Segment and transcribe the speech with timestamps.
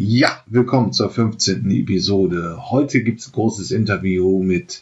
[0.00, 1.68] Ja, willkommen zur 15.
[1.72, 2.70] Episode.
[2.70, 4.80] Heute gibt es ein großes Interview mit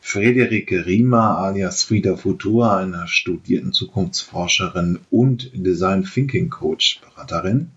[0.00, 7.70] Frederike Riemer alias Frieda Futura, einer studierten Zukunftsforscherin und Design Thinking Coach Beraterin.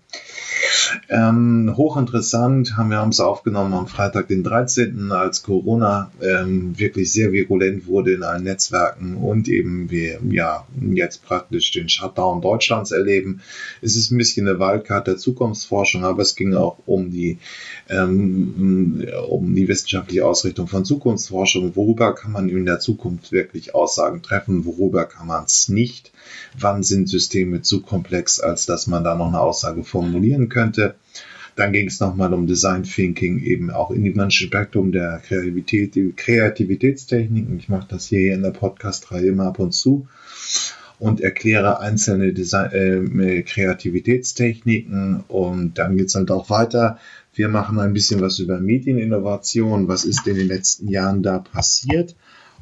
[1.08, 7.32] Ähm, hochinteressant, haben wir uns aufgenommen am Freitag, den 13., als Corona ähm, wirklich sehr
[7.32, 13.40] virulent wurde in allen Netzwerken und eben wir ja jetzt praktisch den Shutdown Deutschlands erleben.
[13.82, 17.38] Es ist ein bisschen eine Waldkarte der Zukunftsforschung, aber es ging auch um die,
[17.88, 21.74] ähm, um die wissenschaftliche Ausrichtung von Zukunftsforschung.
[21.74, 24.64] Worüber kann man in der Zukunft wirklich Aussagen treffen?
[24.64, 26.12] Worüber kann man es nicht?
[26.58, 30.94] Wann sind Systeme zu komplex, als dass man da noch eine Aussage formulieren könnte?
[31.56, 37.58] Dann ging es nochmal um Design Thinking, eben auch in dem Spektrum der Kreativität, Kreativitätstechniken.
[37.58, 40.08] Ich mache das hier in der Podcast-Reihe immer ab und zu
[40.98, 45.24] und erkläre einzelne Design äh, Kreativitätstechniken.
[45.28, 46.98] Und dann geht es halt auch weiter.
[47.34, 49.88] Wir machen ein bisschen was über Medieninnovation.
[49.88, 52.14] Was ist in den letzten Jahren da passiert?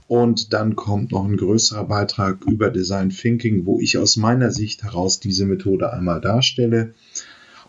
[0.09, 4.83] Und dann kommt noch ein größerer Beitrag über Design Thinking, wo ich aus meiner Sicht
[4.83, 6.95] heraus diese Methode einmal darstelle.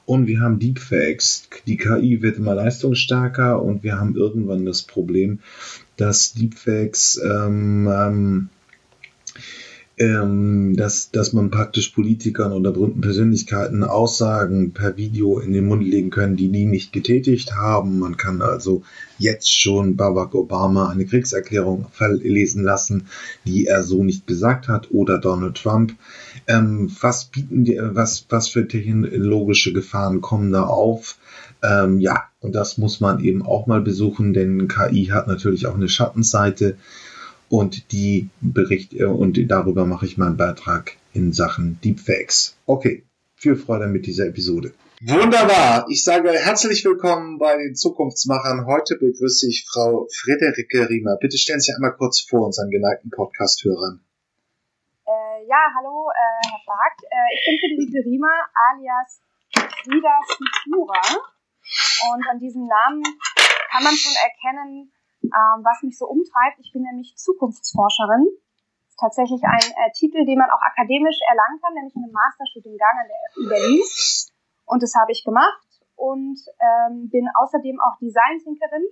[0.06, 1.50] Und wir haben Deepfakes.
[1.67, 5.40] Die KI wird immer leistungsstärker und wir haben irgendwann das Problem,
[5.98, 8.50] dass Deepfakes ähm, ähm,
[10.00, 15.83] ähm, dass, dass man praktisch Politikern oder berühmten Persönlichkeiten Aussagen per Video in den Mund
[15.83, 18.00] legen können, die die nicht getätigt haben.
[18.00, 18.83] Man kann also
[19.17, 23.08] jetzt schon Barack Obama eine Kriegserklärung verlesen lassen,
[23.45, 25.94] die er so nicht gesagt hat, oder Donald Trump.
[26.47, 31.17] Ähm, was bieten die, was, was für technologische Gefahren kommen da auf?
[31.61, 35.75] Ähm, ja, und das muss man eben auch mal besuchen, denn KI hat natürlich auch
[35.75, 36.77] eine Schattenseite
[37.50, 42.58] und die Bericht äh, und darüber mache ich meinen Beitrag in Sachen Deepfakes.
[42.66, 43.03] Okay,
[43.36, 44.73] viel Freude mit dieser Episode.
[45.02, 45.86] Wunderbar.
[45.89, 48.66] Ich sage herzlich willkommen bei den Zukunftsmachern.
[48.66, 51.17] Heute begrüße ich Frau Friederike Riemer.
[51.22, 54.02] Bitte stellen Sie einmal kurz vor unseren geneigten Podcast-Hörern.
[55.08, 56.99] Äh, ja, hallo, äh, Herr Bark.
[57.02, 58.27] Äh, ich bin Friederike Riemer
[58.71, 59.21] alias
[59.83, 61.02] Frida Futura.
[62.11, 63.04] Und an diesem Namen
[63.71, 64.92] kann man schon erkennen,
[65.34, 66.60] ähm, was mich so umtreibt.
[66.60, 68.28] Ich bin nämlich Zukunftsforscherin.
[69.00, 73.48] Tatsächlich ein äh, Titel, den man auch akademisch erlangen kann, nämlich in einem Masterstudiengang FU
[73.48, 73.82] Berlin.
[74.66, 78.86] Und das habe ich gemacht und ähm, bin außerdem auch Design-Thinkerin.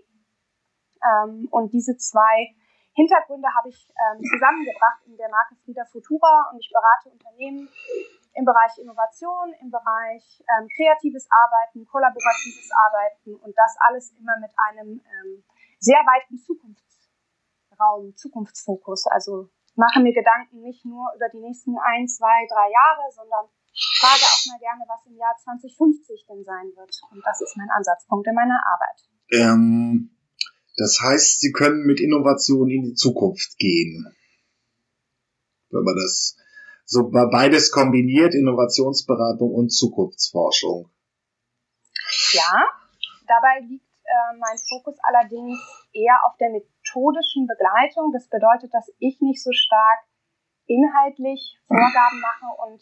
[1.04, 2.56] Ähm, und diese zwei
[2.98, 7.70] Hintergründe habe ich ähm, zusammengebracht in der Marke Frieda Futura und ich berate Unternehmen
[8.34, 14.52] im Bereich Innovation, im Bereich ähm, kreatives Arbeiten, kollaboratives Arbeiten und das alles immer mit
[14.68, 15.44] einem ähm,
[15.80, 19.08] sehr weiten Zukunftsraum, Zukunftsfokus.
[19.08, 23.46] Also mache mir Gedanken nicht nur über die nächsten ein, zwei, drei Jahre, sondern
[24.00, 26.92] frage auch mal gerne, was im Jahr 2050 denn sein wird.
[27.12, 29.00] Und das ist mein Ansatzpunkt in meiner Arbeit.
[29.32, 30.10] Ähm,
[30.78, 34.16] das heißt, Sie können mit Innovation in die Zukunft gehen.
[35.70, 36.38] Wenn man das
[36.86, 40.90] so beides kombiniert, Innovationsberatung und Zukunftsforschung.
[42.32, 42.64] Ja,
[43.28, 45.60] dabei liegt äh, mein Fokus allerdings
[45.94, 48.12] eher auf der methodischen Begleitung.
[48.12, 50.08] Das bedeutet, dass ich nicht so stark
[50.66, 52.82] inhaltlich Vorgaben mache und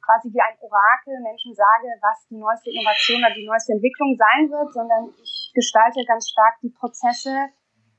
[0.00, 4.50] quasi wie ein Orakel Menschen sage, was die neueste Innovation oder die neueste Entwicklung sein
[4.50, 7.50] wird, sondern ich gestalte ganz stark die Prozesse,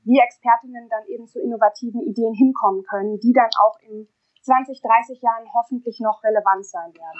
[0.07, 4.07] wie Expertinnen dann eben zu innovativen Ideen hinkommen können, die dann auch in
[4.47, 7.19] 20, 30 Jahren hoffentlich noch relevant sein werden.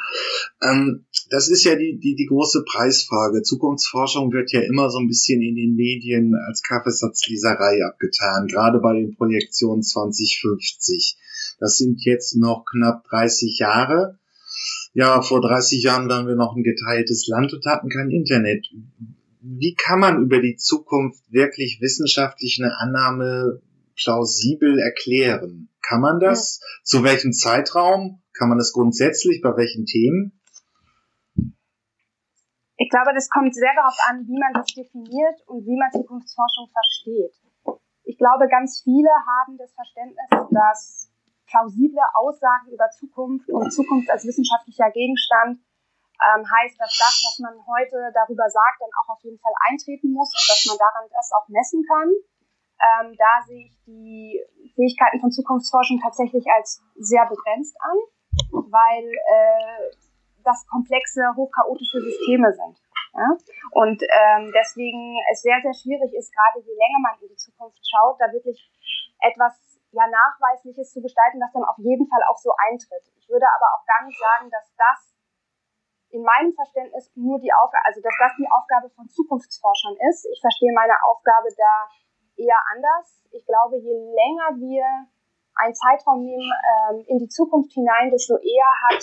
[0.64, 3.42] Ähm, das ist ja die, die, die große Preisfrage.
[3.42, 8.94] Zukunftsforschung wird ja immer so ein bisschen in den Medien als Kaffeesatzleserei abgetan, gerade bei
[8.94, 11.18] den Projektionen 2050.
[11.60, 14.18] Das sind jetzt noch knapp 30 Jahre.
[14.94, 18.66] Ja, vor 30 Jahren waren wir noch ein geteiltes Land und hatten kein Internet.
[19.42, 23.62] Wie kann man über die Zukunft wirklich wissenschaftlich eine Annahme
[23.98, 25.70] plausibel erklären?
[25.82, 26.60] Kann man das?
[26.62, 26.68] Ja.
[26.84, 28.24] Zu welchem Zeitraum?
[28.38, 29.42] Kann man das grundsätzlich?
[29.42, 30.40] Bei welchen Themen?
[32.78, 36.70] Ich glaube, das kommt sehr darauf an, wie man das definiert und wie man Zukunftsforschung
[36.70, 37.34] versteht.
[38.04, 41.12] Ich glaube, ganz viele haben das Verständnis, dass
[41.48, 45.60] plausible Aussagen über Zukunft und Zukunft als wissenschaftlicher Gegenstand
[46.18, 50.12] ähm, heißt, dass das, was man heute darüber sagt, dann auch auf jeden Fall eintreten
[50.12, 52.10] muss und dass man daran das auch messen kann.
[52.78, 54.40] Ähm, da sehe ich die
[54.76, 57.98] Fähigkeiten von Zukunftsforschung tatsächlich als sehr begrenzt an,
[58.70, 59.92] weil äh,
[60.44, 62.78] das komplexe, hochchaotische Systeme sind.
[63.14, 63.30] Ja?
[63.72, 67.82] Und ähm, deswegen es sehr, sehr schwierig ist, gerade je länger man in die Zukunft
[67.84, 68.62] schaut, da wirklich
[69.20, 69.58] etwas
[69.92, 73.10] ja, Nachweisliches zu gestalten, das dann auf jeden Fall auch so eintritt.
[73.18, 75.18] Ich würde aber auch gar nicht sagen, dass das
[76.10, 80.26] in meinem Verständnis nur die Aufgabe, also dass das die Aufgabe von Zukunftsforschern ist.
[80.32, 81.90] Ich verstehe meine Aufgabe da
[82.38, 83.26] eher anders.
[83.32, 84.86] Ich glaube, je länger wir
[85.56, 89.02] einen Zeitraum nehmen ähm, in die Zukunft hinein, desto eher hat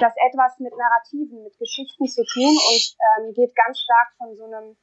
[0.00, 4.44] das etwas mit Narrativen, mit Geschichten zu tun und ähm, geht ganz stark von so
[4.44, 4.76] einem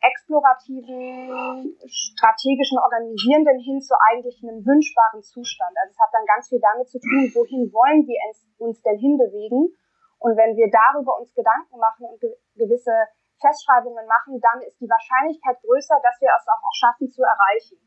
[0.00, 5.76] explorativen, strategischen, organisierenden hin zu eigentlich einem wünschbaren Zustand.
[5.76, 8.18] Also es hat dann ganz viel damit zu tun, wohin wollen wir
[8.58, 9.76] uns denn hinbewegen
[10.18, 12.92] und wenn wir darüber uns Gedanken machen und ge gewisse
[13.40, 17.80] Festschreibungen machen, dann ist die Wahrscheinlichkeit größer, dass wir es auch, schaffen zu erreichen.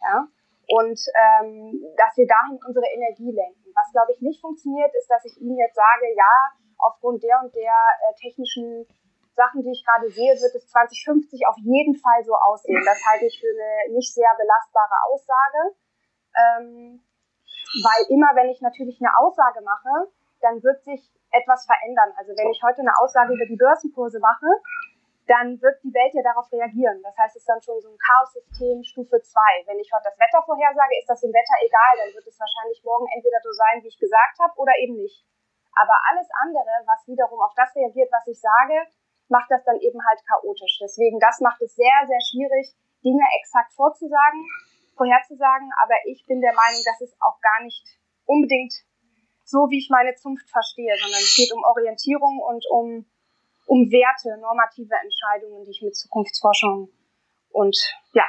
[0.00, 0.28] Ja?
[0.68, 3.72] Und ähm, dass wir dahin unsere Energie lenken.
[3.74, 7.54] Was, glaube ich, nicht funktioniert, ist, dass ich Ihnen jetzt sage, ja, aufgrund der und
[7.54, 8.86] der äh, technischen
[9.34, 12.82] Sachen, die ich gerade sehe, wird es 2050 auf jeden Fall so aussehen.
[12.84, 15.60] Das halte ich für eine nicht sehr belastbare Aussage.
[16.36, 17.00] Ähm,
[17.84, 20.10] weil immer, wenn ich natürlich eine Aussage mache,
[20.40, 21.00] dann wird sich
[21.30, 22.12] etwas verändern.
[22.16, 24.46] Also wenn ich heute eine Aussage über die Börsenkurse mache,
[25.28, 27.04] dann wird die Welt ja darauf reagieren.
[27.04, 29.68] Das heißt, es ist dann schon so ein Chaos-System Stufe 2.
[29.68, 32.80] Wenn ich heute das Wetter vorhersage, ist das dem Wetter egal, dann wird es wahrscheinlich
[32.82, 35.28] morgen entweder so sein, wie ich gesagt habe, oder eben nicht.
[35.76, 38.88] Aber alles andere, was wiederum auf das reagiert, was ich sage,
[39.28, 40.80] macht das dann eben halt chaotisch.
[40.80, 42.72] Deswegen, das macht es sehr, sehr schwierig,
[43.04, 44.42] Dinge exakt vorzusagen,
[44.96, 45.70] vorherzusagen.
[45.84, 47.84] Aber ich bin der Meinung, dass es auch gar nicht
[48.24, 48.72] unbedingt
[49.44, 53.06] so, wie ich meine Zunft verstehe, sondern es geht um Orientierung und um,
[53.68, 56.88] um Werte, normative Entscheidungen, die ich mit Zukunftsforschung
[57.50, 57.76] und
[58.14, 58.24] ja,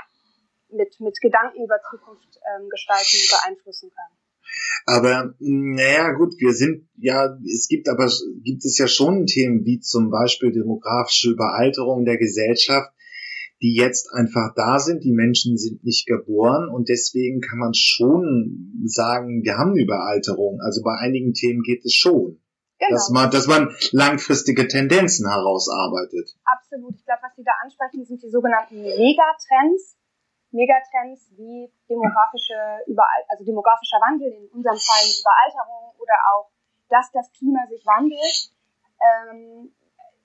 [0.69, 4.12] mit, mit Gedanken über Zukunft ähm, gestalten und beeinflussen kann.
[4.86, 8.09] Aber naja, gut, wir sind ja, es gibt aber
[8.44, 12.92] gibt es ja schon Themen wie zum Beispiel demografische Überalterung der Gesellschaft,
[13.62, 15.03] die jetzt einfach da sind.
[15.03, 20.59] Die Menschen sind nicht geboren und deswegen kann man schon sagen, wir haben Überalterung.
[20.62, 22.42] Also bei einigen Themen geht es schon.
[22.80, 22.96] Genau.
[22.96, 26.31] Dass, man, dass man langfristige Tendenzen herausarbeitet.
[26.46, 26.96] Absolut.
[26.96, 29.98] Ich glaube, was Sie da ansprechen, sind die sogenannten Megatrends.
[30.52, 32.56] Megatrends wie demografische
[32.88, 36.50] Überal also demografischer Wandel, in unserem Fall Überalterung oder auch,
[36.90, 38.56] dass das Klima sich wandelt.
[38.98, 39.76] Ähm,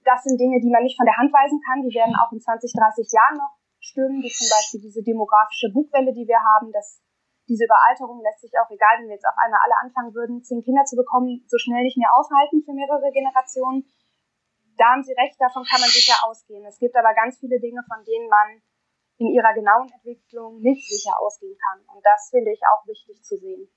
[0.05, 1.83] das sind Dinge, die man nicht von der Hand weisen kann.
[1.83, 6.13] Die werden auch in 20, 30 Jahren noch stimmen, wie zum Beispiel diese demografische Bugwelle,
[6.13, 6.73] die wir haben.
[6.73, 7.01] Das,
[7.49, 10.63] diese Überalterung lässt sich auch, egal wenn wir jetzt auf einmal alle anfangen würden, zehn
[10.63, 13.85] Kinder zu bekommen, so schnell nicht mehr aufhalten für mehrere Generationen.
[14.77, 16.65] Da haben Sie recht, davon kann man sicher ausgehen.
[16.67, 18.59] Es gibt aber ganz viele Dinge, von denen man
[19.19, 21.79] in ihrer genauen Entwicklung nicht sicher ausgehen kann.
[21.95, 23.69] Und das finde ich auch wichtig zu sehen.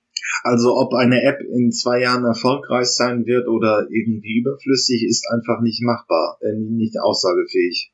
[0.44, 5.62] Also ob eine App in zwei Jahren erfolgreich sein wird oder irgendwie überflüssig, ist einfach
[5.62, 7.94] nicht machbar, äh, nicht aussagefähig.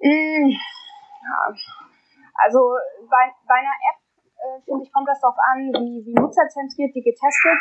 [0.00, 1.54] Mm, ja.
[2.34, 2.58] Also
[3.10, 4.00] bei, bei einer App,
[4.36, 7.60] äh, finde ich, kommt das darauf an, wie, wie nutzerzentriert die getestet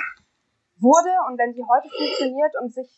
[0.78, 1.14] wurde.
[1.28, 2.90] Und wenn sie heute funktioniert und sich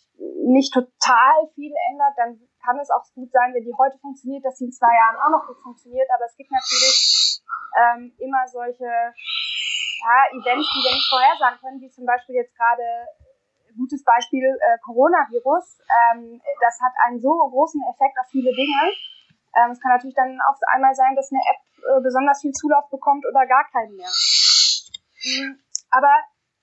[0.46, 4.58] nicht total viel ändert, dann kann es auch gut sein, wenn die heute funktioniert, dass
[4.58, 6.08] sie in zwei Jahren auch noch gut funktioniert.
[6.16, 7.44] Aber es gibt natürlich
[7.78, 12.84] ähm, immer solche ja, Events, die wir nicht vorhersagen können, wie zum Beispiel jetzt gerade
[13.78, 15.80] gutes Beispiel äh, Coronavirus.
[15.84, 18.82] Ähm, das hat einen so großen Effekt auf viele Dinge.
[19.56, 22.90] Ähm, es kann natürlich dann auf einmal sein, dass eine App äh, besonders viel Zulauf
[22.90, 24.10] bekommt oder gar keinen mehr.
[24.10, 25.60] Mhm.
[25.92, 26.12] Aber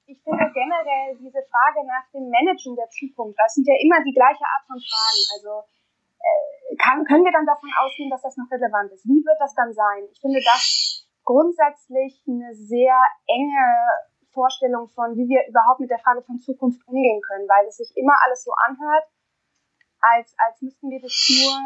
[0.06, 4.12] ich finde generell diese Frage nach dem Managen der Zukunft, das sind ja immer die
[4.12, 5.22] gleiche Art von Fragen.
[5.38, 5.64] Also
[6.18, 9.06] äh, kann, können wir dann davon ausgehen, dass das noch relevant ist?
[9.06, 10.04] Wie wird das dann sein?
[10.10, 13.66] Ich finde das grundsätzlich eine sehr enge
[14.32, 17.92] Vorstellung von, wie wir überhaupt mit der Frage von Zukunft umgehen können, weil es sich
[17.96, 19.04] immer alles so anhört,
[20.00, 21.56] als, als müssten wir das nur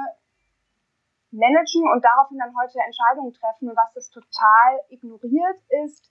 [1.36, 3.70] managen und daraufhin dann heute Entscheidungen treffen.
[3.70, 6.10] Und was das total ignoriert ist,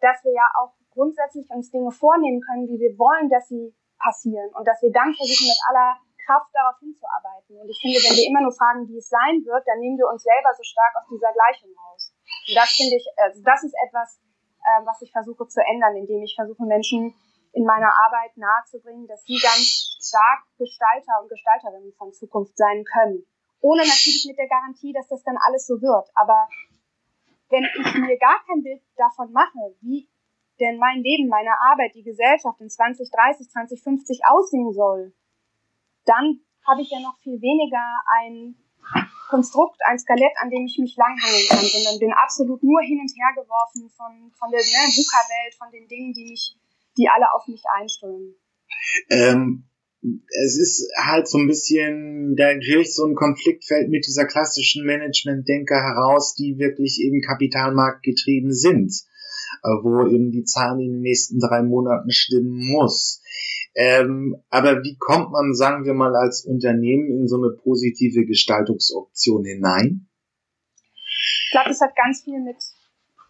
[0.00, 4.50] dass wir ja auch grundsätzlich uns Dinge vornehmen können, wie wir wollen, dass sie passieren
[4.54, 7.58] und dass wir dann versuchen, mit aller Kraft darauf hinzuarbeiten.
[7.58, 10.06] Und ich finde, wenn wir immer nur fragen, wie es sein wird, dann nehmen wir
[10.06, 12.14] uns selber so stark aus dieser Gleichung raus.
[12.46, 14.20] Und das finde ich, also das ist etwas,
[14.60, 17.16] äh, was ich versuche zu ändern, indem ich versuche, Menschen
[17.52, 23.24] in meiner Arbeit nahezubringen, dass sie ganz stark Gestalter und Gestalterinnen von Zukunft sein können.
[23.60, 26.08] Ohne natürlich mit der Garantie, dass das dann alles so wird.
[26.14, 26.48] Aber
[27.50, 30.08] wenn ich mir gar kein Bild davon mache, wie
[30.60, 35.14] denn mein Leben, meine Arbeit, die Gesellschaft in 2030, 2050 aussehen soll,
[36.04, 37.82] dann habe ich ja noch viel weniger
[38.20, 38.56] ein
[39.28, 43.12] Konstrukt, ein Skelett, an dem ich mich langhangeln kann, sondern bin absolut nur hin und
[43.12, 46.56] her geworfen von, von der ne, VUCA-Welt, von den Dingen, die mich,
[46.96, 48.34] die alle auf mich einströmen.
[49.10, 49.67] Ähm,
[50.02, 55.80] es ist halt so ein bisschen, da natürlich so ein Konfliktfeld mit dieser klassischen Management-Denker
[55.80, 58.92] heraus, die wirklich eben kapitalmarktgetrieben sind,
[59.64, 63.22] äh, wo eben die Zahlen in den nächsten drei Monaten stimmen muss.
[63.74, 69.44] Ähm, aber wie kommt man, sagen wir mal, als Unternehmen in so eine positive Gestaltungsoption
[69.44, 70.08] hinein?
[71.46, 72.56] Ich glaube, das hat ganz viel mit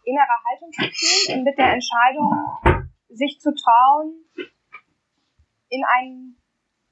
[0.05, 4.25] innerer Haltung zu tun und mit der Entscheidung, sich zu trauen,
[5.71, 6.37] in einen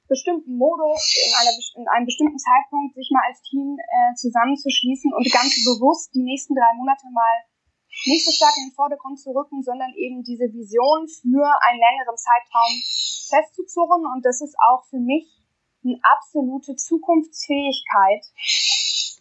[0.08, 5.26] bestimmten Modus, in, einer, in einem bestimmten Zeitpunkt sich mal als Team äh, zusammenzuschließen und
[5.32, 7.46] ganz bewusst die nächsten drei Monate mal
[8.04, 12.16] nicht so stark in den Vordergrund zu rücken, sondern eben diese Vision für einen längeren
[12.16, 12.74] Zeitraum
[13.30, 14.04] festzuzurren.
[14.04, 15.24] Und das ist auch für mich
[15.82, 18.22] eine absolute Zukunftsfähigkeit,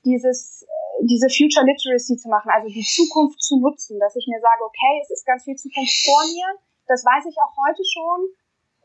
[0.04, 4.42] dieses, äh, diese Future Literacy zu machen, also die Zukunft zu nutzen, dass ich mir
[4.42, 8.20] sage, okay, es ist ganz viel Zukunft vor mir, das weiß ich auch heute schon,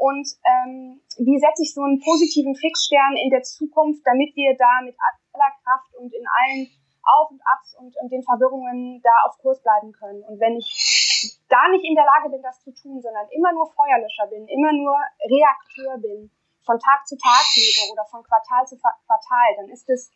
[0.01, 4.81] und ähm, wie setze ich so einen positiven Fixstern in der Zukunft, damit wir da
[4.81, 6.73] mit aller Kraft und in allen
[7.05, 10.25] Auf und Abs und, und den Verwirrungen da auf Kurs bleiben können.
[10.25, 13.69] Und wenn ich da nicht in der Lage bin, das zu tun, sondern immer nur
[13.77, 14.97] Feuerlöscher bin, immer nur
[15.29, 16.33] Reakteur bin,
[16.65, 20.09] von Tag zu Tag lebe oder von Quartal zu Quartal, dann ist es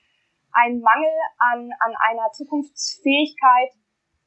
[0.53, 3.76] ein Mangel an, an einer Zukunftsfähigkeit,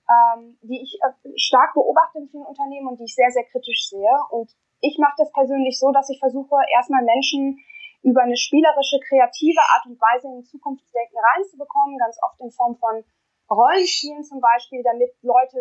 [0.05, 3.89] ähm, die ich äh, stark beobachte in vielen Unternehmen und die ich sehr, sehr kritisch
[3.89, 4.13] sehe.
[4.29, 7.59] Und ich mache das persönlich so, dass ich versuche, erstmal Menschen
[8.03, 13.03] über eine spielerische, kreative Art und Weise in Zukunftsdenken reinzubekommen, ganz oft in Form von
[13.49, 15.57] Rollenspielen zum Beispiel, damit Leute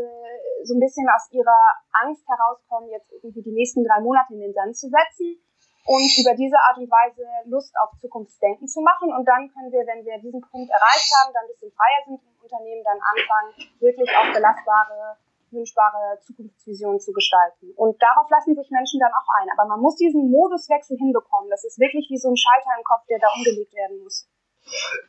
[0.65, 1.61] so ein bisschen aus ihrer
[2.03, 5.39] Angst herauskommen, jetzt irgendwie die nächsten drei Monate in den Sand zu setzen
[5.87, 9.15] und über diese Art und Weise Lust auf Zukunftsdenken zu machen.
[9.15, 12.19] Und dann können wir, wenn wir diesen Punkt erreicht haben, dann ein bisschen freier sind
[12.19, 15.17] im Unternehmen, dann anfangen, wirklich auch belastbare
[15.57, 17.73] wünschbare Zukunftsvision zu gestalten.
[17.75, 19.49] Und darauf lassen sich Menschen dann auch ein.
[19.57, 21.51] Aber man muss diesen Moduswechsel hinbekommen.
[21.51, 24.29] Das ist wirklich wie so ein Schalter im Kopf, der da umgelegt werden muss.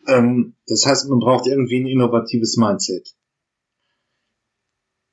[0.07, 3.13] Ähm, das heißt, man braucht irgendwie ein innovatives Mindset.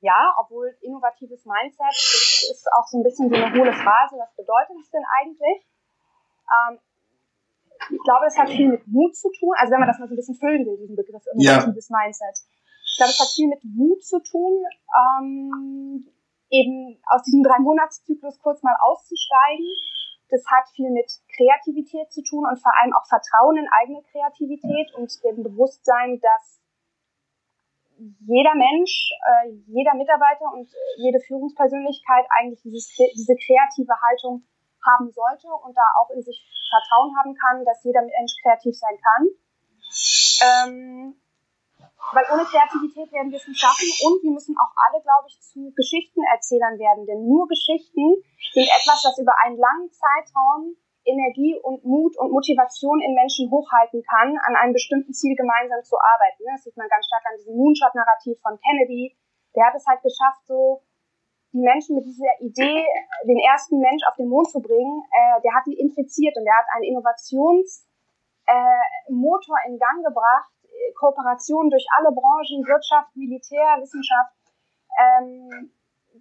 [0.00, 4.16] Ja, obwohl innovatives Mindset, das ist auch so ein bisschen so eine hohle Phrase.
[4.20, 5.64] Was bedeutet es denn eigentlich?
[6.44, 6.78] Ähm,
[7.90, 9.54] ich glaube, es hat viel mit Mut zu tun.
[9.56, 11.96] Also wenn man das mal so ein bisschen füllen will, diesen Begriff innovatives ja.
[11.96, 12.36] Mindset.
[12.94, 14.62] Ich glaube, es hat viel mit Mut zu tun,
[14.94, 16.06] ähm,
[16.48, 19.66] eben aus diesem Drei-Monats-Zyklus kurz mal auszusteigen.
[20.30, 24.94] Das hat viel mit Kreativität zu tun und vor allem auch Vertrauen in eigene Kreativität
[24.94, 26.62] und dem Bewusstsein, dass
[28.30, 34.46] jeder Mensch, äh, jeder Mitarbeiter und jede Führungspersönlichkeit eigentlich dieses, diese kreative Haltung
[34.86, 38.96] haben sollte und da auch in sich Vertrauen haben kann, dass jeder Mensch kreativ sein
[39.02, 39.26] kann.
[40.46, 41.16] Ähm,
[42.12, 45.40] weil ohne Kreativität werden wir es nicht schaffen und wir müssen auch alle, glaube ich,
[45.40, 47.06] zu Geschichtenerzählern werden.
[47.06, 48.20] Denn nur Geschichten
[48.52, 54.02] sind etwas, das über einen langen Zeitraum Energie und Mut und Motivation in Menschen hochhalten
[54.02, 56.44] kann, an einem bestimmten Ziel gemeinsam zu arbeiten.
[56.50, 59.14] Das sieht man ganz stark an diesem Moonshot-Narrativ von Kennedy.
[59.54, 60.82] Der hat es halt geschafft, so
[61.52, 62.84] die Menschen mit dieser Idee,
[63.28, 66.56] den ersten Mensch auf den Mond zu bringen, äh, der hat die infiziert und der
[66.56, 70.50] hat einen Innovationsmotor äh, in Gang gebracht,
[70.94, 74.34] Kooperation durch alle Branchen, Wirtschaft, Militär, Wissenschaft,
[74.98, 75.72] ähm,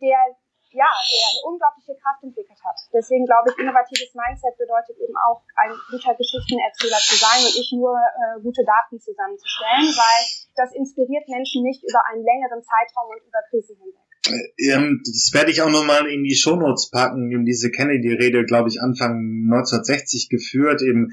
[0.02, 0.36] der
[0.74, 2.74] ja, der eine unglaubliche Kraft entwickelt hat.
[2.92, 7.74] Deswegen glaube ich, innovatives Mindset bedeutet eben auch, ein guter Geschichtenerzähler zu sein und nicht
[7.74, 10.22] nur äh, gute Daten zusammenzustellen, weil
[10.58, 14.03] das inspiriert Menschen nicht über einen längeren Zeitraum und über Krisen hinweg.
[14.26, 18.82] Ähm, das werde ich auch nochmal in die Shownotes packen, eben diese Kennedy-Rede, glaube ich,
[18.82, 21.12] Anfang 1960 geführt, eben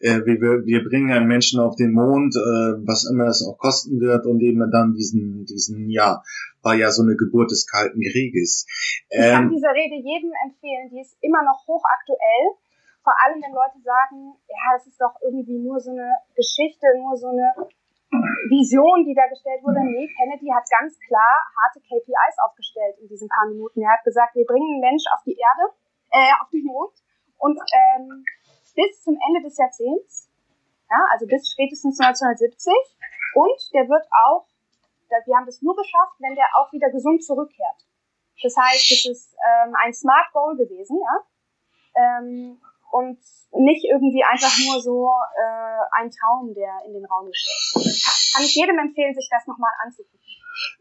[0.00, 4.00] äh, wir, wir bringen einen Menschen auf den Mond, äh, was immer es auch kosten
[4.00, 4.26] wird.
[4.26, 6.22] Und eben dann diesen, diesen, ja,
[6.62, 8.66] war ja so eine Geburt des Kalten Krieges.
[9.10, 12.56] Ähm, ich kann ähm, diese Rede jedem empfehlen, die ist immer noch hochaktuell,
[13.04, 17.16] vor allem wenn Leute sagen, ja, es ist doch irgendwie nur so eine Geschichte, nur
[17.16, 17.68] so eine
[18.10, 19.82] Vision, die da gestellt wurde.
[19.82, 23.82] Nee, Kennedy hat ganz klar harte KPIs aufgestellt in diesen paar Minuten.
[23.82, 25.74] Er hat gesagt, wir bringen einen Mensch auf die Erde,
[26.12, 26.94] äh, auf den Mond
[27.38, 28.24] und ähm,
[28.74, 30.30] bis zum Ende des Jahrzehnts,
[30.90, 32.72] ja, also bis spätestens 1970
[33.34, 34.46] und der wird auch,
[35.08, 37.86] wir haben das nur geschafft, wenn der auch wieder gesund zurückkehrt.
[38.42, 41.24] Das heißt, es ist ähm, ein Smart Goal gewesen, ja.
[41.96, 42.60] Ähm,
[42.92, 43.18] und
[43.52, 47.94] nicht irgendwie einfach nur so äh, ein Traum, der in den Raum gestellt wurde.
[48.34, 50.20] Kann ich jedem empfehlen, sich das nochmal anzugucken.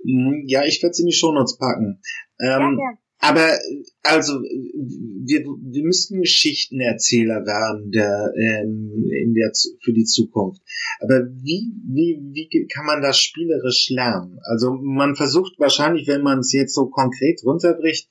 [0.03, 2.01] Mhm, ja, ich werde sie in die Shownotes packen.
[2.39, 3.57] Ähm, ja, aber
[4.03, 9.51] also wir, wir müssten Geschichtenerzähler werden der, ähm, in der
[9.83, 10.61] für die Zukunft.
[10.99, 14.39] Aber wie wie wie kann man das spielerisch lernen?
[14.43, 18.09] Also man versucht wahrscheinlich, wenn man es jetzt so konkret runterbricht,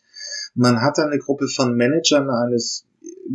[0.55, 2.87] man hat eine Gruppe von Managern eines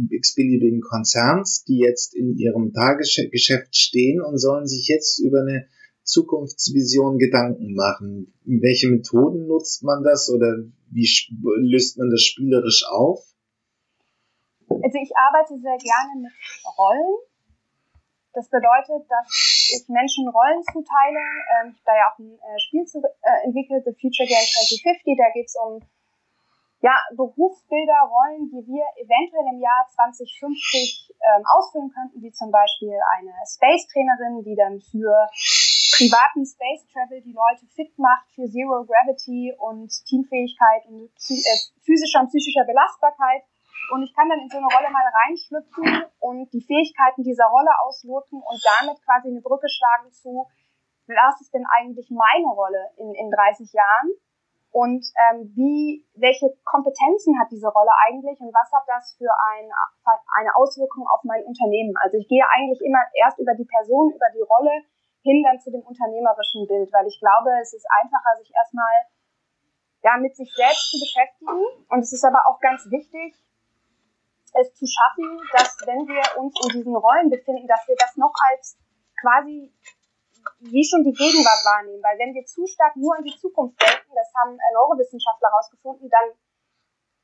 [0.09, 5.67] x-beliebigen Konzerns, die jetzt in ihrem Tagesgeschäft stehen und sollen sich jetzt über eine
[6.03, 8.33] Zukunftsvision Gedanken machen.
[8.43, 11.07] Welche Methoden nutzt man das oder wie
[11.61, 13.19] löst man das spielerisch auf?
[14.69, 16.33] Also ich arbeite sehr gerne mit
[16.77, 17.15] Rollen.
[18.33, 19.27] Das bedeutet, dass
[19.73, 21.21] ich Menschen Rollen zuteile.
[21.57, 25.17] Ähm, ich habe da ja auch ein äh, Spiel äh, entwickelt, The Future Game 2050.
[25.17, 25.81] Da geht es um
[26.81, 32.95] ja, Berufsbilder, Rollen, die wir eventuell im Jahr 2050 ähm, ausfüllen könnten, wie zum Beispiel
[33.19, 35.27] eine Space-Trainerin, die dann für
[35.99, 42.23] privaten Space Travel die Leute fit macht für Zero Gravity und Teamfähigkeit und äh, physischer
[42.23, 43.43] und psychischer Belastbarkeit.
[43.91, 45.83] Und ich kann dann in so eine Rolle mal reinschlüpfen
[46.19, 50.47] und die Fähigkeiten dieser Rolle ausloten und damit quasi eine Brücke schlagen zu,
[51.07, 54.13] was ist denn eigentlich meine Rolle in, in 30 Jahren?
[54.71, 59.65] Und ähm, wie, welche Kompetenzen hat diese Rolle eigentlich und was hat das für ein,
[60.37, 61.97] eine Auswirkung auf mein Unternehmen?
[61.97, 64.85] Also ich gehe eigentlich immer erst über die Person, über die Rolle
[65.21, 68.93] hin dann zu dem unternehmerischen Bild, weil ich glaube, es ist einfacher, sich erstmal
[70.03, 71.85] ja, mit sich selbst zu beschäftigen.
[71.89, 73.35] Und es ist aber auch ganz wichtig,
[74.53, 78.33] es zu schaffen, dass wenn wir uns in diesen Rollen befinden, dass wir das noch
[78.49, 78.77] als
[79.21, 79.73] quasi
[80.59, 82.03] wie schon die Gegenwart wahrnehmen.
[82.03, 86.09] Weil wenn wir zu stark nur an die Zukunft denken, das haben äh, Neurowissenschaftler herausgefunden,
[86.09, 86.35] dann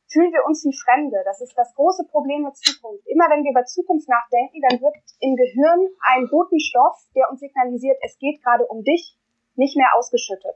[0.08, 1.20] fühlen wir uns wie Fremde.
[1.26, 3.06] Das ist das große Problem mit Zukunft.
[3.08, 7.98] Immer wenn wir über Zukunft nachdenken, dann wird im Gehirn ein Botenstoff, der uns signalisiert,
[8.02, 9.18] es geht gerade um dich,
[9.56, 10.56] nicht mehr ausgeschüttet.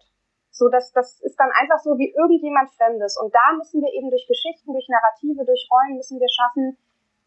[0.51, 3.17] So, das, das ist dann einfach so wie irgendjemand Fremdes.
[3.17, 6.77] Und da müssen wir eben durch Geschichten, durch Narrative, durch Rollen müssen wir schaffen,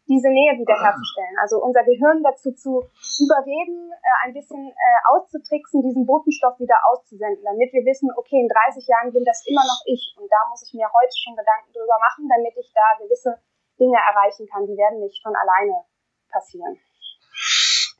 [0.07, 1.35] diese Nähe wiederherzustellen.
[1.39, 2.83] Also unser Gehirn dazu zu
[3.23, 8.49] überreden, äh, ein bisschen äh, auszutricksen, diesen Botenstoff wieder auszusenden, damit wir wissen, okay, in
[8.51, 11.71] 30 Jahren bin das immer noch ich und da muss ich mir heute schon Gedanken
[11.71, 13.39] drüber machen, damit ich da gewisse
[13.79, 14.67] Dinge erreichen kann.
[14.67, 15.87] Die werden nicht von alleine
[16.29, 16.75] passieren.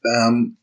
[0.04, 0.58] Ähm,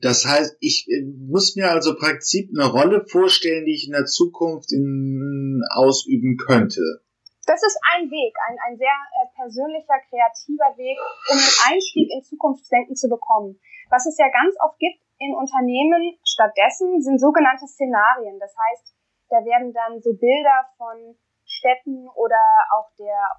[0.00, 4.06] das heißt, ich äh, muss mir also Prinzip eine Rolle vorstellen, die ich in der
[4.06, 6.80] Zukunft in, ausüben könnte.
[7.46, 10.98] Das ist ein Weg, ein, ein sehr äh, persönlicher, kreativer Weg,
[11.30, 13.58] um einen Einstieg in Zukunftsdenken zu bekommen.
[13.90, 18.38] Was es ja ganz oft gibt in Unternehmen stattdessen sind sogenannte Szenarien.
[18.38, 18.94] Das heißt,
[19.30, 22.42] da werden dann so Bilder von Städten oder
[22.74, 23.30] auch der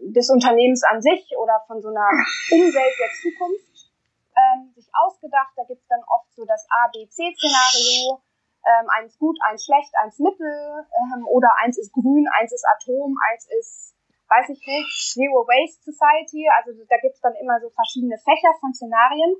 [0.00, 2.08] des Unternehmens an sich oder von so einer
[2.52, 3.90] Umwelt der Zukunft
[4.36, 5.52] ähm, sich ausgedacht.
[5.56, 8.22] Da gibt's dann oft so das A, B, C-Szenario
[8.68, 10.84] ähm, eins gut, eins schlecht, eins mittel
[11.16, 13.96] ähm, oder eins ist grün, eins ist Atom, eins ist,
[14.28, 16.44] weiß ich nicht, Zero Waste Society.
[16.56, 19.36] Also da gibt's dann immer so verschiedene Fächer von Szenarien.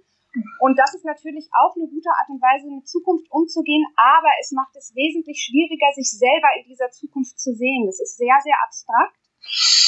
[0.61, 4.53] Und das ist natürlich auch eine gute Art und Weise, mit Zukunft umzugehen, aber es
[4.53, 7.87] macht es wesentlich schwieriger, sich selber in dieser Zukunft zu sehen.
[7.87, 9.17] Das ist sehr, sehr abstrakt.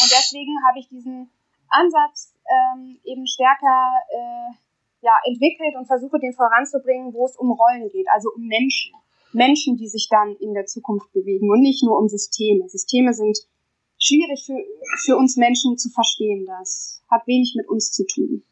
[0.01, 1.31] Und deswegen habe ich diesen
[1.69, 4.51] Ansatz ähm, eben stärker äh,
[5.01, 8.95] ja, entwickelt und versuche den voranzubringen, wo es um Rollen geht, also um Menschen.
[9.33, 12.69] Menschen, die sich dann in der Zukunft bewegen und nicht nur um Systeme.
[12.69, 13.39] Systeme sind
[13.99, 14.59] schwierig für,
[15.05, 16.47] für uns Menschen zu verstehen.
[16.47, 18.43] Das hat wenig mit uns zu tun.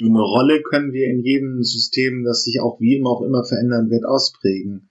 [0.00, 3.90] Eine Rolle können wir in jedem System, das sich auch wie immer auch immer verändern
[3.90, 4.88] wird, ausprägen.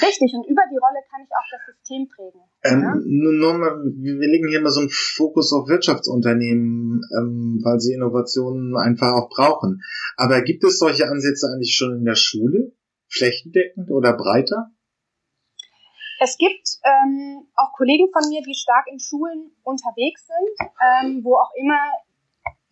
[0.00, 2.40] Richtig, und über die Rolle kann ich auch das System prägen.
[2.62, 2.94] Ähm, ja?
[3.04, 8.76] nur mal, wir legen hier mal so einen Fokus auf Wirtschaftsunternehmen, ähm, weil sie Innovationen
[8.76, 9.82] einfach auch brauchen.
[10.16, 12.72] Aber gibt es solche Ansätze eigentlich schon in der Schule?
[13.08, 14.70] Flächendeckend oder breiter?
[16.20, 21.36] Es gibt ähm, auch Kollegen von mir, die stark in Schulen unterwegs sind, ähm, wo
[21.36, 21.80] auch immer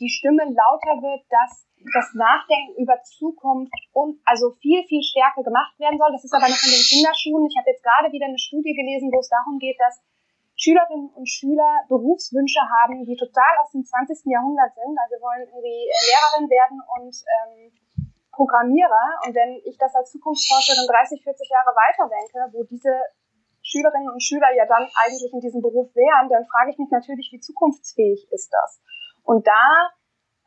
[0.00, 5.78] die Stimme lauter wird, dass das Nachdenken über Zukunft und also viel, viel stärker gemacht
[5.78, 6.10] werden soll.
[6.12, 7.46] Das ist aber noch in den Kinderschuhen.
[7.46, 10.02] Ich habe jetzt gerade wieder eine Studie gelesen, wo es darum geht, dass
[10.54, 14.30] Schülerinnen und Schüler Berufswünsche haben, die total aus dem 20.
[14.30, 14.94] Jahrhundert sind.
[14.94, 17.72] Also wollen irgendwie Lehrerin werden und ähm,
[18.32, 22.92] Programmierer und wenn ich das als Zukunftsforscherin 30, 40 Jahre weiterdenke, wo diese
[23.62, 27.30] Schülerinnen und Schüler ja dann eigentlich in diesem Beruf wären, dann frage ich mich natürlich,
[27.30, 28.80] wie zukunftsfähig ist das?
[29.22, 29.92] Und da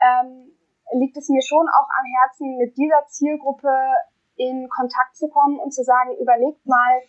[0.01, 0.51] ähm,
[0.93, 3.71] liegt es mir schon auch am Herzen, mit dieser Zielgruppe
[4.35, 7.01] in Kontakt zu kommen und zu sagen, überlegt mal,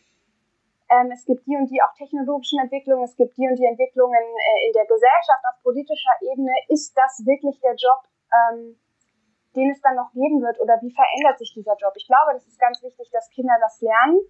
[0.88, 4.22] ähm, es gibt die und die auch technologischen Entwicklungen, es gibt die und die Entwicklungen
[4.22, 6.52] äh, in der Gesellschaft auf politischer Ebene.
[6.68, 8.78] Ist das wirklich der Job, ähm,
[9.56, 11.96] den es dann noch geben wird oder wie verändert sich dieser Job.
[11.96, 14.20] Ich glaube, das ist ganz wichtig, dass Kinder das lernen.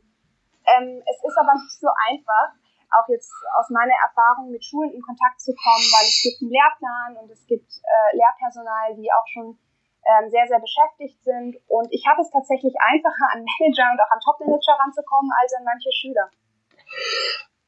[0.66, 2.54] Ähm, es ist aber nicht so einfach,
[2.94, 6.54] auch jetzt aus meiner Erfahrung mit Schulen in Kontakt zu kommen, weil es gibt einen
[6.54, 9.58] Lehrplan und es gibt äh, Lehrpersonal, die auch schon
[10.06, 11.58] ähm, sehr, sehr beschäftigt sind.
[11.66, 15.64] Und ich habe es tatsächlich einfacher, an Manager und auch an Top-Manager ranzukommen, als an
[15.66, 16.26] manche Schüler.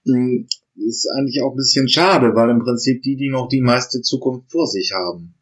[0.06, 3.60] Hm, das ist eigentlich auch ein bisschen schade, weil im Prinzip die, die noch die
[3.60, 5.34] meiste Zukunft vor sich haben.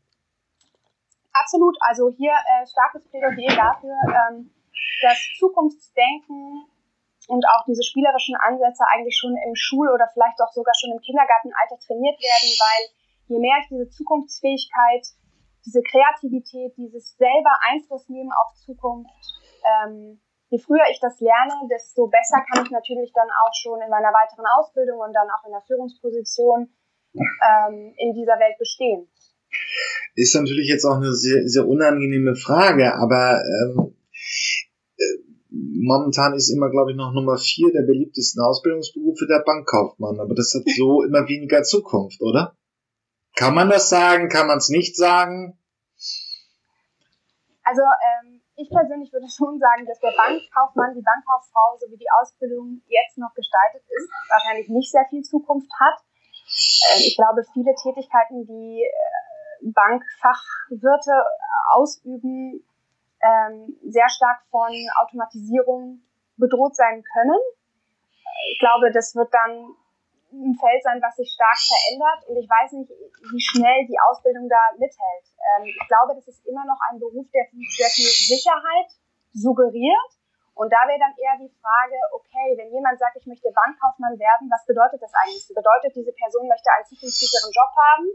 [1.41, 4.51] Absolut, also hier äh, starkes Plädoyer dafür, ähm,
[5.03, 6.65] dass Zukunftsdenken
[7.29, 11.01] und auch diese spielerischen Ansätze eigentlich schon im Schul- oder vielleicht auch sogar schon im
[11.01, 12.83] Kindergartenalter trainiert werden, weil
[13.29, 15.05] je mehr ich diese Zukunftsfähigkeit,
[15.67, 19.11] diese Kreativität, dieses selber Einfluss nehmen auf Zukunft,
[19.67, 23.91] ähm, je früher ich das lerne, desto besser kann ich natürlich dann auch schon in
[23.91, 26.71] meiner weiteren Ausbildung und dann auch in der Führungsposition
[27.15, 29.11] ähm, in dieser Welt bestehen.
[30.15, 33.95] Ist natürlich jetzt auch eine sehr, sehr unangenehme Frage, aber ähm,
[34.97, 40.21] äh, momentan ist immer, glaube ich, noch Nummer vier der beliebtesten Ausbildungsberufe der Bankkaufmann.
[40.21, 42.57] Aber das hat so immer weniger Zukunft, oder?
[43.37, 44.29] Kann man das sagen?
[44.29, 45.59] Kann man es nicht sagen?
[47.63, 52.11] Also ähm, ich persönlich würde schon sagen, dass der Bankkaufmann, die Bankkauffrau, so wie die
[52.21, 56.01] Ausbildung jetzt noch gestaltet ist, wahrscheinlich nicht sehr viel Zukunft hat.
[56.95, 59.26] Ähm, ich glaube, viele Tätigkeiten, die äh,
[59.63, 61.13] Bankfachwirte
[61.73, 62.65] ausüben,
[63.21, 64.71] ähm, sehr stark von
[65.03, 66.03] Automatisierung
[66.37, 67.41] bedroht sein können.
[68.53, 69.75] Ich glaube, das wird dann
[70.33, 74.49] ein Feld sein, was sich stark verändert und ich weiß nicht, wie schnell die Ausbildung
[74.49, 75.27] da mithält.
[75.41, 78.91] Ähm, ich glaube, das ist immer noch ein Beruf, der sehr viel Sicherheit
[79.33, 80.17] suggeriert
[80.57, 84.49] und da wäre dann eher die Frage, okay, wenn jemand sagt, ich möchte Bankkaufmann werden,
[84.49, 85.45] was bedeutet das eigentlich?
[85.53, 88.09] Bedeutet, diese Person möchte einen zukunftssicheren Job haben?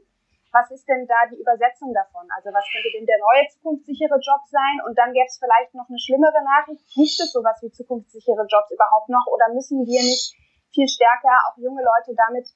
[0.52, 2.28] Was ist denn da die Übersetzung davon?
[2.36, 4.84] Also was könnte denn der neue zukunftssichere Job sein?
[4.86, 6.84] Und dann gäbe es vielleicht noch eine schlimmere Nachricht.
[6.92, 9.26] Gibt es sowas wie zukunftssichere Jobs überhaupt noch?
[9.32, 10.36] Oder müssen wir nicht
[10.76, 12.48] viel stärker auch junge Leute damit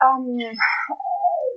[0.00, 0.56] ähm, äh,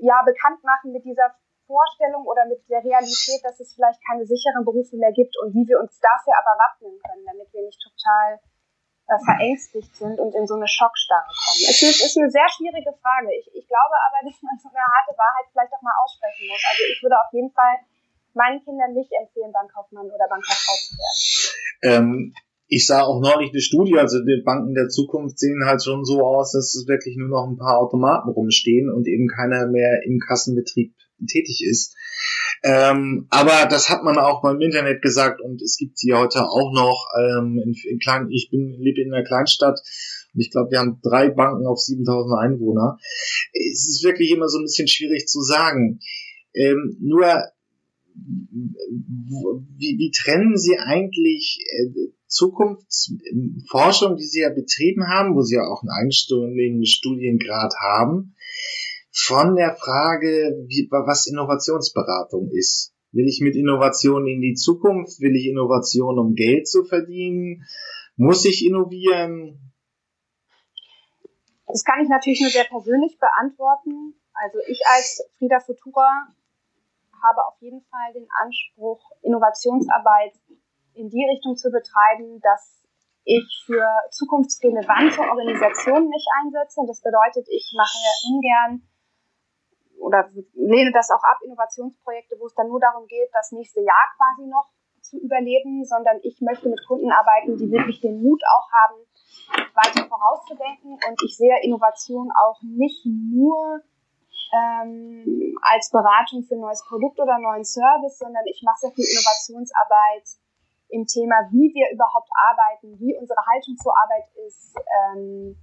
[0.01, 1.35] ja, bekannt machen mit dieser
[1.67, 5.67] Vorstellung oder mit der Realität, dass es vielleicht keine sicheren Berufe mehr gibt und wie
[5.67, 8.39] wir uns dafür aber wappnen können, damit wir nicht total
[9.05, 11.63] äh, verängstigt sind und in so eine Schockstarre kommen.
[11.69, 13.29] Es ist, ist eine sehr schwierige Frage.
[13.37, 16.63] Ich, ich glaube aber, dass man so eine harte Wahrheit vielleicht auch mal aussprechen muss.
[16.65, 17.75] Also ich würde auf jeden Fall
[18.33, 21.21] meinen Kindern nicht empfehlen, Bankkaufmann oder Bankkauffrau zu werden.
[21.85, 22.33] Ähm,
[22.67, 26.25] ich sah auch neulich eine Studie, also die Banken der Zukunft sehen halt schon so
[26.25, 30.19] aus, dass es wirklich nur noch ein paar Automaten rumstehen und eben keiner mehr im
[30.19, 30.93] Kassenbetrieb
[31.27, 31.95] tätig ist.
[32.63, 36.73] Ähm, aber das hat man auch beim Internet gesagt und es gibt sie heute auch
[36.73, 39.79] noch ähm, in, in klein, ich bin lebe in einer Kleinstadt
[40.33, 42.97] und ich glaube, wir haben drei Banken auf 7000 Einwohner.
[43.53, 45.99] Es ist wirklich immer so ein bisschen schwierig zu sagen.
[46.53, 47.43] Ähm, nur
[48.15, 51.89] wie, wie trennen Sie eigentlich äh,
[52.27, 58.35] Zukunftsforschung, die Sie ja betrieben haben, wo Sie ja auch einen eigenständigen Studiengrad haben,
[59.15, 62.93] von der Frage, wie, was Innovationsberatung ist.
[63.13, 65.21] Will ich mit Innovation in die Zukunft?
[65.21, 67.63] Will ich Innovation, um Geld zu verdienen?
[68.17, 69.71] Muss ich innovieren?
[71.65, 74.19] Das kann ich natürlich nur sehr persönlich beantworten.
[74.33, 76.27] Also ich als Frieda Futura
[77.23, 80.33] habe auf jeden Fall den Anspruch, Innovationsarbeit
[80.93, 82.83] in die Richtung zu betreiben, dass
[83.23, 86.81] ich für zukunftsrelevante Organisationen mich einsetze.
[86.85, 87.97] Das bedeutet, ich mache
[88.27, 88.83] ungern
[90.05, 94.05] oder lehne das auch ab, Innovationsprojekte, wo es dann nur darum geht, das nächste Jahr
[94.17, 94.69] quasi noch
[95.01, 99.01] zu überleben, sondern ich möchte mit Kunden arbeiten, die wirklich den Mut auch haben,
[99.73, 100.93] weiter vorauszudenken.
[100.93, 103.81] Und ich sehe Innovation auch nicht nur
[104.53, 109.05] ähm, als Beratung für ein neues Produkt oder neuen Service, sondern ich mache sehr viel
[109.05, 110.25] Innovationsarbeit
[110.89, 115.57] im Thema, wie wir überhaupt arbeiten, wie unsere Haltung zur Arbeit ist, ähm,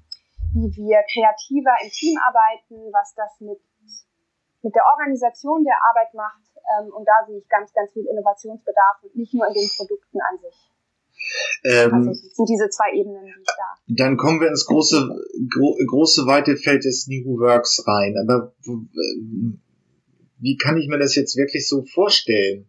[0.54, 3.62] wie wir kreativer im Team arbeiten, was das mit
[4.62, 6.42] mit der Organisation der Arbeit macht.
[6.78, 10.18] Ähm, und da sehe ich ganz, ganz viel Innovationsbedarf und nicht nur in den Produkten
[10.20, 10.70] an sich.
[11.64, 13.74] Ähm, also sind diese zwei Ebenen, die da.
[13.86, 15.08] Dann kommen wir ins große,
[15.48, 18.16] gro große weite Feld des New Works rein.
[18.18, 18.54] Aber
[20.38, 22.68] wie kann ich mir das jetzt wirklich so vorstellen?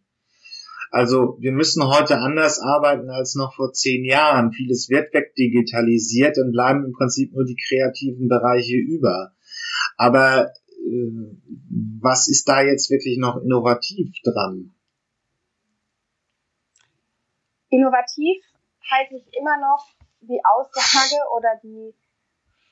[0.91, 4.51] Also wir müssen heute anders arbeiten als noch vor zehn Jahren.
[4.51, 9.32] Vieles wird wegdigitalisiert und bleiben im Prinzip nur die kreativen Bereiche über.
[9.97, 10.51] Aber
[12.02, 14.74] was ist da jetzt wirklich noch innovativ dran?
[17.69, 18.43] Innovativ
[18.91, 19.88] halte ich immer noch
[20.22, 21.93] die Aussage oder die,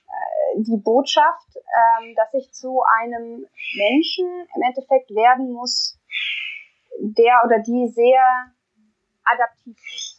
[0.08, 5.98] äh, die Botschaft, ähm, dass ich zu einem Menschen im Endeffekt werden muss,
[7.00, 8.54] der oder die sehr
[9.24, 10.11] adaptiv ist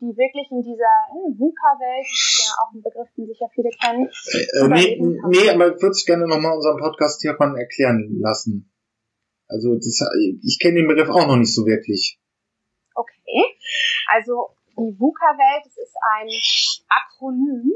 [0.00, 4.06] die wirklich in dieser VUCA-Welt, ja auch ein Begriff, den sicher viele kennen.
[4.06, 8.70] Äh, nee, nee, aber ich würde es gerne nochmal unseren Podcast hier mal erklären lassen.
[9.48, 10.04] Also das,
[10.44, 12.20] ich kenne den Begriff auch noch nicht so wirklich.
[12.94, 13.42] Okay,
[14.08, 16.28] also die VUCA-Welt, das ist ein
[16.88, 17.72] Akronym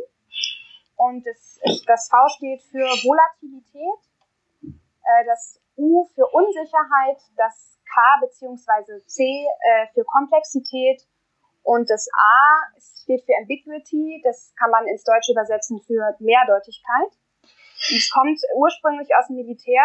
[0.96, 4.00] und das, das V steht für Volatilität,
[4.62, 9.04] äh, das U für Unsicherheit, das K bzw.
[9.06, 11.02] C äh, für Komplexität
[11.62, 17.12] Und das A steht für Ambiguity, das kann man ins Deutsche übersetzen für Mehrdeutigkeit.
[17.90, 19.82] Und es kommt ursprünglich aus dem Militär.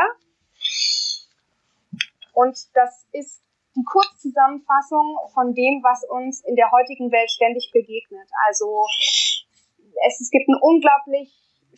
[2.33, 3.41] Und das ist
[3.75, 8.27] die Kurzzusammenfassung von dem, was uns in der heutigen Welt ständig begegnet.
[8.47, 8.85] Also
[10.05, 11.33] es, es gibt eine unglaublich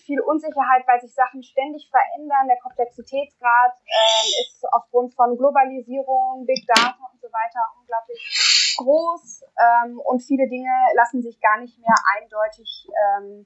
[0.06, 2.48] viel Unsicherheit, weil sich Sachen ständig verändern.
[2.48, 10.00] Der Komplexitätsgrad äh, ist aufgrund von Globalisierung, Big Data und so weiter unglaublich groß ähm,
[10.00, 13.46] und viele Dinge lassen sich gar nicht mehr eindeutig ähm,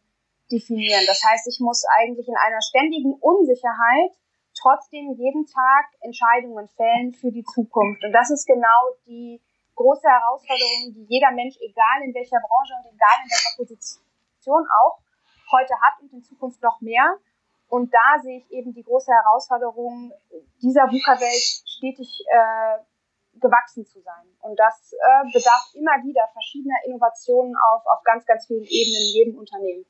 [0.52, 1.04] definieren.
[1.08, 4.14] Das heißt, ich muss eigentlich in einer ständigen Unsicherheit
[4.54, 8.04] trotzdem jeden Tag Entscheidungen fällen für die Zukunft.
[8.04, 9.42] Und das ist genau die
[9.76, 15.00] große Herausforderung, die jeder Mensch, egal in welcher Branche und egal in welcher Position auch,
[15.52, 17.18] heute hat und in Zukunft noch mehr.
[17.70, 20.14] Und da sehe ich eben die große Herausforderung,
[20.62, 22.78] dieser VUCA-Welt stetig äh,
[23.40, 24.26] gewachsen zu sein.
[24.40, 29.14] Und das äh, bedarf immer wieder verschiedener Innovationen auf, auf ganz, ganz vielen Ebenen in
[29.14, 29.86] jedem Unternehmen.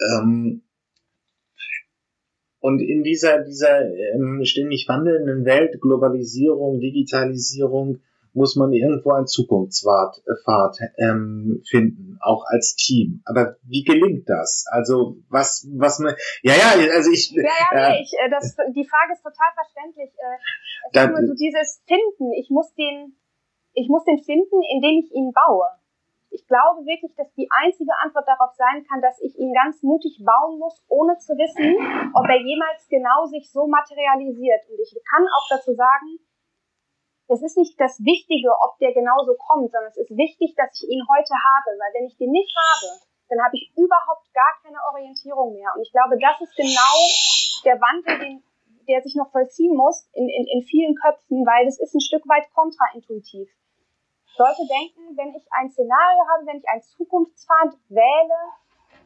[0.00, 0.62] Ähm,
[2.60, 8.00] und in dieser, dieser ähm, ständig wandelnden Welt, Globalisierung, Digitalisierung,
[8.34, 13.22] muss man irgendwo einen Zukunftsfahrt äh, ähm, finden, auch als Team.
[13.24, 14.66] Aber wie gelingt das?
[14.68, 17.30] Also was, was man, ja, ja, also ich.
[17.30, 20.10] Ja, ja, nee, äh, ich, äh, das, die Frage ist total verständlich.
[20.10, 22.32] Es da, ist nur so dieses Finden.
[22.34, 23.16] Ich muss den,
[23.72, 25.66] ich muss den finden, indem ich ihn baue.
[26.30, 30.18] Ich glaube wirklich, dass die einzige Antwort darauf sein kann, dass ich ihn ganz mutig
[30.18, 31.78] bauen muss, ohne zu wissen,
[32.10, 34.66] ob er jemals genau sich so materialisiert.
[34.66, 36.18] Und ich kann auch dazu sagen,
[37.28, 40.88] es ist nicht das Wichtige, ob der genauso kommt, sondern es ist wichtig, dass ich
[40.88, 44.76] ihn heute habe, weil wenn ich den nicht habe, dann habe ich überhaupt gar keine
[44.92, 45.72] Orientierung mehr.
[45.74, 46.96] Und ich glaube, das ist genau
[47.64, 48.44] der Wandel, den,
[48.86, 52.28] der sich noch vollziehen muss in, in, in vielen Köpfen, weil das ist ein Stück
[52.28, 53.48] weit kontraintuitiv.
[54.36, 58.40] Leute denken, wenn ich ein Szenario habe, wenn ich einen Zukunftspfad wähle,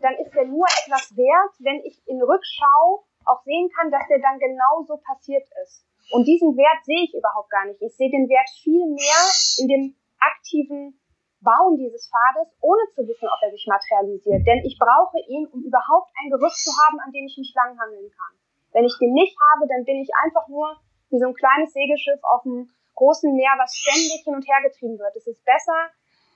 [0.01, 4.21] dann ist der nur etwas wert, wenn ich in Rückschau auch sehen kann, dass der
[4.21, 5.85] dann genauso passiert ist.
[6.11, 7.81] Und diesen Wert sehe ich überhaupt gar nicht.
[7.83, 9.23] Ich sehe den Wert viel mehr
[9.61, 10.99] in dem aktiven
[11.41, 14.43] Bauen dieses Pfades, ohne zu wissen, ob er sich materialisiert.
[14.47, 18.11] Denn ich brauche ihn, um überhaupt ein Gerüst zu haben, an dem ich mich langhangeln
[18.11, 18.35] kann.
[18.73, 20.77] Wenn ich den nicht habe, dann bin ich einfach nur
[21.11, 24.99] wie so ein kleines Segelschiff auf einem großen Meer, was ständig hin und her getrieben
[24.99, 25.15] wird.
[25.15, 25.89] Es ist besser,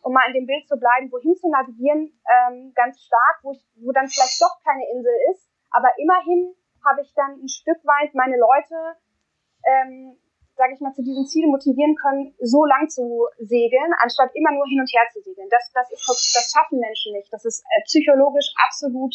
[0.02, 3.62] um mal in dem Bild zu bleiben, wohin zu navigieren, ähm, ganz stark, wo, ich,
[3.76, 6.54] wo dann vielleicht doch keine Insel ist, aber immerhin
[6.84, 8.74] habe ich dann ein Stück weit meine Leute
[9.64, 10.16] ähm,
[10.56, 14.66] sage ich mal, zu diesem Ziel motivieren können, so lang zu segeln, anstatt immer nur
[14.66, 15.48] hin und her zu segeln.
[15.50, 17.32] Das, das, ist, das schaffen Menschen nicht.
[17.32, 19.14] Das ist äh, psychologisch absolut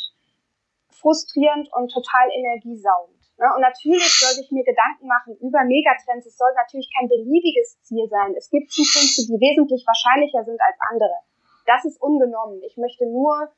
[0.90, 3.22] frustrierend und total energiesaugend.
[3.38, 3.46] Ne?
[3.54, 6.26] Und natürlich sollte ich mir Gedanken machen über Megatrends.
[6.26, 8.34] Es soll natürlich kein beliebiges Ziel sein.
[8.36, 11.22] Es gibt Zukünfte, die wesentlich wahrscheinlicher sind als andere.
[11.66, 12.62] Das ist ungenommen.
[12.66, 13.54] Ich möchte nur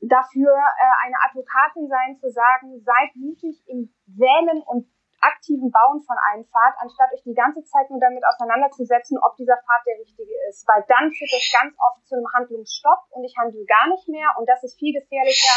[0.00, 4.90] dafür äh, eine Advokatin sein, zu sagen, seid mutig im Wählen und
[5.22, 9.56] aktiven Bauen von einem Pfad, anstatt euch die ganze Zeit nur damit auseinanderzusetzen, ob dieser
[9.56, 10.66] Pfad der richtige ist.
[10.66, 14.28] Weil dann führt das ganz oft zu einem Handlungsstopp und ich handle gar nicht mehr
[14.38, 15.56] und das ist viel gefährlicher,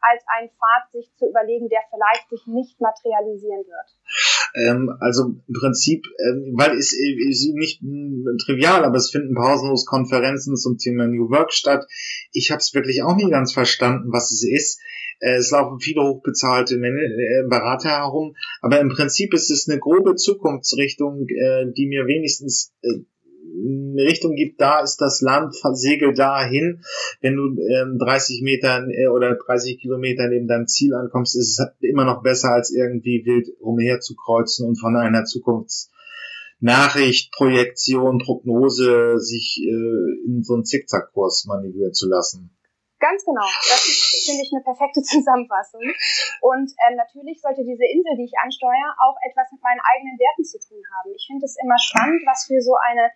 [0.00, 3.88] als einen Pfad sich zu überlegen, der vielleicht sich nicht materialisieren wird.
[4.54, 9.86] Ähm, also im Prinzip, ähm, weil es ist nicht mh, trivial, aber es finden pausenlos
[9.86, 11.86] Konferenzen zum Thema New Work statt.
[12.32, 14.80] Ich habe es wirklich auch nie ganz verstanden, was es ist.
[15.20, 20.16] Äh, es laufen viele hochbezahlte äh, Berater herum, aber im Prinzip ist es eine grobe
[20.16, 22.72] Zukunftsrichtung, äh, die mir wenigstens
[23.62, 26.82] eine Richtung gibt, da ist das Land, segel dahin.
[27.20, 31.66] Wenn du ähm, 30 Meter äh, oder 30 Kilometer neben deinem Ziel ankommst, ist es
[31.80, 39.18] immer noch besser, als irgendwie wild umher zu kreuzen und von einer Zukunftsnachricht, Projektion, Prognose
[39.18, 42.50] sich äh, in so einen Zickzackkurs manövrieren zu lassen.
[43.02, 43.42] Ganz genau.
[43.42, 45.82] Das ist, finde ich, eine perfekte Zusammenfassung.
[46.38, 50.46] Und ähm, natürlich sollte diese Insel, die ich ansteuere, auch etwas mit meinen eigenen Werten
[50.46, 51.10] zu tun haben.
[51.10, 53.10] Ich finde es immer spannend, was für so eine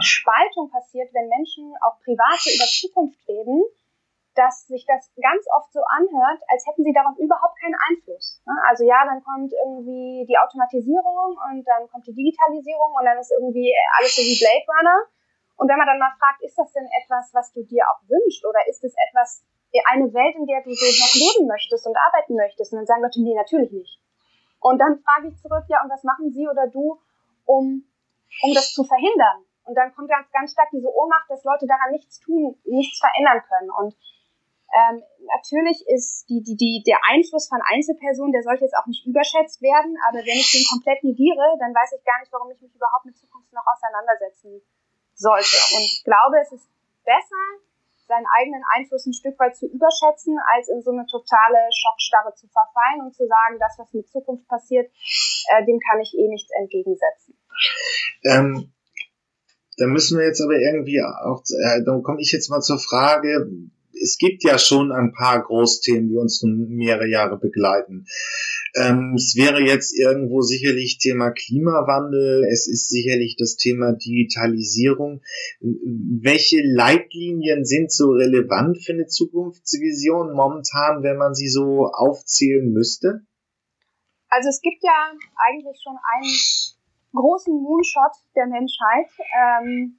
[0.00, 3.62] Spaltung passiert, wenn Menschen auch privat so über Zukunft reden,
[4.36, 8.42] dass sich das ganz oft so anhört, als hätten sie darauf überhaupt keinen Einfluss.
[8.44, 8.52] Ne?
[8.68, 13.32] Also ja, dann kommt irgendwie die Automatisierung und dann kommt die Digitalisierung und dann ist
[13.32, 14.98] irgendwie alles so wie Blade Runner.
[15.56, 18.44] Und wenn man dann mal fragt, ist das denn etwas, was du dir auch wünschst
[18.44, 19.42] oder ist es etwas,
[19.92, 22.72] eine Welt, in der du so noch leben möchtest und arbeiten möchtest?
[22.72, 24.00] Und dann sagen Leute, nee, natürlich nicht.
[24.60, 26.98] Und dann frage ich zurück, ja, und was machen sie oder du,
[27.44, 27.84] um,
[28.42, 29.45] um das zu verhindern?
[29.66, 33.42] Und dann kommt ganz, ganz stark diese Ohnmacht, dass Leute daran nichts tun, nichts verändern
[33.46, 33.70] können.
[33.70, 33.94] Und
[34.66, 35.00] Ähm,
[35.30, 39.62] natürlich ist die, die, die, der Einfluss von Einzelpersonen, der sollte jetzt auch nicht überschätzt
[39.62, 42.74] werden, aber wenn ich den komplett negiere, dann weiß ich gar nicht, warum ich mich
[42.74, 44.60] überhaupt mit Zukunft noch auseinandersetzen
[45.14, 45.56] sollte.
[45.70, 46.66] Und ich glaube, es ist
[47.06, 47.44] besser,
[48.10, 52.50] seinen eigenen Einfluss ein Stück weit zu überschätzen, als in so eine totale Schockstarre zu
[52.50, 54.90] verfallen und zu sagen, das, was mit Zukunft passiert,
[55.54, 57.38] äh, dem kann ich eh nichts entgegensetzen.
[58.26, 58.74] Ähm,
[59.76, 63.50] da müssen wir jetzt aber irgendwie auch, äh, dann komme ich jetzt mal zur Frage,
[64.02, 68.06] es gibt ja schon ein paar Großthemen, die uns nun mehrere Jahre begleiten.
[68.74, 75.22] Ähm, es wäre jetzt irgendwo sicherlich Thema Klimawandel, es ist sicherlich das Thema Digitalisierung.
[75.60, 83.22] Welche Leitlinien sind so relevant für eine Zukunftsvision momentan, wenn man sie so aufzählen müsste?
[84.28, 84.92] Also es gibt ja
[85.36, 86.34] eigentlich schon einen
[87.16, 89.10] großen Moonshot der Menschheit.
[89.34, 89.98] Ähm,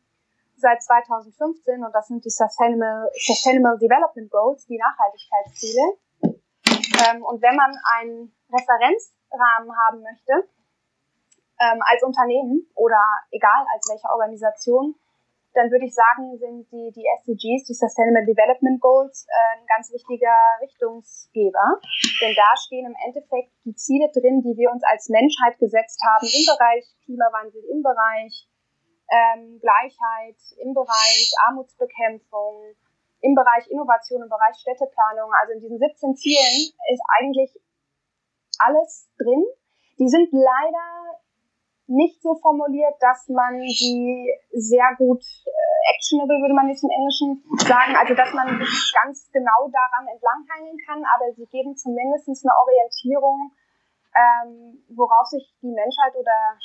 [0.58, 5.84] seit 2015 und das sind die Sustainable, Sustainable Development Goals, die Nachhaltigkeitsziele.
[6.24, 10.50] Ähm, und wenn man einen Referenzrahmen haben möchte,
[11.60, 13.02] ähm, als Unternehmen oder
[13.32, 14.96] egal als welche Organisation,
[15.58, 19.90] dann würde ich sagen, sind die, die SDGs, die Sustainable Development Goals, äh, ein ganz
[19.92, 21.82] wichtiger Richtungsgeber.
[22.22, 26.30] Denn da stehen im Endeffekt die Ziele drin, die wir uns als Menschheit gesetzt haben
[26.30, 28.46] im Bereich Klimawandel, im Bereich
[29.10, 32.78] ähm, Gleichheit, im Bereich Armutsbekämpfung,
[33.26, 35.34] im Bereich Innovation, im Bereich Städteplanung.
[35.42, 37.50] Also in diesen 17 Zielen ist eigentlich
[38.62, 39.42] alles drin.
[39.98, 41.18] Die sind leider
[41.88, 47.44] nicht so formuliert, dass man sie sehr gut äh, actionable, würde man jetzt im Englischen
[47.64, 52.54] sagen, also dass man sich ganz genau daran entlanghangeln kann, aber sie geben zumindest eine
[52.60, 53.52] Orientierung,
[54.16, 56.60] ähm, worauf sich die Menschheit oder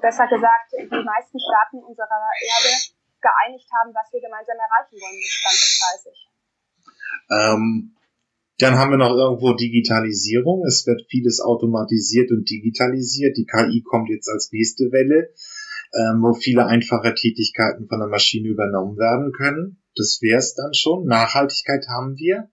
[0.00, 2.72] besser gesagt die meisten Staaten unserer Erde
[3.22, 5.34] geeinigt haben, was wir gemeinsam erreichen wollen bis
[6.02, 6.30] 2030.
[7.30, 7.96] Ähm,
[8.58, 10.64] dann haben wir noch irgendwo Digitalisierung.
[10.66, 13.36] Es wird vieles automatisiert und digitalisiert.
[13.36, 15.30] Die KI kommt jetzt als nächste Welle,
[15.94, 19.78] ähm, wo viele einfache Tätigkeiten von der Maschine übernommen werden können.
[19.94, 21.06] Das wäre es dann schon.
[21.06, 22.48] Nachhaltigkeit haben wir.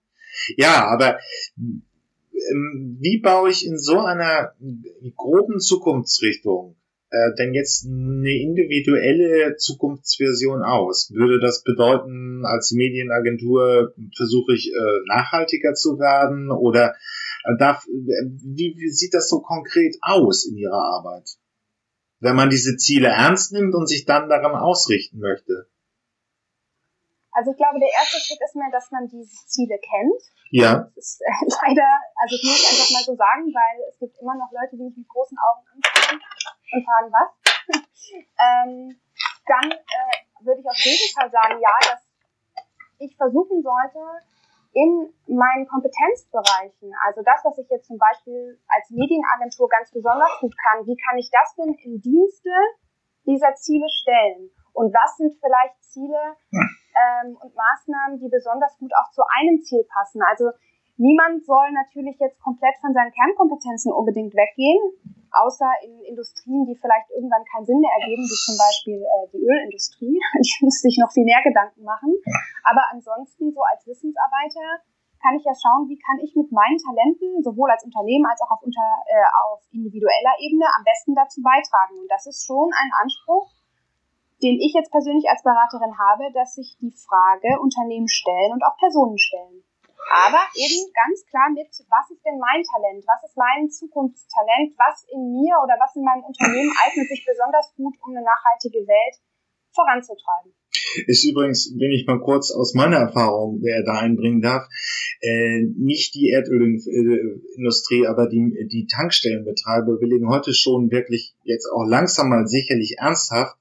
[0.56, 1.18] Ja, aber
[1.56, 4.52] ähm, wie baue ich in so einer
[5.16, 6.76] groben Zukunftsrichtung
[7.14, 11.10] äh, denn jetzt eine individuelle Zukunftsversion aus?
[11.12, 16.94] Würde das bedeuten, als Medienagentur versuche ich äh, nachhaltiger zu werden oder
[17.44, 21.30] äh, darf, wie, wie sieht das so konkret aus in Ihrer Arbeit?
[22.18, 25.68] Wenn man diese Ziele ernst nimmt und sich dann daran ausrichten möchte.
[27.30, 30.22] Also ich glaube, der erste Schritt ist mir, dass man diese Ziele kennt.
[30.50, 30.90] Ja.
[30.94, 31.88] Das ist äh, leider,
[32.22, 34.82] also das muss ich einfach mal so sagen, weil es gibt immer noch Leute, die
[34.82, 36.20] mich mit großen Augen anschauen
[36.74, 37.30] und fragen, was?
[38.38, 39.00] ähm,
[39.46, 42.02] dann äh, würde ich auf jeden Fall sagen, ja, dass
[42.98, 44.00] ich versuchen sollte,
[44.74, 50.54] in meinen Kompetenzbereichen, also das, was ich jetzt zum Beispiel als Medienagentur ganz besonders gut
[50.58, 52.50] kann, wie kann ich das denn im Dienste
[53.24, 54.50] dieser Ziele stellen?
[54.72, 56.36] Und was sind vielleicht Ziele,
[56.94, 60.22] ähm, und Maßnahmen, die besonders gut auch zu einem Ziel passen.
[60.22, 60.50] Also
[60.96, 64.80] niemand soll natürlich jetzt komplett von seinen Kernkompetenzen unbedingt weggehen,
[65.34, 69.42] außer in Industrien, die vielleicht irgendwann keinen Sinn mehr ergeben, wie zum Beispiel äh, die
[69.42, 70.18] Ölindustrie.
[70.40, 72.14] Ich muss sich noch viel mehr Gedanken machen.
[72.64, 74.84] Aber ansonsten, so als Wissensarbeiter,
[75.24, 78.52] kann ich ja schauen, wie kann ich mit meinen Talenten sowohl als Unternehmen als auch
[78.52, 81.96] auf, unter, äh, auf individueller Ebene am besten dazu beitragen.
[81.96, 83.48] Und das ist schon ein Anspruch,
[84.42, 88.76] den ich jetzt persönlich als Beraterin habe, dass sich die Frage Unternehmen stellen und auch
[88.76, 89.64] Personen stellen.
[90.10, 93.04] Aber eben ganz klar mit, was ist denn mein Talent?
[93.08, 94.76] Was ist mein Zukunftstalent?
[94.76, 98.84] Was in mir oder was in meinem Unternehmen eignet sich besonders gut, um eine nachhaltige
[98.84, 99.16] Welt
[99.72, 100.52] voranzutreiben?
[101.06, 104.68] Ist übrigens, wenn ich mal kurz aus meiner Erfahrung äh, da einbringen darf,
[105.20, 112.28] äh, nicht die Erdölindustrie, aber die, die Tankstellenbetreiber willigen heute schon wirklich jetzt auch langsam
[112.28, 113.56] mal sicherlich ernsthaft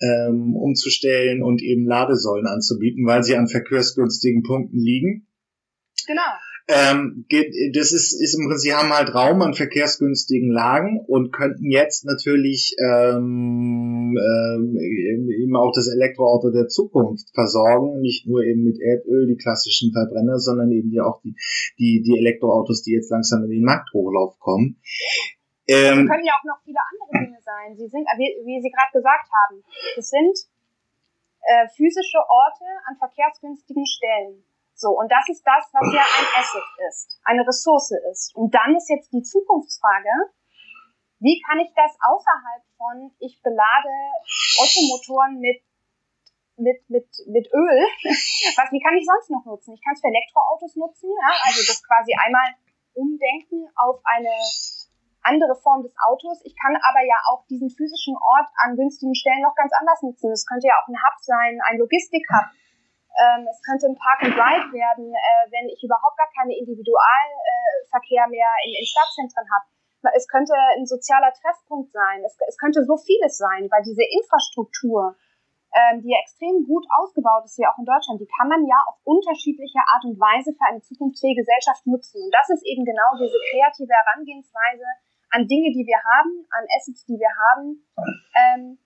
[0.00, 5.27] ähm, umzustellen und eben Ladesäulen anzubieten, weil sie an verkehrsgünstigen Punkten liegen.
[6.08, 6.32] Genau.
[6.68, 7.24] Ähm,
[7.72, 12.04] das ist, ist im Prinzip, sie haben halt Raum an verkehrsgünstigen Lagen und könnten jetzt
[12.04, 19.26] natürlich ähm, ähm, eben auch das Elektroauto der Zukunft versorgen, nicht nur eben mit Erdöl,
[19.28, 21.36] die klassischen Verbrenner, sondern eben die auch die,
[21.78, 24.80] die, die Elektroautos, die jetzt langsam in den Markthochlauf kommen.
[25.68, 27.76] Ähm, können ja auch noch viele andere Dinge sein.
[27.76, 29.62] Sie sind, wie, wie Sie gerade gesagt haben,
[29.96, 30.36] es sind
[31.48, 34.44] äh, physische Orte an verkehrsgünstigen Stellen.
[34.78, 38.30] So, und das ist das, was ja ein Asset ist, eine Ressource ist.
[38.36, 40.30] Und dann ist jetzt die Zukunftsfrage,
[41.18, 43.90] wie kann ich das außerhalb von, ich belade
[44.62, 45.62] Ottomotoren mit
[46.58, 47.78] mit, mit, mit Öl.
[48.58, 49.74] Was, wie kann ich sonst noch nutzen?
[49.74, 51.30] Ich kann es für Elektroautos nutzen, ja?
[51.46, 52.50] also das quasi einmal
[52.94, 54.34] umdenken auf eine
[55.22, 56.42] andere Form des Autos.
[56.42, 60.30] Ich kann aber ja auch diesen physischen Ort an günstigen Stellen noch ganz anders nutzen.
[60.32, 62.50] Es könnte ja auch ein Hub sein, ein Logistik-Hub.
[63.18, 68.24] Ähm, es könnte ein Park and Ride werden, äh, wenn ich überhaupt gar keine Individualverkehr
[68.26, 69.66] äh, mehr in, in Stadtzentren habe.
[70.14, 72.22] Es könnte ein sozialer Treffpunkt sein.
[72.22, 75.18] Es, es könnte so vieles sein, weil diese Infrastruktur,
[75.74, 78.78] ähm, die ja extrem gut ausgebaut ist hier auch in Deutschland, die kann man ja
[78.86, 82.22] auf unterschiedliche Art und Weise für eine zukunftsfähige Gesellschaft nutzen.
[82.22, 84.86] Und das ist eben genau diese kreative Herangehensweise
[85.34, 87.82] an Dinge, die wir haben, an Assets, die wir haben.
[88.38, 88.78] Ähm,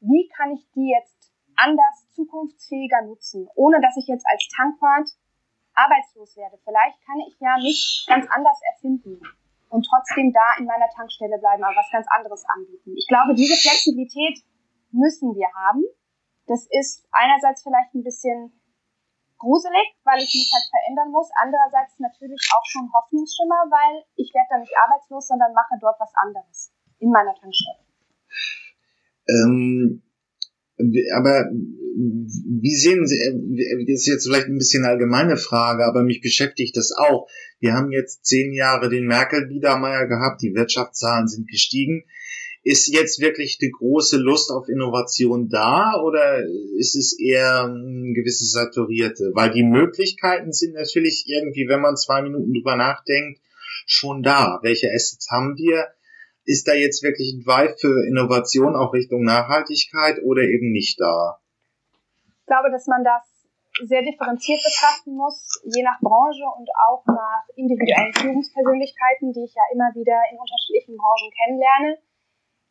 [0.00, 1.17] wie kann ich die jetzt
[1.58, 5.10] anders, zukunftsfähiger nutzen, ohne dass ich jetzt als Tankwart
[5.74, 6.58] arbeitslos werde?
[6.64, 9.20] Vielleicht kann ich ja mich ganz anders erfinden
[9.68, 12.94] und trotzdem da in meiner Tankstelle bleiben, aber was ganz anderes anbieten.
[12.96, 14.38] Ich glaube, diese Flexibilität
[14.90, 15.84] müssen wir haben.
[16.46, 18.52] Das ist einerseits vielleicht ein bisschen
[19.36, 21.30] gruselig, weil ich mich halt verändern muss.
[21.40, 26.12] Andererseits natürlich auch schon Hoffnungsschimmer, weil ich werde da nicht arbeitslos, sondern mache dort was
[26.16, 27.84] anderes in meiner Tankstelle.
[29.28, 30.02] Ähm,
[31.14, 31.46] aber
[32.60, 36.20] wie sehen Sie, äh, das ist jetzt vielleicht ein bisschen eine allgemeine Frage, aber mich
[36.20, 37.28] beschäftigt das auch.
[37.60, 42.04] Wir haben jetzt zehn Jahre den Merkel-Biedermeier gehabt, die Wirtschaftszahlen sind gestiegen.
[42.62, 46.44] Ist jetzt wirklich die große Lust auf Innovation da oder
[46.76, 49.30] ist es eher ein gewisses Saturierte?
[49.34, 53.40] Weil die Möglichkeiten sind natürlich irgendwie, wenn man zwei Minuten drüber nachdenkt,
[53.86, 54.58] schon da.
[54.62, 55.86] Welche Assets haben wir?
[56.48, 61.36] Ist da jetzt wirklich ein Drive für Innovation auch Richtung Nachhaltigkeit oder eben nicht da?
[62.40, 63.20] Ich glaube, dass man das
[63.84, 69.62] sehr differenziert betrachten muss, je nach Branche und auch nach individuellen Führungspersönlichkeiten, die ich ja
[69.76, 72.00] immer wieder in unterschiedlichen Branchen kennenlerne.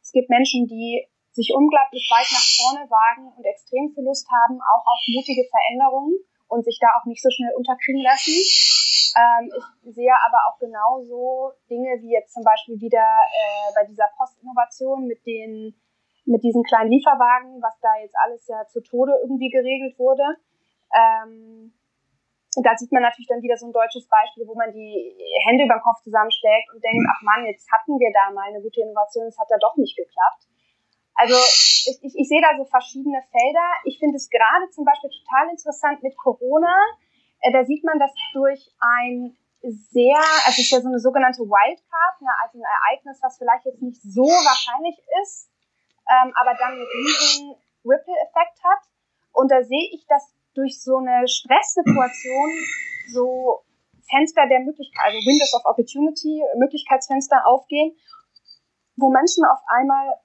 [0.02, 1.06] Es gibt Menschen, die
[1.38, 6.18] sich unglaublich weit nach vorne wagen und extrem viel Lust haben, auch auf mutige Veränderungen
[6.50, 8.34] und sich da auch nicht so schnell unterkriegen lassen.
[9.18, 9.50] Ähm,
[9.84, 15.08] ich sehe aber auch genauso Dinge wie jetzt zum Beispiel wieder äh, bei dieser Postinnovation
[15.08, 15.74] mit den
[16.26, 20.36] mit diesen kleinen Lieferwagen, was da jetzt alles ja zu Tode irgendwie geregelt wurde.
[20.92, 21.74] Ähm,
[22.64, 25.16] da sieht man natürlich dann wieder so ein deutsches Beispiel, wo man die
[25.48, 28.62] Hände über den Kopf zusammenschlägt und denkt, ach Mann, jetzt hatten wir da mal eine
[28.62, 30.48] gute Innovation, es hat ja doch nicht geklappt.
[31.18, 33.68] Also ich, ich, ich sehe da so verschiedene Felder.
[33.86, 36.78] Ich finde es gerade zum Beispiel total interessant mit Corona.
[37.42, 41.42] Äh, da sieht man, dass durch ein sehr, also es ist ja so eine sogenannte
[41.42, 45.50] Wildcard, ne, also ein Ereignis, was vielleicht jetzt nicht so wahrscheinlich ist,
[46.08, 48.84] ähm, aber dann einen riesen Ripple-Effekt hat.
[49.34, 52.50] Und da sehe ich, dass durch so eine Stresssituation
[53.14, 53.64] so
[54.10, 57.96] Fenster der Möglichkeit, also Windows of Opportunity, Möglichkeitsfenster aufgehen,
[58.96, 60.16] wo Menschen auf einmal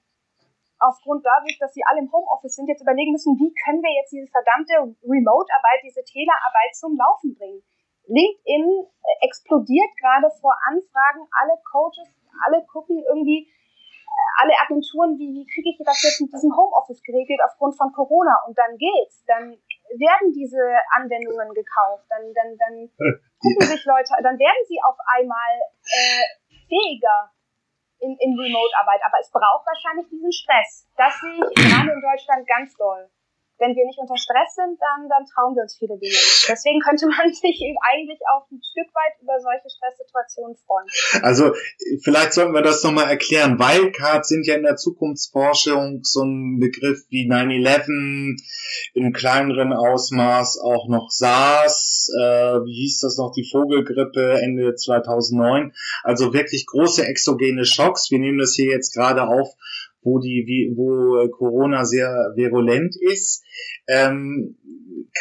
[0.83, 4.11] aufgrund dadurch, dass sie alle im Homeoffice sind, jetzt überlegen müssen, wie können wir jetzt
[4.11, 7.63] diese verdammte Remote-Arbeit, diese Telearbeit zum Laufen bringen.
[8.07, 8.67] LinkedIn
[9.21, 12.11] explodiert gerade vor Anfragen, alle Coaches,
[12.43, 13.47] alle gucken irgendwie,
[14.37, 18.43] alle Agenturen, wie, wie kriege ich das jetzt mit diesem Homeoffice geregelt aufgrund von Corona?
[18.47, 19.23] Und dann geht's.
[19.25, 19.57] Dann
[19.97, 20.61] werden diese
[20.97, 22.75] Anwendungen gekauft, dann, dann, dann
[23.39, 25.53] gucken sich Leute, dann werden sie auf einmal
[25.85, 26.25] äh,
[26.67, 27.31] fähiger
[28.03, 28.99] in, in Remote-Arbeit.
[29.07, 30.91] Aber es braucht wahrscheinlich diesen Stress.
[30.99, 33.07] Das sehe ich gerade in Deutschland ganz doll
[33.59, 36.49] wenn wir nicht unter Stress sind, dann, dann trauen wir uns viele Dinge nicht.
[36.49, 40.87] Deswegen könnte man sich eigentlich auch ein Stück weit über solche Stresssituationen freuen.
[41.21, 41.53] Also
[42.03, 43.59] vielleicht sollten wir das nochmal erklären.
[43.59, 48.41] Wildcards sind ja in der Zukunftsforschung so ein Begriff wie 9-11,
[48.93, 55.73] im kleineren Ausmaß auch noch SARS, äh, wie hieß das noch, die Vogelgrippe Ende 2009.
[56.03, 58.09] Also wirklich große exogene Schocks.
[58.11, 59.55] Wir nehmen das hier jetzt gerade auf
[60.03, 63.43] wo die, wie, wo Corona sehr virulent ist.
[63.87, 64.57] Ähm,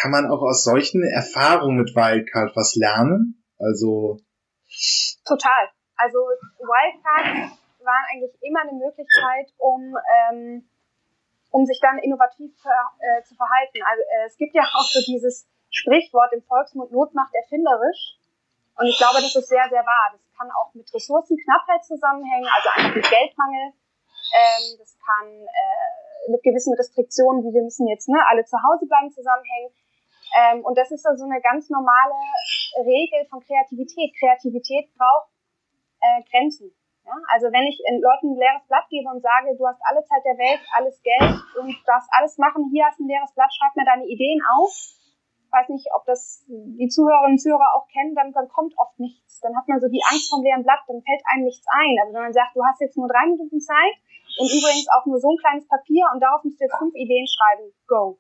[0.01, 3.43] kann man auch aus solchen Erfahrungen mit Wildcard was lernen?
[3.59, 4.21] Also
[5.25, 5.69] total.
[5.97, 6.19] Also
[6.59, 10.65] Wildcards waren eigentlich immer eine Möglichkeit, um ähm,
[11.53, 13.79] um sich dann innovativ äh, zu verhalten.
[13.85, 18.17] Also äh, es gibt ja auch so dieses Sprichwort im Volksmund Not macht erfinderisch.
[18.77, 20.13] Und ich glaube, das ist sehr, sehr wahr.
[20.13, 23.73] Das kann auch mit Ressourcenknappheit zusammenhängen, also einfach mit Geldmangel.
[24.33, 28.87] Ähm, das kann äh, mit gewissen Restriktionen, wie wir müssen jetzt ne, alle zu Hause
[28.87, 29.73] bleiben, zusammenhängen.
[30.33, 32.17] Ähm, und das ist also eine ganz normale
[32.81, 34.15] Regel von Kreativität.
[34.19, 35.29] Kreativität braucht
[36.01, 36.73] äh, Grenzen.
[37.05, 37.13] Ja?
[37.29, 40.39] Also wenn ich Leuten ein leeres Blatt gebe und sage, du hast alle Zeit der
[40.39, 44.07] Welt, alles Geld und darfst alles machen, hier hast ein leeres Blatt, schreib mir deine
[44.07, 44.73] Ideen auf,
[45.53, 49.41] weiß nicht, ob das die Zuhörerinnen und Zuhörer auch kennen, dann, dann kommt oft nichts.
[49.41, 51.97] Dann hat man so die Angst vom leeren Blatt, dann fällt einem nichts ein.
[52.01, 53.95] Aber wenn man sagt, du hast jetzt nur drei Minuten Zeit
[54.39, 57.73] und übrigens auch nur so ein kleines Papier und darauf du jetzt fünf Ideen schreiben,
[57.87, 58.19] go.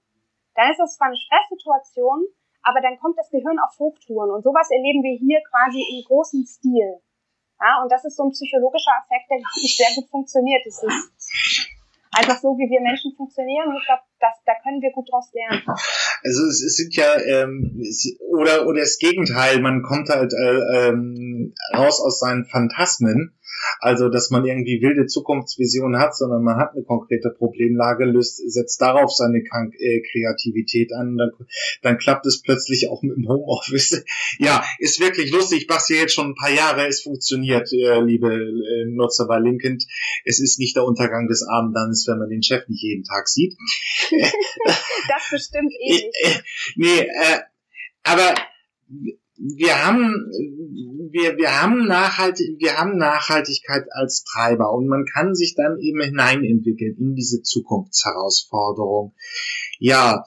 [0.55, 2.27] dann ist das zwar eine Stresssituation,
[2.63, 6.47] aber dann kommt das Gehirn auf Hochtouren und sowas erleben wir hier quasi im großen
[6.47, 7.01] Stil.
[7.63, 10.67] Ja, und das ist so ein psychologischer Effekt, der, glaube ich, sehr gut funktioniert.
[10.67, 11.71] Das ist
[12.11, 13.69] einfach so, wie wir Menschen funktionieren.
[13.69, 14.03] Und ich glaube,
[14.47, 15.63] da können wir gut draus lernen.
[16.23, 20.89] Also es, es sind ja ähm, es, oder oder das Gegenteil, man kommt halt äh,
[20.89, 23.35] ähm, raus aus seinen Phantasmen
[23.81, 28.81] also, dass man irgendwie wilde Zukunftsvisionen hat, sondern man hat eine konkrete Problemlage, löst, setzt
[28.81, 31.31] darauf seine äh, Kreativität an, dann,
[31.83, 34.05] dann klappt es plötzlich auch mit dem Homeoffice.
[34.39, 35.63] Ja, ist wirklich lustig.
[35.63, 36.87] Ich mach's ja jetzt schon ein paar Jahre.
[36.87, 39.79] Es funktioniert, äh, liebe äh, Nutzer bei Lincoln.
[40.25, 43.57] Es ist nicht der Untergang des Abendlandes, wenn man den Chef nicht jeden Tag sieht.
[45.09, 46.05] Das bestimmt eh nicht.
[46.23, 46.43] Äh,
[46.77, 47.41] nee, äh,
[48.05, 48.35] aber
[49.37, 50.31] wir haben,
[51.11, 56.01] wir, wir haben nachhaltig, wir haben Nachhaltigkeit als Treiber und man kann sich dann eben
[56.01, 59.15] hineinentwickeln in diese Zukunftsherausforderung.
[59.79, 60.25] Ja,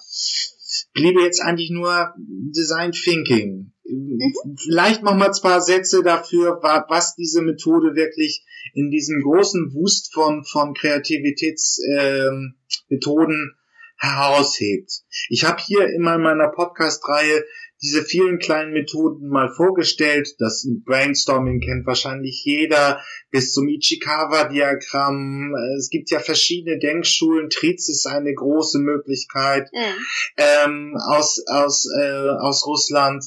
[0.93, 3.71] bliebe jetzt eigentlich nur Design Thinking.
[3.85, 4.19] Mhm.
[4.63, 10.43] Vielleicht noch mal zwei Sätze dafür, was diese Methode wirklich in diesem großen Wust von,
[10.43, 13.55] von Kreativitätsmethoden ähm,
[13.97, 14.91] heraushebt.
[15.29, 17.43] Ich habe hier immer in meiner Podcast-Reihe
[17.81, 20.29] diese vielen kleinen Methoden mal vorgestellt.
[20.39, 25.53] Das Brainstorming kennt wahrscheinlich jeder, bis zum Ichikawa-Diagramm.
[25.77, 27.49] Es gibt ja verschiedene Denkschulen.
[27.49, 30.05] Triz ist eine große Möglichkeit mhm.
[30.37, 33.25] ähm, aus, aus, äh, aus Russland.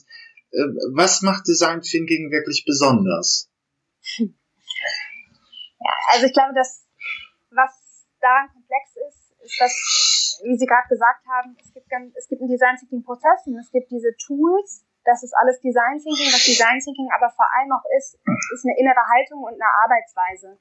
[0.50, 0.58] Äh,
[0.94, 3.50] was macht Design Thinking wirklich besonders?
[4.18, 6.84] Ja, also ich glaube, dass
[7.50, 7.70] was
[8.20, 8.48] daran
[9.48, 13.46] ist, dass wie Sie gerade gesagt haben, es gibt, es gibt einen Design Thinking Prozess
[13.46, 14.84] und es gibt diese Tools.
[15.04, 16.30] Das ist alles Design Thinking.
[16.30, 18.20] Was Design Thinking aber vor allem auch ist,
[18.52, 20.58] ist eine innere Haltung und eine Arbeitsweise.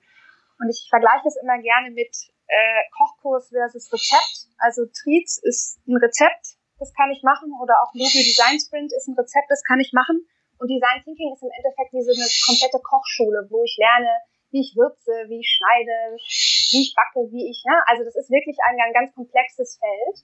[0.57, 2.09] Und ich vergleiche es immer gerne mit
[2.47, 4.49] äh, Kochkurs versus Rezept.
[4.57, 9.07] Also Treats ist ein Rezept, das kann ich machen, oder auch Logo Design Sprint ist
[9.07, 10.25] ein Rezept, das kann ich machen.
[10.57, 14.09] Und Design Thinking ist im Endeffekt wie so eine komplette Kochschule, wo ich lerne,
[14.51, 17.75] wie ich würze, wie ich schneide, wie ich backe, wie ich, ne?
[17.87, 20.17] Also das ist wirklich ein, ein ganz komplexes Feld.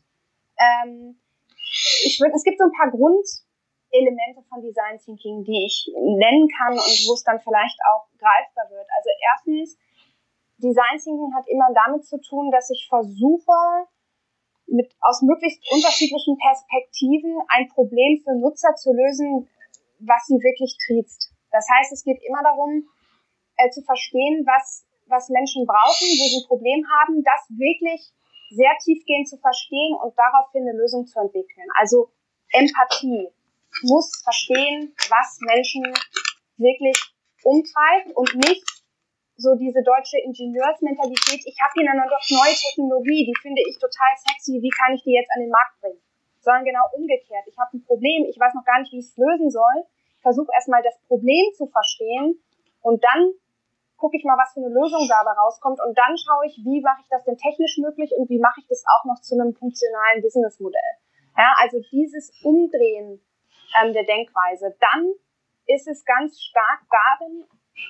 [0.59, 1.19] Ähm,
[2.05, 6.73] ich würde, es gibt so ein paar Grundelemente von Design Thinking, die ich nennen kann
[6.73, 8.87] und wo es dann vielleicht auch greifbar wird.
[8.87, 9.77] Also erstens,
[10.57, 13.87] Design Thinking hat immer damit zu tun, dass ich versuche,
[14.67, 19.49] mit aus möglichst unterschiedlichen Perspektiven ein Problem für Nutzer zu lösen,
[19.99, 21.33] was sie wirklich triezt.
[21.51, 22.87] Das heißt, es geht immer darum,
[23.57, 28.11] äh, zu verstehen, was, was Menschen brauchen, wo sie ein Problem haben, das wirklich
[28.51, 31.67] sehr tiefgehend zu verstehen und daraufhin eine Lösung zu entwickeln.
[31.79, 32.09] Also
[32.51, 33.29] Empathie
[33.81, 35.83] muss verstehen, was Menschen
[36.57, 36.97] wirklich
[37.43, 38.63] umtreibt und nicht
[39.35, 44.61] so diese deutsche Ingenieursmentalität, ich habe hier doch neue Technologie, die finde ich total sexy,
[44.61, 45.99] wie kann ich die jetzt an den Markt bringen?
[46.39, 47.43] Sondern genau umgekehrt.
[47.47, 49.89] Ich habe ein Problem, ich weiß noch gar nicht, wie ich es lösen soll,
[50.21, 52.39] versuche erstmal das Problem zu verstehen
[52.81, 53.33] und dann
[53.97, 57.01] gucke ich mal, was für eine Lösung dabei rauskommt und dann schaue ich, wie mache
[57.01, 60.21] ich das denn technisch möglich und wie mache ich das auch noch zu einem funktionalen
[60.21, 60.93] Businessmodell.
[61.37, 63.21] Ja, also dieses Umdrehen
[63.81, 64.75] ähm, der Denkweise.
[64.79, 65.13] Dann
[65.65, 67.45] ist es ganz stark darin,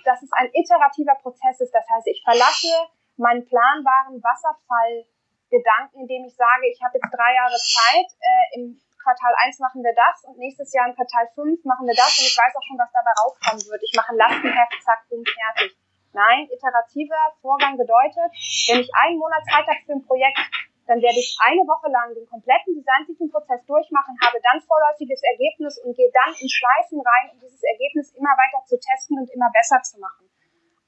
[0.05, 1.73] dass es ein iterativer Prozess ist.
[1.73, 2.71] Das heißt, ich verlasse
[3.17, 9.35] meinen planbaren Wasserfallgedanken, indem ich sage, ich habe jetzt drei Jahre Zeit, äh, im Quartal
[9.43, 12.37] 1 machen wir das und nächstes Jahr im Quartal 5 machen wir das und ich
[12.37, 13.83] weiß auch schon, was dabei rauskommen wird.
[13.83, 15.75] Ich mache ein Lastenheft, zack, boom, fertig.
[16.13, 18.29] Nein, iterativer Vorgang bedeutet,
[18.69, 20.37] wenn ich einen Monat Zeit habe für ein Projekt,
[20.85, 25.21] dann werde ich eine Woche lang den kompletten Design Thinking Prozess durchmachen, habe dann vorläufiges
[25.23, 29.29] Ergebnis und gehe dann in Schleifen rein, um dieses Ergebnis immer weiter zu testen und
[29.31, 30.29] immer besser zu machen.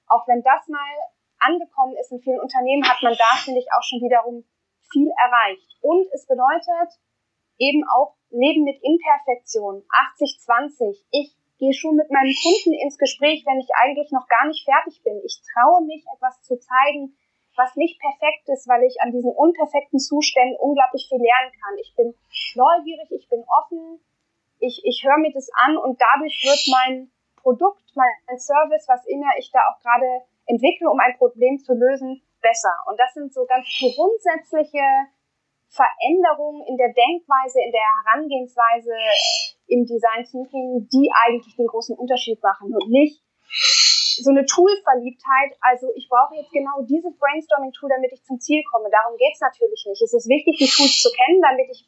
[0.08, 0.94] Auch wenn das mal
[1.40, 4.46] angekommen ist in vielen Unternehmen, hat man da, finde ich, auch schon wiederum
[4.92, 5.80] viel erreicht.
[5.82, 7.02] Und es bedeutet
[7.58, 9.84] eben auch Leben mit Imperfektion,
[10.20, 11.02] 80-20.
[11.12, 15.02] Ich gehe schon mit meinem Kunden ins Gespräch, wenn ich eigentlich noch gar nicht fertig
[15.04, 15.22] bin.
[15.24, 17.16] Ich traue mich, etwas zu zeigen,
[17.56, 21.78] was nicht perfekt ist, weil ich an diesen unperfekten Zuständen unglaublich viel lernen kann.
[21.80, 22.14] Ich bin
[22.56, 24.00] neugierig, ich bin offen,
[24.60, 29.32] ich, ich höre mir das an und dadurch wird mein Produkt, mein Service, was immer
[29.38, 32.74] ich da auch gerade entwickle, um ein Problem zu lösen, besser.
[32.88, 34.84] Und das sind so ganz grundsätzliche
[35.76, 38.96] Veränderungen in der Denkweise, in der Herangehensweise
[39.68, 43.22] im Design Thinking, die eigentlich den großen Unterschied machen und nicht
[44.16, 48.88] so eine Tool-Verliebtheit, also ich brauche jetzt genau dieses Brainstorming-Tool, damit ich zum Ziel komme.
[48.90, 50.02] Darum geht's natürlich nicht.
[50.02, 51.84] Es ist wichtig, die Tools zu kennen, damit ich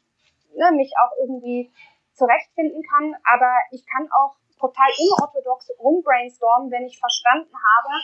[0.52, 1.72] ne, mich auch irgendwie
[2.12, 7.94] zurechtfinden kann, aber ich kann auch total unorthodox rumbrainstormen, wenn ich verstanden habe,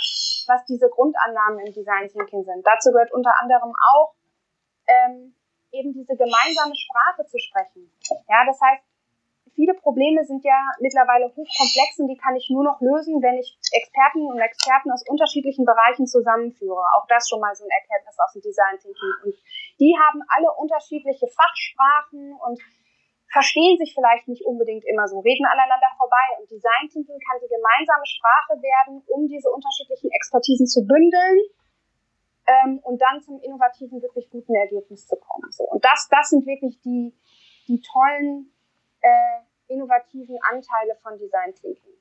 [0.46, 2.64] was diese Grundannahmen im Design Thinking sind.
[2.64, 4.14] Dazu gehört unter anderem auch
[4.86, 5.34] ähm,
[5.74, 7.90] eben diese gemeinsame Sprache zu sprechen.
[8.28, 8.82] Ja, das heißt,
[9.54, 13.58] viele Probleme sind ja mittlerweile hochkomplex und die kann ich nur noch lösen, wenn ich
[13.72, 16.82] Experten und Experten aus unterschiedlichen Bereichen zusammenführe.
[16.96, 19.14] Auch das schon mal so ein Erkenntnis aus dem Design Thinking.
[19.24, 19.34] Und
[19.78, 22.58] die haben alle unterschiedliche Fachsprachen und
[23.30, 26.38] verstehen sich vielleicht nicht unbedingt immer so, reden aneinander vorbei.
[26.38, 31.38] Und Design Thinking kann die gemeinsame Sprache werden, um diese unterschiedlichen Expertisen zu bündeln
[32.46, 35.50] ähm, und dann zum innovativen, wirklich guten Ergebnis zu kommen.
[35.50, 35.64] So.
[35.64, 37.14] Und das, das sind wirklich die,
[37.68, 38.52] die tollen
[39.00, 41.94] äh, innovativen Anteile von Design Thinking.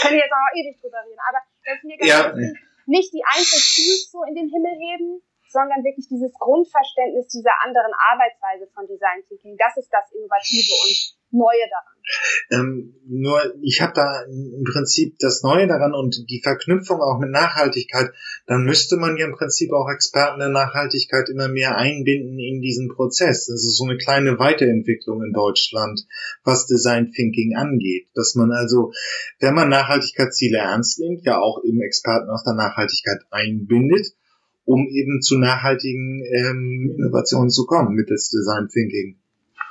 [0.00, 2.36] Können jetzt auch ewig drüber reden, aber das ist mir ganz ja.
[2.36, 7.52] wichtig, nicht die einzelnen Tools so in den Himmel heben, sondern wirklich dieses Grundverständnis dieser
[7.62, 9.56] anderen Arbeitsweise von Design Thinking.
[9.56, 10.96] Das ist das Innovative und
[11.34, 11.94] Neue daran.
[12.50, 17.30] Ähm, nur ich habe da im Prinzip das Neue daran und die Verknüpfung auch mit
[17.30, 18.12] Nachhaltigkeit,
[18.46, 22.88] dann müsste man ja im Prinzip auch Experten der Nachhaltigkeit immer mehr einbinden in diesen
[22.88, 23.46] Prozess.
[23.46, 26.06] Das ist so eine kleine Weiterentwicklung in Deutschland,
[26.44, 28.08] was Design Thinking angeht.
[28.14, 28.92] Dass man also,
[29.40, 34.14] wenn man Nachhaltigkeitsziele ernst nimmt, ja auch eben Experten aus der Nachhaltigkeit einbindet,
[34.66, 39.16] um eben zu nachhaltigen ähm, Innovationen zu kommen mittels Design Thinking.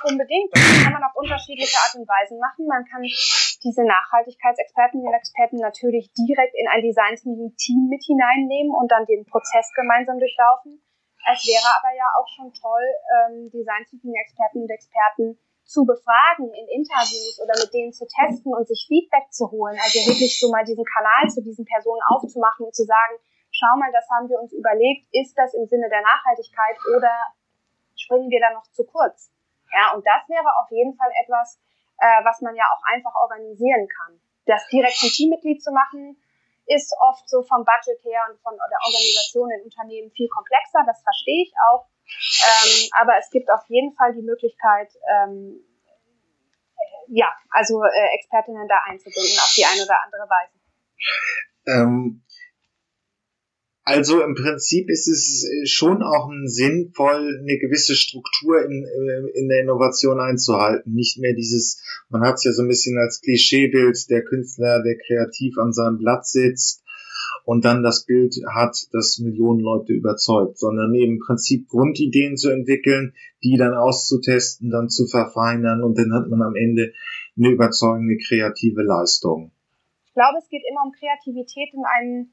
[0.04, 0.52] Unbedingt.
[0.52, 2.66] Und das kann man auf unterschiedliche Art und Weisen machen.
[2.68, 7.16] Man kann diese Nachhaltigkeitsexperten und Experten natürlich direkt in ein Design
[7.56, 10.84] Team mit hineinnehmen und dann den Prozess gemeinsam durchlaufen.
[11.24, 12.84] Es wäre aber ja auch schon toll,
[13.16, 18.52] ähm, Design Thinking Experten und Experten zu befragen in Interviews oder mit denen zu testen
[18.52, 19.80] und sich Feedback zu holen.
[19.80, 23.16] Also wirklich so mal diesen Kanal zu diesen Personen aufzumachen und zu sagen,
[23.50, 27.12] schau mal, das haben wir uns überlegt, ist das im Sinne der Nachhaltigkeit oder
[27.96, 29.32] springen wir da noch zu kurz?
[29.74, 31.58] Ja, und das wäre auf jeden Fall etwas,
[31.98, 34.20] äh, was man ja auch einfach organisieren kann.
[34.46, 36.16] Das direkt ein Teammitglied zu machen,
[36.66, 41.02] ist oft so vom Budget her und von der Organisation in Unternehmen viel komplexer, das
[41.02, 41.86] verstehe ich auch.
[42.06, 45.60] Ähm, aber es gibt auf jeden Fall die Möglichkeit, ähm,
[47.08, 50.54] ja, also äh, Expertinnen da einzubinden auf die eine oder andere Weise.
[51.66, 52.22] Ähm,
[53.84, 59.48] also im Prinzip ist es äh, schon auch sinnvoll, eine gewisse Struktur in, äh, in
[59.48, 60.94] der Innovation einzuhalten.
[60.94, 64.96] Nicht mehr dieses, man hat es ja so ein bisschen als Klischeebild, der Künstler, der
[64.96, 66.82] kreativ an seinem Blatt sitzt
[67.44, 72.48] und dann das Bild hat, das Millionen Leute überzeugt, sondern eben im Prinzip Grundideen zu
[72.50, 73.12] entwickeln,
[73.42, 76.94] die dann auszutesten, dann zu verfeinern und dann hat man am Ende
[77.36, 79.52] eine überzeugende kreative Leistung.
[80.06, 82.30] Ich glaube, es geht immer um Kreativität in einem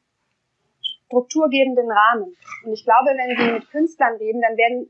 [1.11, 2.35] strukturgebenden Rahmen.
[2.63, 4.87] Und ich glaube, wenn Sie mit Künstlern reden, dann werden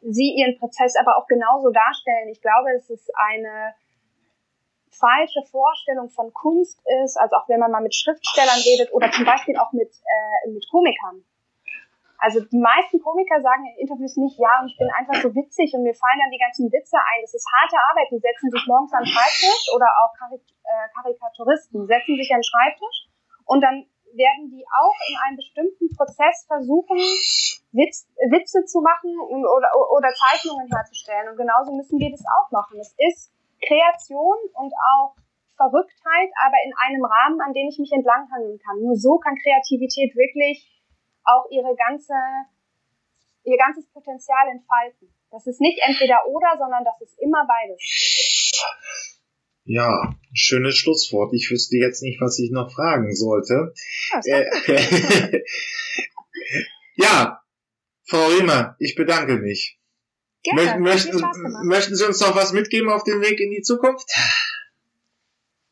[0.00, 2.28] Sie Ihren Prozess aber auch genauso darstellen.
[2.32, 3.74] Ich glaube, es ist eine
[4.90, 9.24] falsche Vorstellung von Kunst ist, also auch wenn man mal mit Schriftstellern redet oder zum
[9.24, 11.24] Beispiel auch mit, äh, mit Komikern.
[12.18, 15.74] Also die meisten Komiker sagen in Interviews nicht, ja, und ich bin einfach so witzig
[15.74, 17.18] und mir fallen dann die ganzen Witze ein.
[17.22, 18.14] Das ist harte Arbeit.
[18.14, 22.38] Die setzen sich morgens an den Schreibtisch oder auch Karik äh, Karikaturisten setzen sich an
[22.38, 23.10] den Schreibtisch
[23.44, 26.98] und dann werden die auch in einem bestimmten Prozess versuchen,
[27.72, 31.28] Witz, Witze zu machen oder, oder Zeichnungen herzustellen.
[31.30, 32.78] Und genauso müssen wir das auch machen.
[32.80, 35.14] Es ist Kreation und auch
[35.56, 38.80] Verrücktheit, aber in einem Rahmen, an dem ich mich entlanghangeln kann.
[38.80, 40.68] Nur so kann Kreativität wirklich
[41.24, 42.14] auch ihre ganze,
[43.44, 45.12] ihr ganzes Potenzial entfalten.
[45.30, 47.80] Das ist nicht entweder oder, sondern das ist immer beides.
[49.64, 51.32] Ja, schönes Schlusswort.
[51.34, 53.72] Ich wüsste jetzt nicht, was ich noch fragen sollte.
[54.24, 54.44] Äh,
[56.96, 57.40] ja,
[58.04, 59.78] Frau Riemer, ich bedanke mich.
[60.42, 61.20] Gerne, möchten,
[61.68, 64.10] möchten Sie uns noch was mitgeben auf dem Weg in die Zukunft?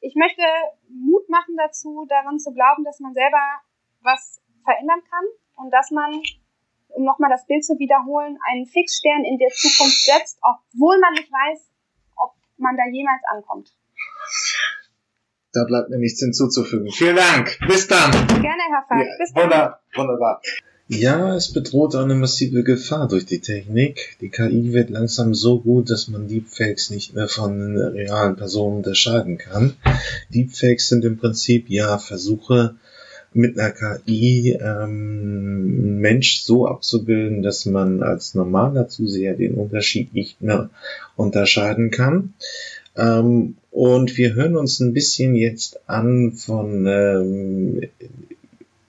[0.01, 0.43] Ich möchte
[0.89, 3.61] Mut machen dazu, daran zu glauben, dass man selber
[4.03, 5.25] was verändern kann
[5.57, 6.23] und dass man,
[6.89, 11.31] um nochmal das Bild zu wiederholen, einen Fixstern in der Zukunft setzt, obwohl man nicht
[11.31, 11.73] weiß,
[12.17, 13.75] ob man da jemals ankommt.
[15.53, 16.91] Da bleibt mir nichts hinzuzufügen.
[16.93, 17.59] Vielen Dank.
[17.67, 18.13] Bis dann.
[18.13, 19.07] Gerne, Herr Falk.
[19.07, 19.75] Ja, Bis dann.
[19.95, 20.41] Wunderbar.
[20.93, 24.17] Ja, es bedroht eine massive Gefahr durch die Technik.
[24.21, 29.39] Die KI wird langsam so gut, dass man Deepfakes nicht mehr von realen Personen unterscheiden
[29.39, 29.75] kann.
[30.35, 32.75] Deepfakes sind im Prinzip ja Versuche,
[33.33, 40.43] mit einer KI ähm, Mensch so abzubilden, dass man als normaler Zuseher den Unterschied nicht
[40.43, 40.71] mehr
[41.15, 42.35] unterscheiden kann.
[42.97, 47.83] Ähm, und wir hören uns ein bisschen jetzt an von, ähm,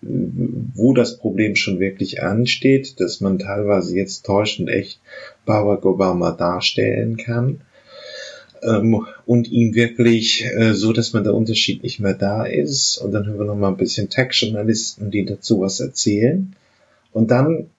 [0.02, 5.00] wo das Problem schon wirklich ansteht, dass man teilweise jetzt täuschend echt
[5.46, 7.62] Barack Obama darstellen kann.
[8.64, 12.98] Ähm, und ihm wirklich äh, so, dass man der Unterschied nicht mehr da ist.
[12.98, 16.56] Und dann hören wir noch mal ein bisschen Tech-Journalisten, die dazu was erzählen.
[17.12, 17.70] Und dann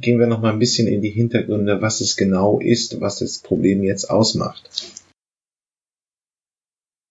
[0.00, 3.38] gehen wir noch mal ein bisschen in die Hintergründe, was es genau ist, was das
[3.38, 4.70] Problem jetzt ausmacht.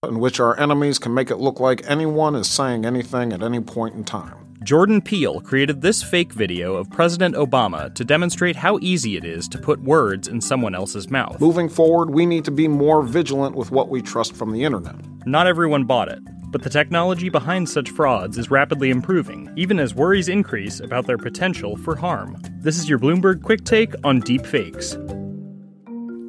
[0.08, 3.60] In which our enemies can make it look like anyone is saying anything at any
[3.60, 4.36] point in time.
[4.64, 9.48] Jordan Peele created this fake video of President Obama to demonstrate how easy it is
[9.50, 11.40] to put words in someone else's mouth.
[11.40, 14.96] Moving forward, we need to be more vigilant with what we trust from the internet.
[15.26, 16.20] Not everyone bought it,
[16.52, 21.18] but the technology behind such frauds is rapidly improving, even as worries increase about their
[21.18, 22.38] potential for harm.
[22.62, 25.27] This is your Bloomberg Quick Take on deepfakes.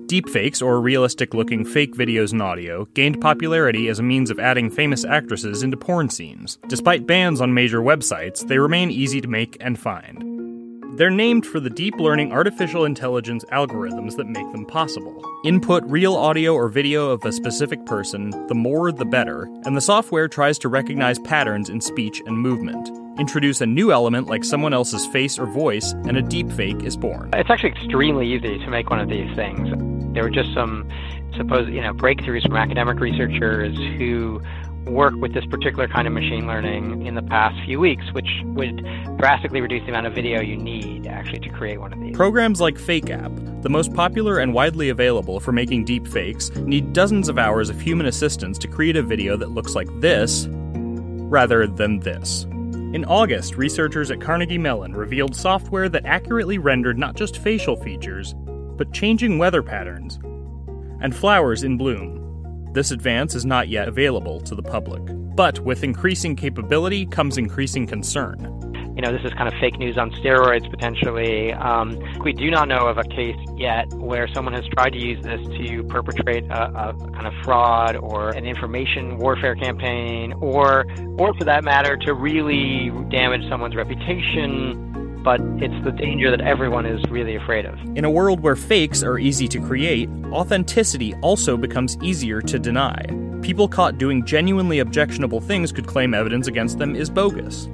[0.09, 4.70] Deepfakes, or realistic looking fake videos and audio, gained popularity as a means of adding
[4.70, 6.59] famous actresses into porn scenes.
[6.66, 10.47] Despite bans on major websites, they remain easy to make and find.
[10.99, 15.22] They're named for the deep learning artificial intelligence algorithms that make them possible.
[15.44, 19.80] Input real audio or video of a specific person, the more the better, and the
[19.80, 22.90] software tries to recognize patterns in speech and movement.
[23.16, 27.30] Introduce a new element like someone else's face or voice, and a deepfake is born.
[27.32, 29.68] It's actually extremely easy to make one of these things.
[30.14, 30.90] There were just some
[31.36, 34.42] supposed, you know, breakthroughs from academic researchers who
[34.91, 38.84] work with this particular kind of machine learning in the past few weeks, which would
[39.18, 42.16] drastically reduce the amount of video you need actually to create one of these.
[42.16, 47.28] Programs like FakeApp, the most popular and widely available for making deep fakes, need dozens
[47.28, 52.01] of hours of human assistance to create a video that looks like this rather than
[52.01, 52.45] this.
[52.95, 58.34] In August, researchers at Carnegie Mellon revealed software that accurately rendered not just facial features,
[58.76, 60.18] but changing weather patterns
[61.03, 62.17] and flowers in bloom.
[62.72, 65.02] This advance is not yet available to the public.
[65.34, 68.54] But with increasing capability comes increasing concern.
[68.94, 71.52] You know, this is kind of fake news on steroids potentially.
[71.52, 75.22] Um, we do not know of a case yet where someone has tried to use
[75.24, 80.84] this to perpetrate a, a kind of fraud or an information warfare campaign, or,
[81.16, 84.88] or for that matter, to really damage someone's reputation
[85.22, 87.78] but it's the danger that everyone is really afraid of.
[87.96, 93.04] In a world where fakes are easy to create, authenticity also becomes easier to deny.
[93.42, 97.68] People caught doing genuinely objectionable things could claim evidence against them is bogus.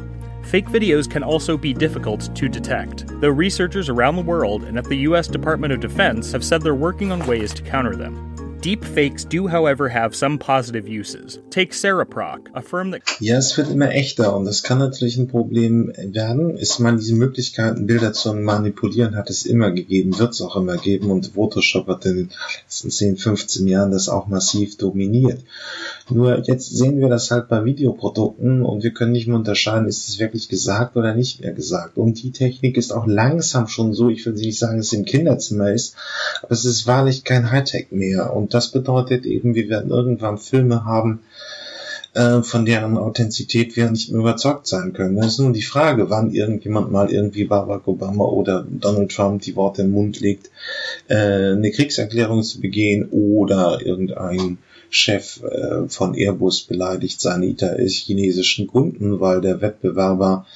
[0.45, 4.85] Fake videos can also be difficult to detect, though researchers around the world and at
[4.85, 8.44] the US Department of Defense have said they're working on ways to counter them.
[8.65, 11.39] Deep fakes do, however, have some positive uses.
[11.51, 13.03] Take Cereproc, a firm that.
[13.21, 16.57] Ja, es wird immer echter und das kann natürlich ein Problem werden.
[16.57, 20.79] Ist man diese Möglichkeiten, Bilder zu manipulieren, hat es immer gegeben, wird es auch immer
[20.79, 22.31] geben und Photoshop hat in den
[22.63, 25.41] letzten 10, 15 Jahren das auch massiv dominiert.
[26.09, 30.09] Nur jetzt sehen wir das halt bei Videoprodukten und wir können nicht mehr unterscheiden, ist
[30.09, 31.99] es wirklich gesagt oder nicht mehr gesagt.
[31.99, 35.05] Und die Technik ist auch langsam schon so, ich will nicht sagen, dass es im
[35.05, 35.97] Kinderzimmer ist,
[36.43, 38.35] aber es ist wahrlich kein Hightech mehr.
[38.35, 41.21] Und das bedeutet eben, wir werden irgendwann Filme haben,
[42.15, 45.17] äh, von deren Authentizität wir nicht mehr überzeugt sein können.
[45.17, 49.57] Das ist nur die Frage, wann irgendjemand mal irgendwie Barack Obama oder Donald Trump die
[49.57, 50.51] Worte den Mund legt,
[51.09, 51.17] äh,
[51.53, 54.59] eine Kriegserklärung zu begehen oder irgendein
[54.91, 57.53] Chef äh, von Airbus beleidigt seine
[57.89, 60.47] chinesischen Kunden, weil der Wettbewerber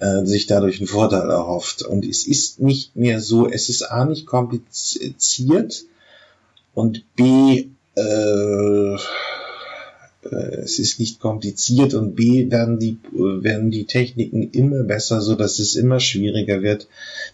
[0.00, 1.80] äh, sich dadurch einen Vorteil erhofft.
[1.80, 5.84] Und es ist nicht mehr so, es ist A nicht kompliziert
[6.74, 8.96] und B äh,
[10.22, 15.58] es ist nicht kompliziert und B werden die, werden die Techniken immer besser, so dass
[15.58, 16.88] es immer schwieriger wird,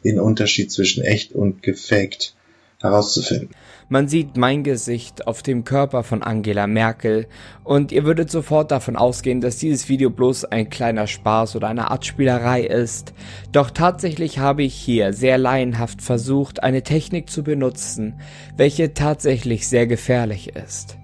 [0.05, 2.35] den Unterschied zwischen echt und gefaked
[2.81, 3.51] herauszufinden.
[3.89, 7.29] Man sieht mein Gesicht auf dem Körper von Angela Merkel
[7.63, 11.89] und ihr würdet sofort davon ausgehen, dass dieses Video bloß ein kleiner Spaß oder eine
[11.89, 13.15] Art Spielerei ist.
[13.53, 18.21] Doch tatsächlich habe ich hier sehr laienhaft versucht, eine Technik zu benutzen,
[18.57, 20.99] welche tatsächlich sehr gefährlich ist.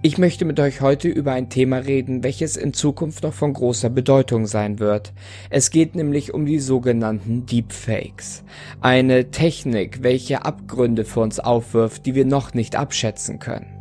[0.00, 3.90] Ich möchte mit euch heute über ein Thema reden, welches in Zukunft noch von großer
[3.90, 5.12] Bedeutung sein wird.
[5.50, 8.44] Es geht nämlich um die sogenannten Deepfakes.
[8.80, 13.77] Eine Technik, welche Abgründe für uns aufwirft, die wir noch nicht abschätzen können.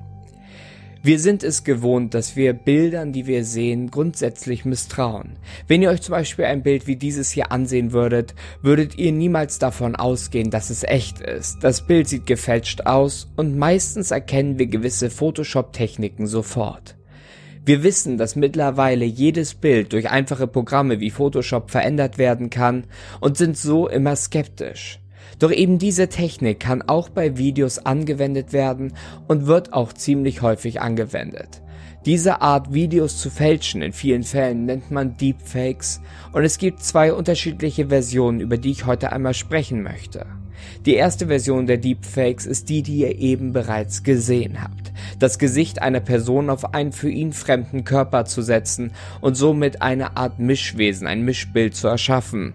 [1.04, 5.38] Wir sind es gewohnt, dass wir Bildern, die wir sehen, grundsätzlich misstrauen.
[5.68, 9.60] Wenn ihr euch zum Beispiel ein Bild wie dieses hier ansehen würdet, würdet ihr niemals
[9.60, 11.64] davon ausgehen, dass es echt ist.
[11.64, 16.96] Das Bild sieht gefälscht aus und meistens erkennen wir gewisse Photoshop-Techniken sofort.
[17.64, 22.86] Wir wissen, dass mittlerweile jedes Bild durch einfache Programme wie Photoshop verändert werden kann
[23.20, 25.00] und sind so immer skeptisch.
[25.40, 28.94] Doch eben diese Technik kann auch bei Videos angewendet werden
[29.28, 31.62] und wird auch ziemlich häufig angewendet.
[32.06, 36.00] Diese Art Videos zu fälschen in vielen Fällen nennt man Deepfakes
[36.32, 40.26] und es gibt zwei unterschiedliche Versionen, über die ich heute einmal sprechen möchte.
[40.86, 44.94] Die erste Version der Deepfakes ist die, die ihr eben bereits gesehen habt.
[45.20, 50.18] Das Gesicht einer Person auf einen für ihn fremden Körper zu setzen und somit eine
[50.18, 52.54] Art Mischwesen, ein Mischbild zu erschaffen.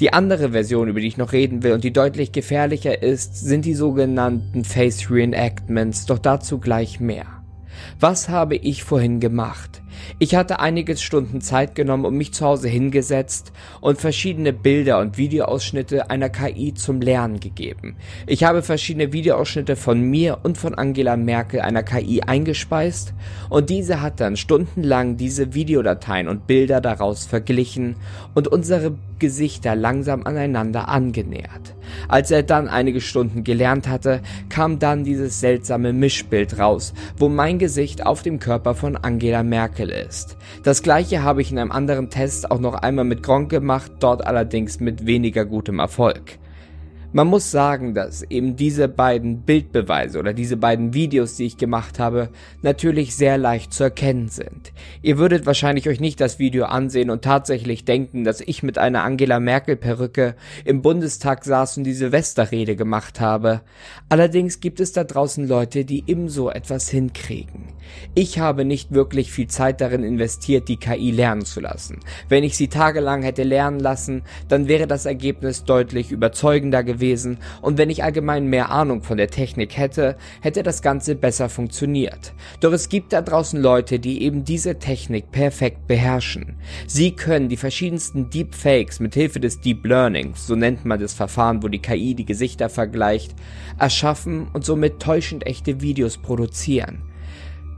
[0.00, 3.64] Die andere Version, über die ich noch reden will und die deutlich gefährlicher ist, sind
[3.64, 7.26] die sogenannten Face Reenactments, doch dazu gleich mehr.
[7.98, 9.82] Was habe ich vorhin gemacht?
[10.18, 15.18] Ich hatte einige Stunden Zeit genommen und mich zu Hause hingesetzt und verschiedene Bilder und
[15.18, 17.96] Videoausschnitte einer KI zum Lernen gegeben.
[18.26, 23.14] Ich habe verschiedene Videoausschnitte von mir und von Angela Merkel einer KI eingespeist
[23.48, 27.96] und diese hat dann stundenlang diese Videodateien und Bilder daraus verglichen
[28.34, 31.74] und unsere Gesichter langsam aneinander angenähert.
[32.08, 37.58] Als er dann einige Stunden gelernt hatte, kam dann dieses seltsame Mischbild raus, wo mein
[37.58, 40.36] Gesicht auf dem Körper von Angela Merkel ist.
[40.62, 44.26] Das gleiche habe ich in einem anderen Test auch noch einmal mit Gronk gemacht, dort
[44.26, 46.38] allerdings mit weniger gutem Erfolg.
[47.10, 51.98] Man muss sagen, dass eben diese beiden Bildbeweise oder diese beiden Videos, die ich gemacht
[51.98, 52.28] habe,
[52.60, 54.74] natürlich sehr leicht zu erkennen sind.
[55.00, 59.04] Ihr würdet wahrscheinlich euch nicht das Video ansehen und tatsächlich denken, dass ich mit einer
[59.04, 60.34] Angela Merkel Perücke
[60.66, 63.62] im Bundestag saß und die Silvesterrede gemacht habe.
[64.10, 67.72] Allerdings gibt es da draußen Leute, die ebenso etwas hinkriegen.
[68.14, 72.00] Ich habe nicht wirklich viel Zeit darin investiert, die KI lernen zu lassen.
[72.28, 77.38] Wenn ich sie tagelang hätte lernen lassen, dann wäre das Ergebnis deutlich überzeugender gewesen gewesen
[77.62, 82.32] und wenn ich allgemein mehr Ahnung von der Technik hätte, hätte das Ganze besser funktioniert.
[82.60, 86.56] Doch es gibt da draußen Leute, die eben diese Technik perfekt beherrschen.
[86.86, 91.62] Sie können die verschiedensten Deepfakes mit Hilfe des Deep Learnings, so nennt man das Verfahren,
[91.62, 93.34] wo die KI die Gesichter vergleicht,
[93.78, 97.02] erschaffen und somit täuschend echte Videos produzieren.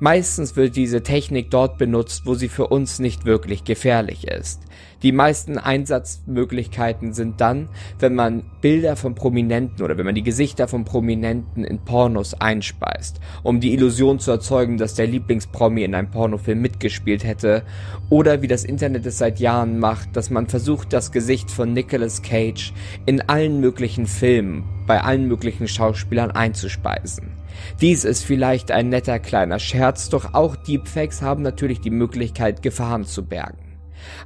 [0.02, 4.62] Meistens wird diese Technik dort benutzt, wo sie für uns nicht wirklich gefährlich ist.
[5.02, 10.68] Die meisten Einsatzmöglichkeiten sind dann, wenn man Bilder von Prominenten oder wenn man die Gesichter
[10.68, 16.10] von Prominenten in Pornos einspeist, um die Illusion zu erzeugen, dass der Lieblingspromi in einem
[16.10, 17.62] Pornofilm mitgespielt hätte,
[18.08, 22.22] oder wie das Internet es seit Jahren macht, dass man versucht, das Gesicht von Nicolas
[22.22, 22.72] Cage
[23.04, 27.39] in allen möglichen Filmen bei allen möglichen Schauspielern einzuspeisen.
[27.80, 33.04] Dies ist vielleicht ein netter kleiner Scherz, doch auch Deepfakes haben natürlich die Möglichkeit, Gefahren
[33.04, 33.69] zu bergen.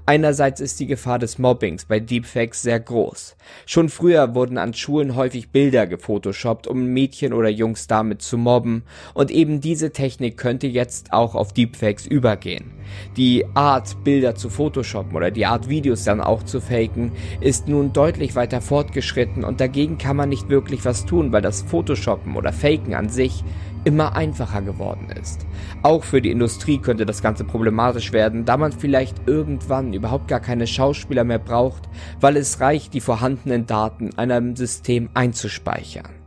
[0.07, 3.37] Einerseits ist die Gefahr des Mobbings bei Deepfakes sehr groß.
[3.67, 8.83] Schon früher wurden an Schulen häufig Bilder gefotoshoppt, um Mädchen oder Jungs damit zu mobben,
[9.15, 12.73] und eben diese Technik könnte jetzt auch auf Deepfakes übergehen.
[13.17, 17.93] Die Art, Bilder zu photoshoppen oder die Art, Videos dann auch zu faken, ist nun
[17.93, 22.53] deutlich weiter fortgeschritten und dagegen kann man nicht wirklich was tun, weil das Photoshoppen oder
[22.53, 23.45] Faken an sich
[23.85, 25.47] immer einfacher geworden ist.
[25.83, 30.41] Auch für die Industrie könnte das Ganze problematisch werden, da man vielleicht irgendwann überhaupt gar
[30.41, 31.89] keine Schauspieler mehr braucht,
[32.21, 36.24] weil es reicht, die vorhandenen Daten in einem System einzuspeichern.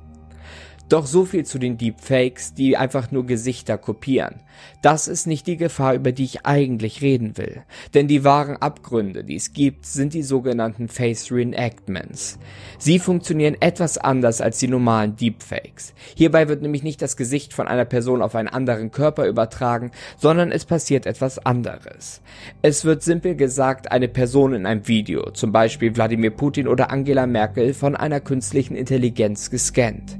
[0.89, 4.35] Doch so viel zu den Deepfakes, die einfach nur Gesichter kopieren.
[4.81, 7.63] Das ist nicht die Gefahr, über die ich eigentlich reden will.
[7.93, 12.39] Denn die wahren Abgründe, die es gibt, sind die sogenannten Face Reenactments.
[12.79, 15.93] Sie funktionieren etwas anders als die normalen Deepfakes.
[16.15, 20.53] Hierbei wird nämlich nicht das Gesicht von einer Person auf einen anderen Körper übertragen, sondern
[20.53, 22.21] es passiert etwas anderes.
[22.61, 27.27] Es wird simpel gesagt eine Person in einem Video, zum Beispiel Wladimir Putin oder Angela
[27.27, 30.17] Merkel, von einer künstlichen Intelligenz gescannt.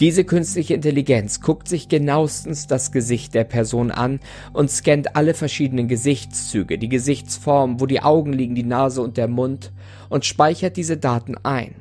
[0.00, 4.20] Diese künstliche Intelligenz guckt sich genauestens das Gesicht der Person an
[4.52, 9.28] und scannt alle verschiedenen Gesichtszüge, die Gesichtsform, wo die Augen liegen, die Nase und der
[9.28, 9.72] Mund
[10.08, 11.74] und speichert diese Daten ein.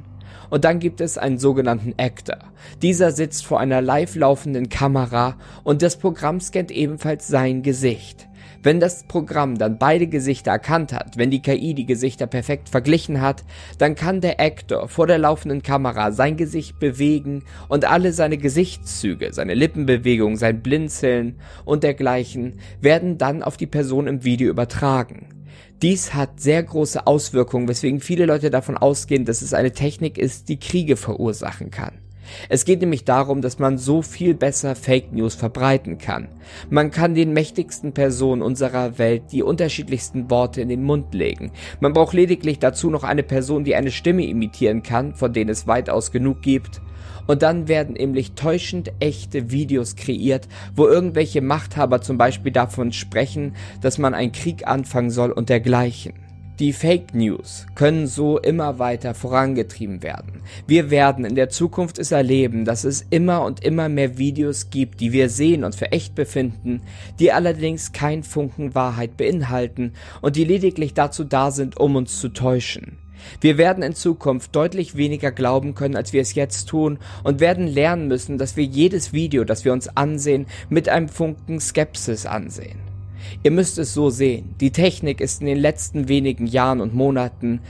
[0.50, 2.38] Und dann gibt es einen sogenannten Actor.
[2.82, 8.27] Dieser sitzt vor einer live laufenden Kamera und das Programm scannt ebenfalls sein Gesicht.
[8.68, 13.22] Wenn das Programm dann beide Gesichter erkannt hat, wenn die KI die Gesichter perfekt verglichen
[13.22, 13.46] hat,
[13.78, 19.32] dann kann der Actor vor der laufenden Kamera sein Gesicht bewegen und alle seine Gesichtszüge,
[19.32, 25.30] seine Lippenbewegung, sein Blinzeln und dergleichen werden dann auf die Person im Video übertragen.
[25.82, 30.50] Dies hat sehr große Auswirkungen, weswegen viele Leute davon ausgehen, dass es eine Technik ist,
[30.50, 32.00] die Kriege verursachen kann.
[32.50, 36.30] Es geht nämlich darum, dass man so viel besser Fake News verbreiten kann.
[36.70, 41.52] Man kann den mächtigsten Personen unserer Welt die unterschiedlichsten Worte in den Mund legen.
[41.80, 45.68] Man braucht lediglich dazu noch eine Person, die eine Stimme imitieren kann, von denen es
[45.68, 46.82] weitaus genug gibt.
[47.28, 53.56] Und dann werden nämlich täuschend echte Videos kreiert, wo irgendwelche Machthaber zum Beispiel davon sprechen,
[53.82, 56.14] dass man einen Krieg anfangen soll und dergleichen.
[56.60, 60.42] Die Fake News können so immer weiter vorangetrieben werden.
[60.66, 65.00] Wir werden in der Zukunft es erleben, dass es immer und immer mehr Videos gibt,
[65.00, 66.82] die wir sehen und für echt befinden,
[67.20, 72.30] die allerdings kein Funken Wahrheit beinhalten und die lediglich dazu da sind, um uns zu
[72.30, 72.98] täuschen.
[73.40, 77.68] Wir werden in Zukunft deutlich weniger glauben können, als wir es jetzt tun und werden
[77.68, 82.87] lernen müssen, dass wir jedes Video, das wir uns ansehen, mit einem Funken Skepsis ansehen.
[83.44, 84.56] Ihr müsst es so sehen.
[84.60, 87.62] Die Technik ist in den letzten wenigen Jahren und Monaten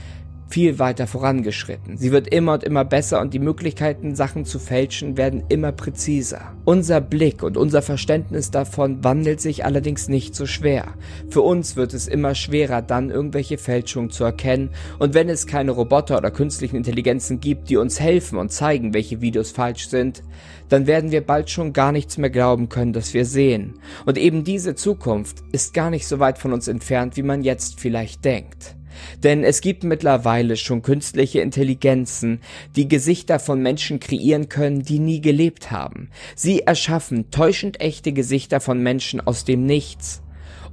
[0.48, 1.96] viel weiter vorangeschritten.
[1.98, 6.54] Sie wird immer und immer besser und die Möglichkeiten, Sachen zu fälschen, werden immer präziser.
[6.64, 10.94] Unser Blick und unser Verständnis davon wandelt sich allerdings nicht so schwer.
[11.28, 15.72] Für uns wird es immer schwerer, dann irgendwelche Fälschungen zu erkennen und wenn es keine
[15.72, 20.22] Roboter oder künstlichen Intelligenzen gibt, die uns helfen und zeigen, welche Videos falsch sind,
[20.68, 23.74] dann werden wir bald schon gar nichts mehr glauben können, dass wir sehen.
[24.06, 27.80] Und eben diese Zukunft ist gar nicht so weit von uns entfernt, wie man jetzt
[27.80, 28.77] vielleicht denkt.
[29.22, 32.40] Denn es gibt mittlerweile schon künstliche Intelligenzen,
[32.76, 36.10] die Gesichter von Menschen kreieren können, die nie gelebt haben.
[36.34, 40.22] Sie erschaffen täuschend echte Gesichter von Menschen aus dem Nichts.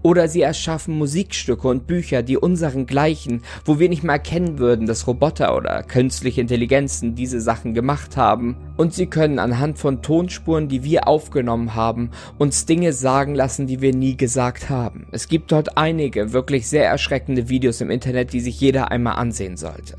[0.05, 4.85] Oder sie erschaffen Musikstücke und Bücher, die unseren gleichen, wo wir nicht mehr erkennen würden,
[4.85, 8.55] dass Roboter oder künstliche Intelligenzen diese Sachen gemacht haben.
[8.77, 13.81] Und sie können anhand von Tonspuren, die wir aufgenommen haben, uns Dinge sagen lassen, die
[13.81, 15.07] wir nie gesagt haben.
[15.09, 19.57] Es gibt dort einige wirklich sehr erschreckende Videos im Internet, die sich jeder einmal ansehen
[19.57, 19.95] sollte.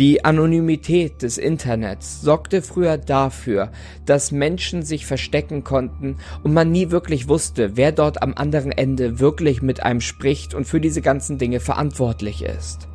[0.00, 3.70] Die Anonymität des Internets sorgte früher dafür,
[4.06, 9.20] dass Menschen sich verstecken konnten und man nie wirklich wusste, wer dort am anderen Ende
[9.20, 12.88] wirklich mit einem spricht und für diese ganzen Dinge verantwortlich ist.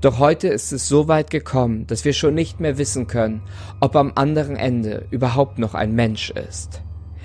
[0.00, 3.42] Doch heute ist es so weit gekommen, dass wir schon nicht mehr wissen können,
[3.80, 6.80] ob am anderen Ende überhaupt noch ein Mensch ist.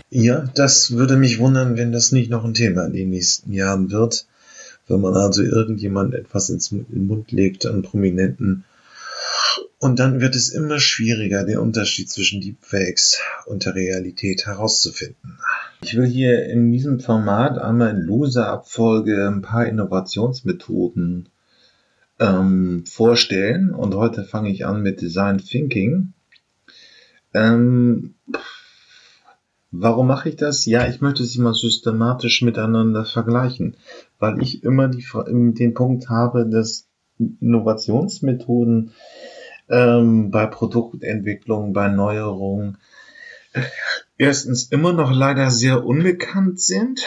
[0.09, 3.91] Ja, das würde mich wundern, wenn das nicht noch ein Thema in den nächsten Jahren
[3.91, 4.25] wird.
[4.89, 8.65] Wenn man also irgendjemand etwas ins Mund legt an Prominenten
[9.79, 15.37] und dann wird es immer schwieriger, den Unterschied zwischen Deepfakes und der Realität herauszufinden.
[15.81, 21.29] Ich will hier in diesem Format einmal in loser Abfolge ein paar Innovationsmethoden
[22.19, 23.71] ähm, vorstellen.
[23.71, 26.13] Und heute fange ich an mit Design Thinking.
[27.33, 28.15] Ähm,
[29.71, 30.65] warum mache ich das?
[30.65, 33.77] Ja, ich möchte sie mal systematisch miteinander vergleichen,
[34.19, 35.05] weil ich immer die,
[35.53, 38.91] den Punkt habe, dass Innovationsmethoden
[39.69, 42.77] ähm, bei Produktentwicklung, bei Neuerungen
[44.17, 47.05] erstens immer noch leider sehr unbekannt sind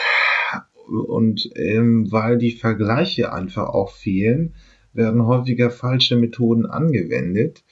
[0.88, 4.54] und ähm, weil die Vergleiche einfach auch fehlen,
[4.92, 7.62] werden häufiger falsche Methoden angewendet.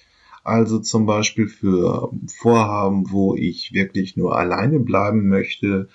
[0.44, 5.88] Also zum Beispiel für Vorhaben, wo ich wirklich nur alleine bleiben möchte,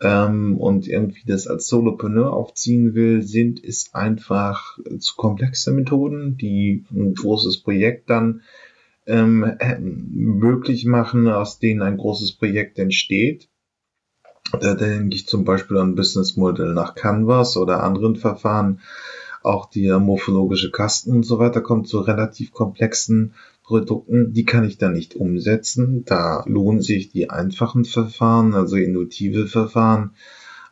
[0.00, 6.84] ähm, und irgendwie das als Solopreneur aufziehen will, sind es einfach zu komplexe Methoden, die
[6.90, 8.42] ein großes Projekt dann
[9.06, 9.56] ähm,
[10.10, 13.48] möglich machen, aus denen ein großes Projekt entsteht.
[14.58, 18.80] Da denke ich zum Beispiel an Business Model nach Canvas oder anderen Verfahren.
[19.42, 23.34] Auch die morphologische Kasten und so weiter kommt zu relativ komplexen
[23.70, 26.04] Produkten, die kann ich dann nicht umsetzen.
[26.04, 30.10] Da lohnen sich die einfachen Verfahren, also indutive Verfahren.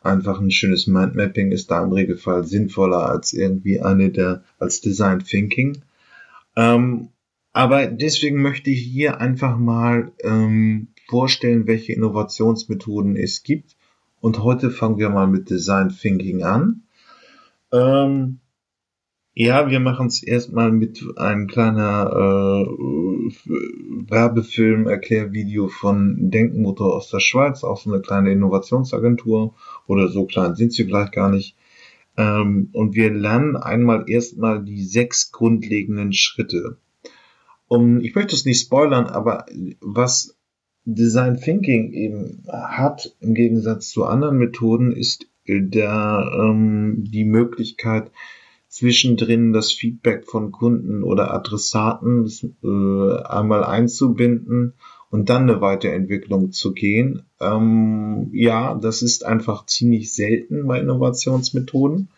[0.03, 5.20] Einfach ein schönes Mindmapping ist da im Regelfall sinnvoller als irgendwie eine der, als Design
[5.20, 5.78] Thinking.
[6.57, 7.11] Ähm,
[7.53, 13.76] aber deswegen möchte ich hier einfach mal ähm, vorstellen, welche Innovationsmethoden es gibt.
[14.20, 16.82] Und heute fangen wir mal mit Design Thinking an.
[17.72, 18.40] Ähm,
[19.41, 22.66] ja, wir machen es erstmal mit einem kleiner äh,
[24.11, 29.55] Werbefilm, Erklärvideo von Denkmotor aus der Schweiz, auch so eine kleine Innovationsagentur
[29.86, 31.55] oder so klein sind sie vielleicht gar nicht.
[32.16, 36.78] Ähm, und wir lernen einmal erstmal die sechs grundlegenden Schritte.
[37.68, 39.47] Um, ich möchte es nicht spoilern, aber
[39.80, 40.36] was
[40.84, 48.11] Design Thinking eben hat im Gegensatz zu anderen Methoden ist der ähm, die Möglichkeit
[48.68, 52.30] zwischendrin das Feedback von Kunden oder Adressaten
[52.62, 54.74] äh, einmal einzubinden
[55.10, 57.22] und dann eine Weiterentwicklung zu gehen.
[57.40, 62.08] Ähm, ja, das ist einfach ziemlich selten bei Innovationsmethoden.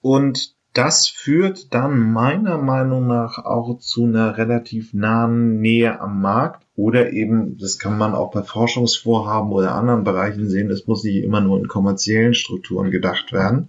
[0.00, 6.66] Und das führt dann meiner Meinung nach auch zu einer relativ nahen Nähe am Markt
[6.74, 11.22] oder eben, das kann man auch bei Forschungsvorhaben oder anderen Bereichen sehen, es muss nicht
[11.22, 13.68] immer nur in kommerziellen Strukturen gedacht werden.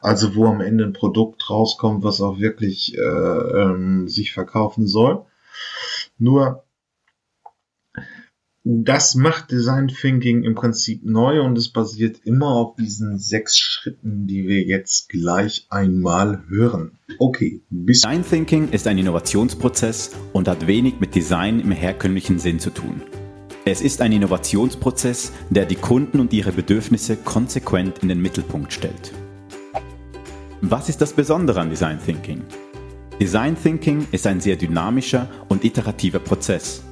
[0.00, 5.24] Also wo am Ende ein Produkt rauskommt, was auch wirklich äh, ähm, sich verkaufen soll.
[6.18, 6.64] Nur
[8.68, 14.26] das macht Design Thinking im Prinzip neu und es basiert immer auf diesen sechs Schritten,
[14.26, 16.98] die wir jetzt gleich einmal hören.
[17.20, 18.00] Okay, bis.
[18.00, 23.02] Design Thinking ist ein Innovationsprozess und hat wenig mit Design im herkömmlichen Sinn zu tun.
[23.64, 29.12] Es ist ein Innovationsprozess, der die Kunden und ihre Bedürfnisse konsequent in den Mittelpunkt stellt.
[30.60, 32.42] Was ist das Besondere an Design Thinking?
[33.20, 36.82] Design Thinking ist ein sehr dynamischer und iterativer Prozess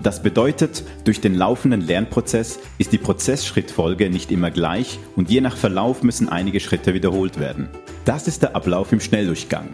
[0.00, 5.56] das bedeutet, durch den laufenden Lernprozess ist die Prozessschrittfolge nicht immer gleich und je nach
[5.56, 7.68] Verlauf müssen einige Schritte wiederholt werden.
[8.04, 9.70] Das ist der Ablauf im Schnelldurchgang.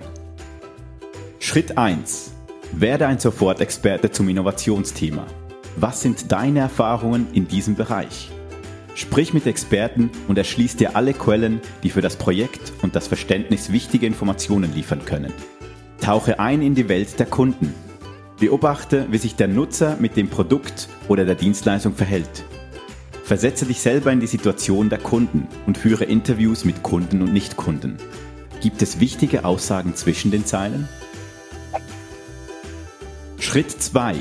[1.41, 2.33] Schritt 1.
[2.73, 5.27] Werde ein Sofortexperte zum Innovationsthema.
[5.77, 8.31] Was sind deine Erfahrungen in diesem Bereich?
[8.95, 13.73] Sprich mit Experten und erschließ dir alle Quellen, die für das Projekt und das Verständnis
[13.73, 15.33] wichtige Informationen liefern können.
[16.01, 17.75] Tauche ein in die Welt der Kunden.
[18.39, 22.45] Beobachte, wie sich der Nutzer mit dem Produkt oder der Dienstleistung verhält.
[23.25, 27.97] Versetze dich selber in die Situation der Kunden und führe Interviews mit Kunden und Nichtkunden.
[28.61, 30.89] Gibt es wichtige Aussagen zwischen den Zeilen?
[33.39, 34.17] Schritt 2.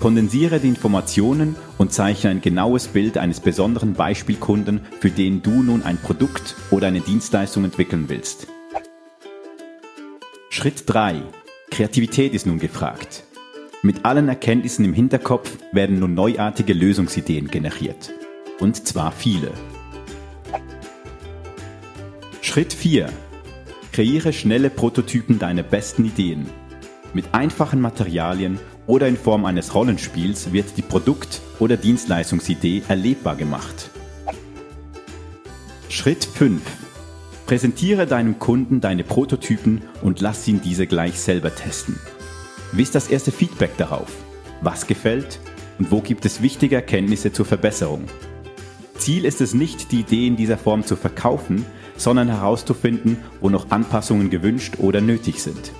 [0.00, 5.82] Kondensiere die Informationen und zeichne ein genaues Bild eines besonderen Beispielkunden, für den du nun
[5.82, 8.48] ein Produkt oder eine Dienstleistung entwickeln willst.
[10.50, 11.22] Schritt 3.
[11.70, 13.24] Kreativität ist nun gefragt.
[13.82, 18.12] Mit allen Erkenntnissen im Hinterkopf werden nun neuartige Lösungsideen generiert.
[18.58, 19.52] Und zwar viele.
[22.42, 23.08] Schritt 4.
[23.92, 26.46] Kreiere schnelle Prototypen deiner besten Ideen.
[27.14, 28.58] Mit einfachen Materialien
[28.88, 33.90] oder in Form eines Rollenspiels wird die Produkt- oder Dienstleistungsidee erlebbar gemacht.
[35.88, 36.60] Schritt 5.
[37.46, 42.00] Präsentiere deinem Kunden deine Prototypen und lass ihn diese gleich selber testen.
[42.72, 44.10] Wie ist das erste Feedback darauf?
[44.62, 45.38] Was gefällt?
[45.78, 48.04] Und wo gibt es wichtige Erkenntnisse zur Verbesserung?
[48.96, 51.64] Ziel ist es nicht, die Idee in dieser Form zu verkaufen,
[51.96, 55.72] sondern herauszufinden, wo noch Anpassungen gewünscht oder nötig sind.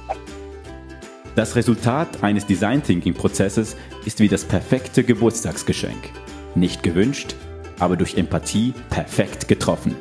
[1.38, 6.10] Das Resultat eines Design Thinking Prozesses ist wie das perfekte Geburtstagsgeschenk.
[6.56, 7.36] Nicht gewünscht,
[7.78, 9.94] aber durch Empathie perfekt getroffen.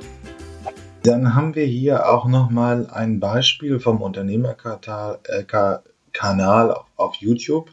[1.04, 5.20] Dann haben wir hier auch nochmal ein Beispiel vom Unternehmerkanal
[6.72, 7.70] äh, auf YouTube.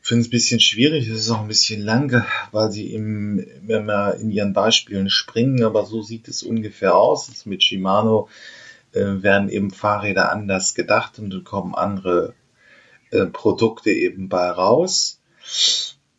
[0.00, 3.46] Ich finde es ein bisschen schwierig, es ist auch ein bisschen lang, weil sie im,
[3.68, 7.26] immer in ihren Beispielen springen, aber so sieht es ungefähr aus.
[7.26, 8.30] Das ist mit Shimano
[8.92, 12.34] äh, werden eben Fahrräder anders gedacht und dann kommen andere
[13.10, 15.20] äh, Produkte eben bei raus.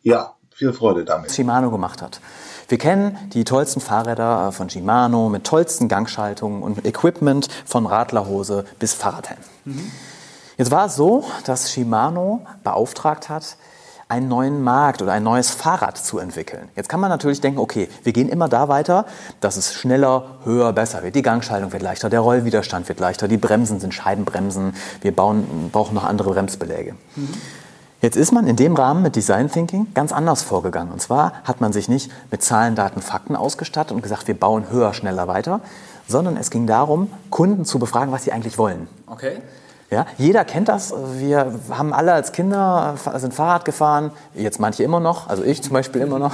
[0.02, 1.32] Ja, viel Freude damit.
[1.32, 2.20] Shimano gemacht hat.
[2.68, 8.64] Wir kennen die tollsten Fahrräder äh, von Shimano mit tollsten Gangschaltungen und Equipment von Radlerhose
[8.78, 9.40] bis Fahrradhelm.
[9.64, 9.90] Mhm.
[10.56, 13.56] Jetzt war es so, dass Shimano beauftragt hat,
[14.08, 16.68] einen neuen Markt oder ein neues Fahrrad zu entwickeln.
[16.76, 19.06] Jetzt kann man natürlich denken, okay, wir gehen immer da weiter,
[19.40, 21.14] dass es schneller, höher, besser wird.
[21.14, 25.94] Die Gangschaltung wird leichter, der Rollwiderstand wird leichter, die Bremsen sind Scheibenbremsen, wir bauen, brauchen
[25.94, 26.94] noch andere Bremsbeläge.
[27.16, 27.28] Mhm.
[28.04, 30.92] Jetzt ist man in dem Rahmen mit Design Thinking ganz anders vorgegangen.
[30.92, 34.68] Und zwar hat man sich nicht mit Zahlen, Daten, Fakten ausgestattet und gesagt, wir bauen
[34.70, 35.60] höher, schneller weiter,
[36.06, 38.88] sondern es ging darum, Kunden zu befragen, was sie eigentlich wollen.
[39.06, 39.40] Okay.
[39.94, 40.92] Ja, jeder kennt das.
[41.18, 45.72] Wir haben alle als Kinder sind Fahrrad gefahren, jetzt manche immer noch, also ich zum
[45.72, 46.32] Beispiel immer noch.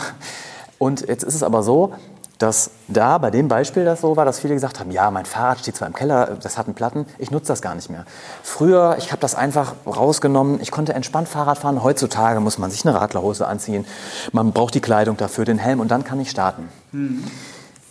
[0.78, 1.92] Und jetzt ist es aber so,
[2.38, 5.58] dass da bei dem Beispiel das so war, dass viele gesagt haben, ja, mein Fahrrad
[5.58, 8.06] steht zwar im Keller, das hat einen Platten, ich nutze das gar nicht mehr.
[8.42, 11.82] Früher, ich habe das einfach rausgenommen, ich konnte entspannt Fahrrad fahren.
[11.82, 13.84] Heutzutage muss man sich eine Radlerhose anziehen,
[14.32, 16.70] man braucht die Kleidung dafür, den Helm und dann kann ich starten.
[16.92, 17.24] Mhm.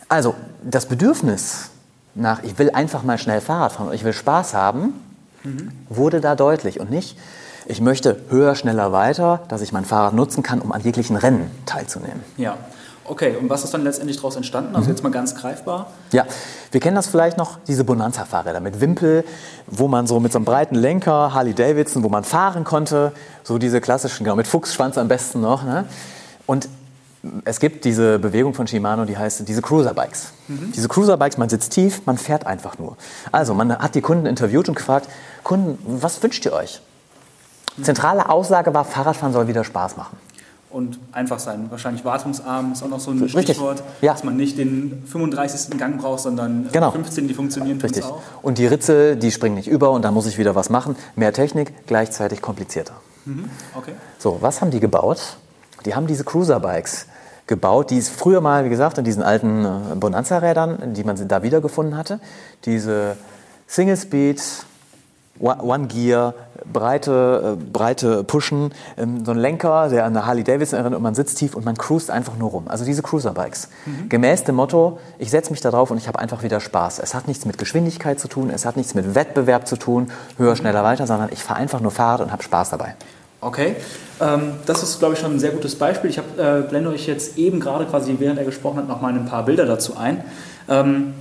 [0.08, 1.70] Also das Bedürfnis
[2.16, 4.96] nach, ich will einfach mal schnell Fahrrad fahren und ich will Spaß haben,
[5.44, 5.72] mhm.
[5.90, 7.18] wurde da deutlich und nicht,
[7.66, 11.52] ich möchte höher, schneller, weiter, dass ich mein Fahrrad nutzen kann, um an jeglichen Rennen
[11.66, 12.24] teilzunehmen.
[12.38, 12.58] Ja.
[13.06, 14.76] Okay, und was ist dann letztendlich daraus entstanden?
[14.76, 14.92] Also mhm.
[14.92, 15.88] jetzt mal ganz greifbar.
[16.12, 16.26] Ja,
[16.72, 19.26] wir kennen das vielleicht noch, diese Bonanza-Fahrräder mit Wimpel,
[19.66, 23.12] wo man so mit so einem breiten Lenker, Harley Davidson, wo man fahren konnte,
[23.44, 25.64] so diese klassischen, genau, mit Fuchsschwanz am besten noch.
[25.64, 25.86] Ne?
[26.46, 26.70] Und
[27.46, 30.32] es gibt diese Bewegung von Shimano, die heißt diese Cruiser-Bikes.
[30.48, 30.72] Mhm.
[30.76, 32.96] Diese Cruiser-Bikes, man sitzt tief, man fährt einfach nur.
[33.32, 35.10] Also man hat die Kunden interviewt und gefragt,
[35.50, 36.80] Kunden, was wünscht ihr euch?
[37.82, 40.16] Zentrale Aussage war, Fahrradfahren soll wieder Spaß machen.
[40.70, 41.72] Und einfach sein.
[41.72, 43.42] Wahrscheinlich wartungsarm ist auch noch so ein Richtig.
[43.46, 44.14] Stichwort, ja.
[44.14, 45.76] dass man nicht den 35.
[45.80, 46.92] Gang braucht, sondern genau.
[46.92, 48.04] 15, die funktionieren Richtig.
[48.04, 48.22] auch.
[48.44, 50.96] Und die Ritze, die springen nicht über und da muss ich wieder was machen.
[51.16, 52.94] Mehr Technik, gleichzeitig komplizierter.
[53.26, 53.50] Mhm.
[53.74, 53.94] Okay.
[54.20, 55.38] So, was haben die gebaut?
[55.84, 57.08] Die haben diese Cruiser-Bikes
[57.48, 61.42] gebaut, die es früher mal, wie gesagt, in diesen alten äh, Bonanza-Rädern, die man da
[61.42, 62.20] wiedergefunden hatte,
[62.66, 63.18] diese
[63.66, 64.69] Single-Speed,
[65.40, 66.34] One Gear,
[66.72, 71.04] breite, äh, breite Pushen, ähm, so ein Lenker, der an eine Harley Davidson erinnert und
[71.04, 72.68] man sitzt tief und man cruist einfach nur rum.
[72.68, 73.70] Also diese Cruiser-Bikes.
[73.86, 74.10] Mhm.
[74.10, 77.00] Gemäß dem Motto, ich setze mich da drauf und ich habe einfach wieder Spaß.
[77.00, 80.56] Es hat nichts mit Geschwindigkeit zu tun, es hat nichts mit Wettbewerb zu tun, höher,
[80.56, 82.96] schneller, weiter, sondern ich fahre einfach nur Fahrrad und habe Spaß dabei.
[83.42, 83.78] Okay,
[84.20, 86.10] ähm, das ist, glaube ich, schon ein sehr gutes Beispiel.
[86.10, 89.14] Ich hab, äh, blende euch jetzt eben gerade quasi, während er gesprochen hat, noch mal
[89.14, 90.26] ein paar Bilder dazu ein.
[90.68, 91.14] Ähm,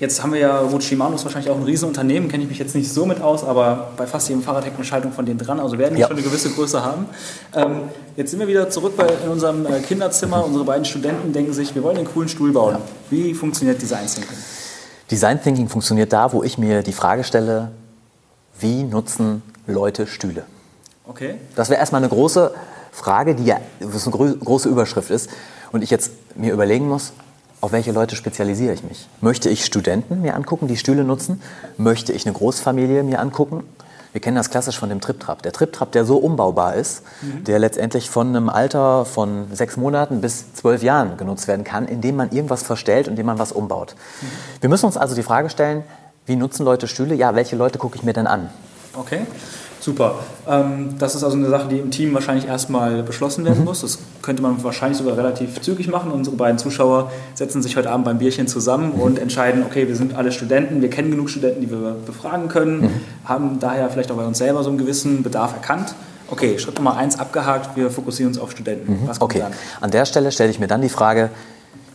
[0.00, 2.74] jetzt haben wir ja, gut, Shimano ist wahrscheinlich auch ein Riesenunternehmen, kenne ich mich jetzt
[2.74, 5.60] nicht so mit aus, aber bei fast jedem Fahrrad hängt eine Schaltung von denen dran,
[5.60, 6.08] also werden die ja.
[6.08, 7.06] schon eine gewisse Größe haben.
[7.54, 7.82] Ähm,
[8.16, 10.44] jetzt sind wir wieder zurück bei, in unserem äh, Kinderzimmer.
[10.44, 12.74] Unsere beiden Studenten denken sich, wir wollen einen coolen Stuhl bauen.
[12.74, 12.80] Ja.
[13.10, 14.36] Wie funktioniert Design Thinking?
[15.10, 17.70] Design Thinking funktioniert da, wo ich mir die Frage stelle,
[18.60, 20.44] wie nutzen Leute Stühle?
[21.06, 21.36] Okay.
[21.56, 22.52] Das wäre erstmal eine große
[22.92, 25.30] Frage, die ja eine große Überschrift ist.
[25.72, 27.12] Und ich jetzt mir überlegen muss,
[27.60, 29.08] auf welche Leute spezialisiere ich mich?
[29.20, 31.42] Möchte ich Studenten mir angucken, die Stühle nutzen?
[31.76, 33.64] Möchte ich eine Großfamilie mir angucken?
[34.12, 35.42] Wir kennen das klassisch von dem Triptrap.
[35.42, 37.44] Der Triptrap, der so umbaubar ist, mhm.
[37.44, 42.16] der letztendlich von einem Alter von sechs Monaten bis zwölf Jahren genutzt werden kann, indem
[42.16, 43.94] man irgendwas verstellt und indem man was umbaut.
[44.22, 44.26] Mhm.
[44.62, 45.84] Wir müssen uns also die Frage stellen,
[46.26, 47.14] wie nutzen Leute Stühle?
[47.14, 48.50] Ja, welche Leute gucke ich mir denn an?
[48.94, 49.20] Okay.
[49.80, 50.16] Super.
[50.48, 53.64] Ähm, das ist also eine Sache, die im Team wahrscheinlich erstmal beschlossen werden mhm.
[53.66, 53.82] muss.
[53.82, 56.10] Das könnte man wahrscheinlich sogar relativ zügig machen.
[56.10, 59.00] Unsere beiden Zuschauer setzen sich heute Abend beim Bierchen zusammen mhm.
[59.00, 62.80] und entscheiden, okay, wir sind alle Studenten, wir kennen genug Studenten, die wir befragen können,
[62.80, 63.00] mhm.
[63.24, 65.94] haben daher vielleicht auch bei uns selber so einen gewissen Bedarf erkannt.
[66.30, 69.00] Okay, Schritt Nummer eins abgehakt, wir fokussieren uns auf Studenten.
[69.06, 69.52] Was okay, dann?
[69.80, 71.30] an der Stelle stelle ich mir dann die Frage,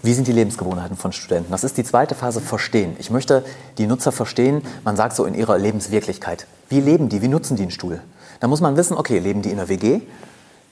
[0.04, 1.50] wie sind die Lebensgewohnheiten von Studenten?
[1.52, 2.98] Das ist die zweite Phase, verstehen.
[3.00, 3.46] Ich möchte
[3.78, 6.46] die Nutzer verstehen, man sagt so in ihrer Lebenswirklichkeit.
[6.68, 7.22] Wie leben die?
[7.22, 8.02] Wie nutzen die einen Stuhl?
[8.42, 10.02] Da muss man wissen, okay, leben die in einer WG?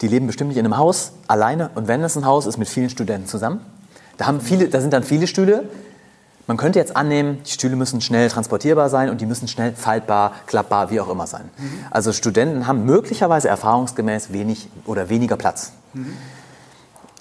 [0.02, 1.70] Die leben bestimmt nicht in einem Haus alleine.
[1.76, 3.62] Und wenn es ein Haus ist, mit vielen Studenten zusammen.
[4.18, 5.64] Da, haben viele, da sind dann viele Stühle.
[6.46, 10.34] Man könnte jetzt annehmen, die Stühle müssen schnell transportierbar sein und die müssen schnell faltbar,
[10.46, 11.50] klappbar, wie auch immer sein.
[11.58, 11.86] Mhm.
[11.90, 15.72] Also Studenten haben möglicherweise erfahrungsgemäß wenig oder weniger Platz.
[15.94, 16.18] Mhm.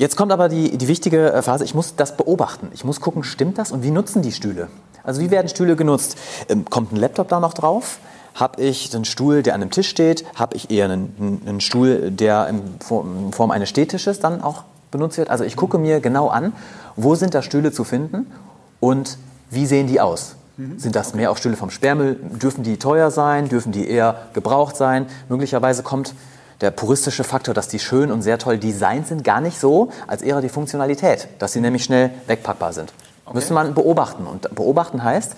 [0.01, 2.71] Jetzt kommt aber die, die wichtige äh, Phase, ich muss das beobachten.
[2.73, 4.69] Ich muss gucken, stimmt das und wie nutzen die Stühle?
[5.05, 6.17] Also wie werden Stühle genutzt?
[6.49, 7.99] Ähm, kommt ein Laptop da noch drauf?
[8.35, 10.25] Habe ich einen Stuhl, der an einem Tisch steht?
[10.35, 15.29] Habe ich eher einen, einen Stuhl, der in Form eines Stehtisches dann auch benutzt wird?
[15.29, 16.55] Also ich gucke mir genau an,
[16.97, 18.25] wo sind da Stühle zu finden
[18.81, 19.19] und
[19.51, 20.37] wie sehen die aus?
[20.57, 20.79] Mhm.
[20.79, 22.19] Sind das mehr auch Stühle vom Sperrmüll?
[22.41, 23.51] Dürfen die teuer sein?
[23.51, 25.05] Dürfen die eher gebraucht sein?
[25.29, 26.15] Möglicherweise kommt
[26.61, 30.23] der puristische Faktor, dass die schön und sehr toll designt sind, gar nicht so, als
[30.23, 32.93] eher die Funktionalität, dass sie nämlich schnell wegpackbar sind.
[33.25, 33.37] Okay.
[33.37, 34.27] Müsste man beobachten.
[34.27, 35.37] Und beobachten heißt,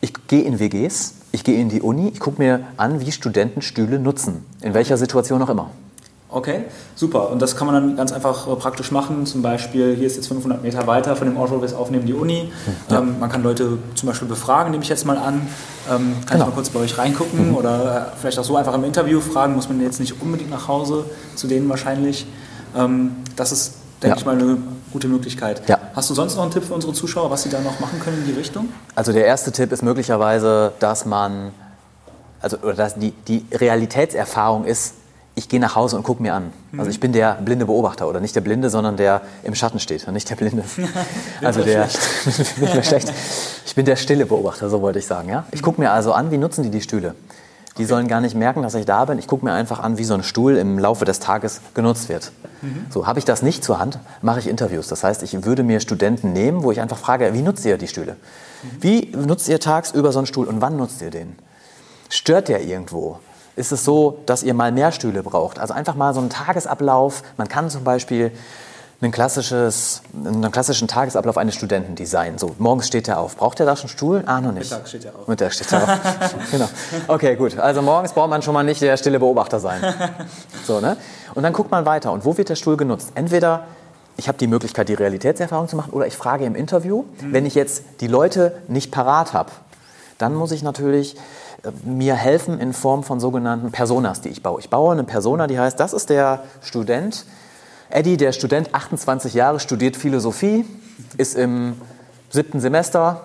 [0.00, 3.62] ich gehe in WGs, ich gehe in die Uni, ich gucke mir an, wie Studenten
[3.62, 5.70] Stühle nutzen, in welcher Situation auch immer.
[6.34, 6.64] Okay,
[6.96, 7.30] super.
[7.30, 9.24] Und das kann man dann ganz einfach äh, praktisch machen.
[9.24, 12.06] Zum Beispiel, hier ist jetzt 500 Meter weiter von dem Ort, wo wir es aufnehmen,
[12.06, 12.50] die Uni.
[12.90, 12.98] Ja.
[12.98, 15.46] Ähm, man kann Leute zum Beispiel befragen, nehme ich jetzt mal an.
[15.88, 16.34] Ähm, kann genau.
[16.34, 17.54] ich mal kurz bei euch reingucken mhm.
[17.54, 19.54] oder äh, vielleicht auch so einfach im Interview fragen.
[19.54, 21.04] Muss man jetzt nicht unbedingt nach Hause,
[21.36, 22.26] zu denen wahrscheinlich.
[22.76, 24.20] Ähm, das ist, denke ja.
[24.20, 24.58] ich mal, eine
[24.92, 25.62] gute Möglichkeit.
[25.68, 25.78] Ja.
[25.94, 28.18] Hast du sonst noch einen Tipp für unsere Zuschauer, was sie da noch machen können
[28.18, 28.70] in die Richtung?
[28.96, 31.52] Also der erste Tipp ist möglicherweise, dass man,
[32.40, 34.94] also oder dass die, die Realitätserfahrung ist,
[35.34, 36.52] ich gehe nach Hause und gucke mir an.
[36.72, 36.80] Mhm.
[36.80, 40.06] Also ich bin der blinde Beobachter oder nicht der Blinde, sondern der im Schatten steht
[40.06, 40.64] und nicht der Blinde.
[41.42, 41.88] also der
[42.82, 43.12] schlecht.
[43.66, 45.28] Ich bin der stille Beobachter, so wollte ich sagen.
[45.28, 45.44] Ja?
[45.50, 47.14] Ich gucke mir also an, wie nutzen die die Stühle.
[47.76, 47.88] Die okay.
[47.88, 49.18] sollen gar nicht merken, dass ich da bin.
[49.18, 52.30] Ich gucke mir einfach an, wie so ein Stuhl im Laufe des Tages genutzt wird.
[52.62, 52.86] Mhm.
[52.90, 54.86] So habe ich das nicht zur Hand, mache ich Interviews.
[54.86, 57.88] Das heißt, ich würde mir Studenten nehmen, wo ich einfach frage, wie nutzt ihr die
[57.88, 58.12] Stühle?
[58.12, 58.68] Mhm.
[58.80, 61.36] Wie nutzt ihr tagsüber so einen Stuhl und wann nutzt ihr den?
[62.08, 63.18] Stört der irgendwo?
[63.56, 65.58] Ist es so, dass ihr mal mehr Stühle braucht.
[65.58, 67.22] Also einfach mal so einen Tagesablauf.
[67.36, 68.32] Man kann zum Beispiel
[69.00, 72.38] ein klassisches, einen klassischen Tagesablauf eines Studenten designen.
[72.38, 73.36] So, morgens steht er auf.
[73.36, 74.22] Braucht er da schon Stuhl?
[74.26, 74.70] Ah, noch nicht.
[74.70, 75.28] Mittag steht er auf.
[75.28, 75.98] Mittag steht er auf.
[76.50, 76.68] genau.
[77.08, 77.58] Okay, gut.
[77.58, 79.82] Also morgens braucht man schon mal nicht der stille Beobachter sein.
[80.66, 80.96] So, ne?
[81.34, 82.10] Und dann guckt man weiter.
[82.10, 83.12] Und wo wird der Stuhl genutzt?
[83.14, 83.66] Entweder
[84.16, 87.04] ich habe die Möglichkeit, die Realitätserfahrung zu machen, oder ich frage im Interview.
[87.20, 87.32] Mhm.
[87.32, 89.50] Wenn ich jetzt die Leute nicht parat habe,
[90.16, 91.16] dann muss ich natürlich
[91.84, 94.60] mir helfen in Form von sogenannten Personas, die ich baue.
[94.60, 97.24] Ich baue eine Persona, die heißt, das ist der Student,
[97.90, 100.64] Eddie, der Student, 28 Jahre, studiert Philosophie,
[101.16, 101.74] ist im
[102.30, 103.22] siebten Semester.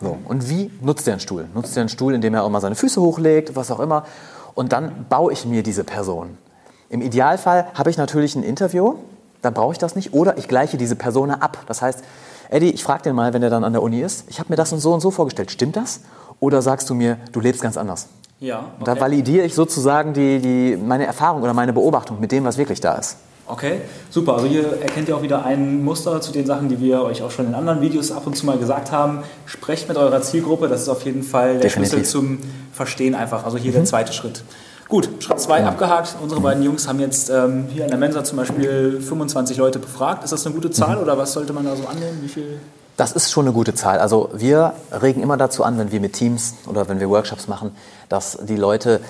[0.00, 0.18] So.
[0.26, 1.48] Und wie nutzt er einen Stuhl?
[1.54, 4.04] Nutzt er einen Stuhl, indem er auch mal seine Füße hochlegt, was auch immer.
[4.54, 6.38] Und dann baue ich mir diese Person.
[6.88, 8.96] Im Idealfall habe ich natürlich ein Interview,
[9.40, 10.12] dann brauche ich das nicht.
[10.12, 11.58] Oder ich gleiche diese Persona ab.
[11.66, 12.04] Das heißt,
[12.50, 14.56] Eddie, ich frage den mal, wenn er dann an der Uni ist, ich habe mir
[14.56, 15.50] das und so und so vorgestellt.
[15.50, 16.00] Stimmt das?
[16.42, 18.08] Oder sagst du mir, du lebst ganz anders?
[18.40, 18.64] Ja.
[18.80, 18.84] Okay.
[18.84, 22.80] Da validiere ich sozusagen die, die, meine Erfahrung oder meine Beobachtung mit dem, was wirklich
[22.80, 23.16] da ist.
[23.46, 24.34] Okay, super.
[24.34, 27.30] Also hier erkennt ihr auch wieder ein Muster zu den Sachen, die wir euch auch
[27.30, 29.22] schon in anderen Videos ab und zu mal gesagt haben.
[29.46, 31.92] Sprecht mit eurer Zielgruppe, das ist auf jeden Fall der Definitiv.
[31.92, 32.38] Schlüssel zum
[32.72, 33.44] Verstehen einfach.
[33.44, 33.76] Also hier mhm.
[33.76, 34.42] der zweite Schritt.
[34.88, 35.68] Gut, Schritt 2 ja.
[35.68, 36.16] abgehakt.
[36.20, 40.24] Unsere beiden Jungs haben jetzt ähm, hier in der Mensa zum Beispiel 25 Leute befragt.
[40.24, 41.02] Ist das eine gute Zahl mhm.
[41.02, 42.18] oder was sollte man da so annehmen?
[42.20, 42.58] Wie viel?
[42.96, 43.98] Das ist schon eine gute Zahl.
[43.98, 47.74] Also wir regen immer dazu an, wenn wir mit Teams oder wenn wir Workshops machen,
[48.08, 49.00] dass die Leute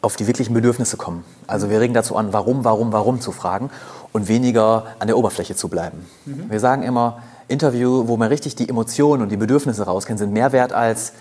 [0.00, 1.24] auf die wirklichen Bedürfnisse kommen.
[1.46, 3.70] Also wir regen dazu an, warum, warum, warum zu fragen
[4.12, 6.06] und weniger an der Oberfläche zu bleiben.
[6.24, 6.50] Mhm.
[6.50, 10.52] Wir sagen immer, Interview, wo man richtig die Emotionen und die Bedürfnisse rauskennt, sind mehr
[10.52, 11.12] wert als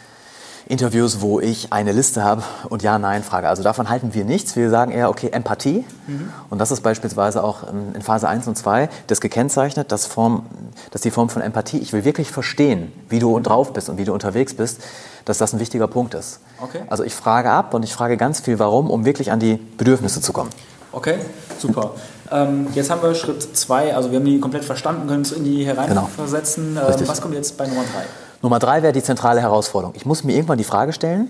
[0.67, 3.49] Interviews, wo ich eine Liste habe und Ja-Nein-Frage.
[3.49, 4.55] Also davon halten wir nichts.
[4.55, 5.83] Wir sagen eher, okay, Empathie.
[6.07, 6.29] Mhm.
[6.49, 7.63] Und das ist beispielsweise auch
[7.93, 10.45] in Phase 1 und 2 das gekennzeichnet, dass, Form,
[10.91, 14.05] dass die Form von Empathie, ich will wirklich verstehen, wie du drauf bist und wie
[14.05, 14.81] du unterwegs bist,
[15.25, 16.39] dass das ein wichtiger Punkt ist.
[16.61, 16.81] Okay.
[16.89, 20.21] Also ich frage ab und ich frage ganz viel warum, um wirklich an die Bedürfnisse
[20.21, 20.49] zu kommen.
[20.93, 21.15] Okay,
[21.57, 21.91] super.
[22.31, 25.43] Ähm, jetzt haben wir Schritt zwei, also wir haben die komplett verstanden, können uns in
[25.43, 26.75] die hereinversetzen.
[26.75, 26.87] Genau.
[26.87, 28.03] Ähm, was kommt jetzt bei Nummer drei?
[28.43, 29.95] Nummer drei wäre die zentrale Herausforderung.
[29.95, 31.29] Ich muss mir irgendwann die Frage stellen,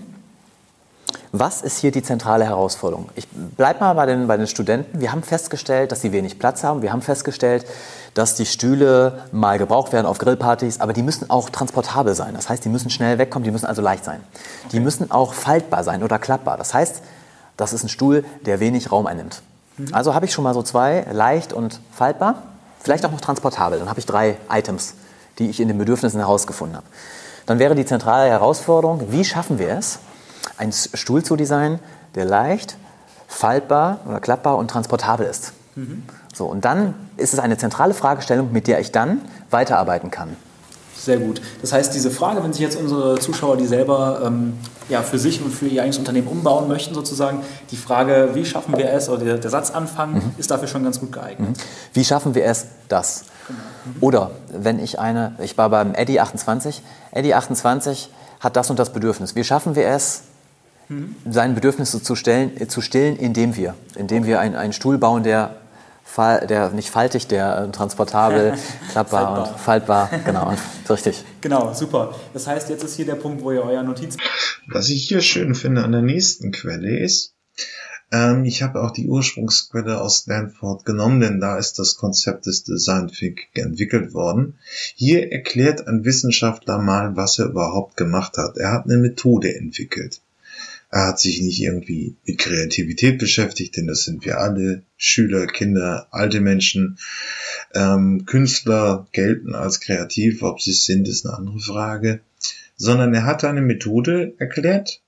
[1.30, 3.08] was ist hier die zentrale Herausforderung?
[3.14, 5.00] Ich bleibe mal bei den, bei den Studenten.
[5.00, 6.82] Wir haben festgestellt, dass sie wenig Platz haben.
[6.82, 7.66] Wir haben festgestellt,
[8.14, 12.34] dass die Stühle mal gebraucht werden auf Grillpartys, aber die müssen auch transportabel sein.
[12.34, 14.20] Das heißt, die müssen schnell wegkommen, die müssen also leicht sein.
[14.72, 16.56] Die müssen auch faltbar sein oder klappbar.
[16.56, 17.00] Das heißt,
[17.56, 19.42] das ist ein Stuhl, der wenig Raum einnimmt.
[19.92, 22.42] Also habe ich schon mal so zwei, leicht und faltbar,
[22.80, 23.78] vielleicht auch noch transportabel.
[23.78, 24.94] Dann habe ich drei Items,
[25.38, 26.86] die ich in den Bedürfnissen herausgefunden habe.
[27.46, 29.98] Dann wäre die zentrale Herausforderung, wie schaffen wir es,
[30.56, 31.78] einen Stuhl zu designen,
[32.14, 32.76] der leicht,
[33.26, 35.52] faltbar oder klappbar und transportabel ist.
[36.32, 39.20] So, und dann ist es eine zentrale Fragestellung, mit der ich dann
[39.50, 40.36] weiterarbeiten kann.
[41.04, 41.42] Sehr gut.
[41.60, 44.54] Das heißt, diese Frage, wenn sich jetzt unsere Zuschauer die selber ähm,
[44.88, 48.74] ja, für sich und für ihr eigenes Unternehmen umbauen möchten, sozusagen, die Frage, wie schaffen
[48.78, 50.32] wir es, oder der, der Satzanfang, mhm.
[50.38, 51.50] ist dafür schon ganz gut geeignet.
[51.50, 51.54] Mhm.
[51.92, 53.26] Wie schaffen wir es, das?
[53.46, 53.58] Genau.
[53.84, 54.02] Mhm.
[54.02, 56.80] Oder wenn ich eine, ich war beim Eddy 28,
[57.12, 58.10] Eddy 28
[58.40, 59.34] hat das und das Bedürfnis.
[59.34, 60.22] Wie schaffen wir es,
[60.88, 61.16] mhm.
[61.30, 65.56] seine Bedürfnisse zu, stellen, zu stillen, indem wir, indem wir einen, einen Stuhl bauen, der
[66.16, 68.54] der nicht faltig, der äh, transportabel,
[68.90, 69.52] klappbar faltbar.
[69.52, 70.54] und faltbar, genau,
[70.88, 71.24] richtig.
[71.40, 72.14] Genau, super.
[72.32, 74.16] Das heißt, jetzt ist hier der Punkt, wo ihr euer Notiz.
[74.68, 77.34] Was ich hier schön finde an der nächsten Quelle ist,
[78.14, 82.62] ähm, ich habe auch die Ursprungsquelle aus Stanford genommen, denn da ist das Konzept des
[82.62, 84.58] Design Thinking entwickelt worden.
[84.94, 88.56] Hier erklärt ein Wissenschaftler mal, was er überhaupt gemacht hat.
[88.56, 90.20] Er hat eine Methode entwickelt.
[90.94, 94.84] Er hat sich nicht irgendwie mit Kreativität beschäftigt, denn das sind wir alle.
[94.96, 96.98] Schüler, Kinder, alte Menschen,
[97.74, 100.44] ähm, Künstler gelten als kreativ.
[100.44, 102.20] Ob sie es sind, ist eine andere Frage.
[102.76, 105.00] Sondern er hat eine Methode erklärt,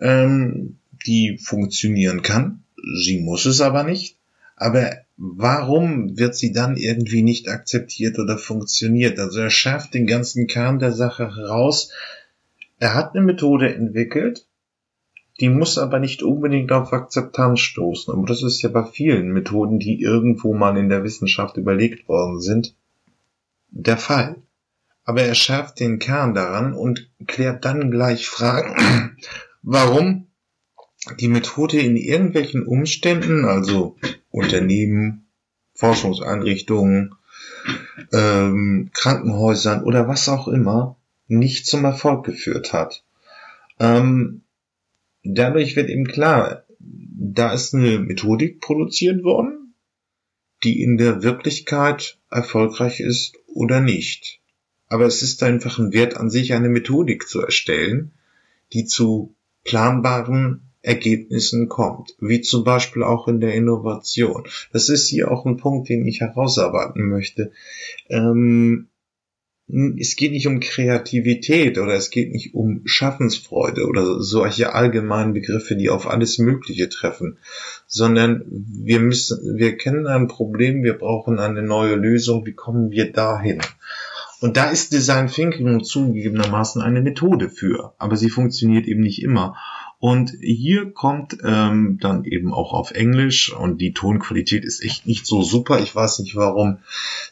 [0.00, 0.76] ähm,
[1.06, 2.62] die funktionieren kann.
[3.02, 4.18] Sie muss es aber nicht.
[4.54, 9.18] Aber warum wird sie dann irgendwie nicht akzeptiert oder funktioniert?
[9.18, 11.90] Also er schärft den ganzen Kern der Sache heraus.
[12.78, 14.44] Er hat eine Methode entwickelt,
[15.40, 18.12] die muss aber nicht unbedingt auf Akzeptanz stoßen.
[18.12, 22.40] Aber das ist ja bei vielen Methoden, die irgendwo mal in der Wissenschaft überlegt worden
[22.40, 22.74] sind,
[23.70, 24.36] der Fall.
[25.04, 29.16] Aber er schärft den Kern daran und klärt dann gleich Fragen,
[29.62, 30.26] warum
[31.20, 33.96] die Methode in irgendwelchen Umständen, also
[34.30, 35.28] Unternehmen,
[35.74, 37.14] Forschungseinrichtungen,
[38.12, 40.96] ähm, Krankenhäusern oder was auch immer,
[41.28, 43.04] nicht zum Erfolg geführt hat.
[43.78, 44.42] Ähm,
[45.34, 49.74] dadurch wird eben klar, da ist eine Methodik produziert worden,
[50.64, 54.40] die in der Wirklichkeit erfolgreich ist oder nicht.
[54.88, 58.12] Aber es ist einfach ein Wert an sich, eine Methodik zu erstellen,
[58.72, 59.34] die zu
[59.64, 64.44] planbaren Ergebnissen kommt, wie zum Beispiel auch in der Innovation.
[64.72, 67.52] Das ist hier auch ein Punkt, den ich herausarbeiten möchte.
[68.08, 68.87] Ähm,
[69.98, 75.76] es geht nicht um Kreativität oder es geht nicht um Schaffensfreude oder solche allgemeinen Begriffe,
[75.76, 77.38] die auf alles Mögliche treffen,
[77.86, 83.12] sondern wir müssen, wir kennen ein Problem, wir brauchen eine neue Lösung, wie kommen wir
[83.12, 83.60] dahin?
[84.40, 89.56] Und da ist Design Thinking zugegebenermaßen eine Methode für, aber sie funktioniert eben nicht immer.
[90.00, 95.26] Und hier kommt ähm, dann eben auch auf Englisch und die Tonqualität ist echt nicht
[95.26, 95.80] so super.
[95.80, 96.78] Ich weiß nicht, warum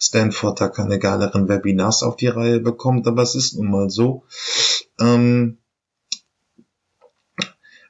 [0.01, 4.25] Stanford da keine geileren Webinars auf die Reihe bekommt, aber es ist nun mal so.
[4.99, 5.59] Ähm,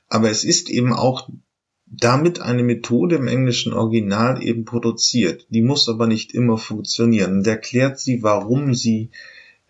[0.09, 1.28] aber es ist eben auch
[1.86, 5.47] damit eine Methode im englischen Original eben produziert.
[5.48, 7.39] Die muss aber nicht immer funktionieren.
[7.39, 9.11] Und erklärt sie, warum sie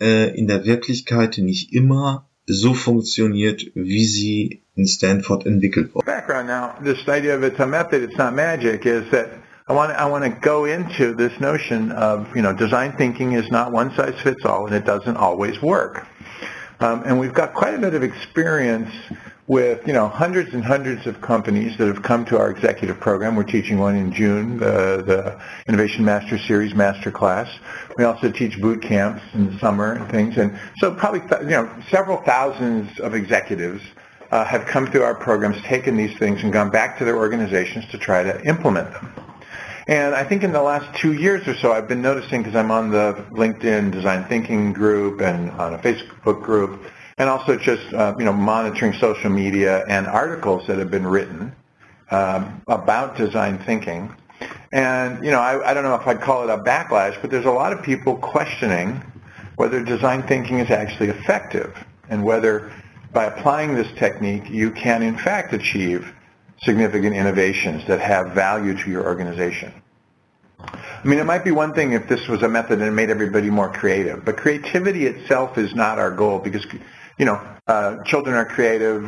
[0.00, 6.06] äh, in der Wirklichkeit nicht immer so funktioniert, wie sie in Stanford entwickelt worden.
[6.06, 9.30] Background now, this idea of it's a method, it's not magic, is that
[9.68, 13.50] I want I want to go into this notion of you know design thinking is
[13.50, 16.06] not one size fits all, and it doesn't always work.
[16.78, 18.92] Um, and we've got quite a bit of experience
[19.48, 23.34] with you know hundreds and hundreds of companies that have come to our executive program.
[23.34, 27.48] We're teaching one in June, the, the Innovation Master Series Master Class.
[27.96, 31.68] We also teach boot camps in the summer and things, and so probably you know
[31.90, 33.82] several thousands of executives
[34.30, 37.84] uh, have come through our programs, taken these things, and gone back to their organizations
[37.90, 39.12] to try to implement them.
[39.88, 42.70] And I think in the last two years or so, I've been noticing because I'm
[42.72, 46.82] on the LinkedIn Design Thinking group and on a Facebook group,
[47.18, 51.54] and also just uh, you know monitoring social media and articles that have been written
[52.10, 54.14] um, about design thinking.
[54.72, 57.46] And you know, I, I don't know if I'd call it a backlash, but there's
[57.46, 59.02] a lot of people questioning
[59.54, 61.72] whether design thinking is actually effective.
[62.08, 62.72] and whether
[63.16, 66.12] by applying this technique you can in fact achieve
[66.60, 69.72] significant innovations that have value to your organization.
[70.60, 73.48] I mean, it might be one thing if this was a method it made everybody
[73.48, 76.66] more creative, but creativity itself is not our goal because,
[77.16, 79.02] you know, uh, children are creative,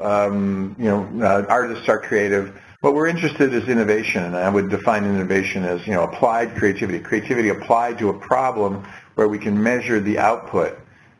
[0.00, 2.56] um, you know, uh, artists are creative.
[2.82, 6.54] What we're interested in is innovation, and I would define innovation as, you know, applied
[6.54, 7.00] creativity.
[7.00, 8.86] Creativity applied to a problem
[9.16, 10.78] where we can measure the output,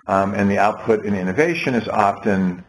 [0.08, 2.64] um, and the output in innovation is often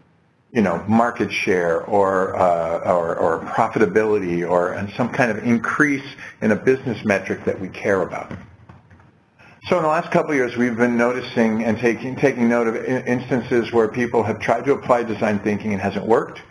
[0.51, 6.05] you know, market share or, uh, or, or profitability or some kind of increase
[6.41, 8.31] in a business metric that we care about.
[9.67, 12.75] So in the last couple of years, we've been noticing and taking, taking note of
[12.77, 16.41] instances where people have tried to apply design thinking and hasn't worked,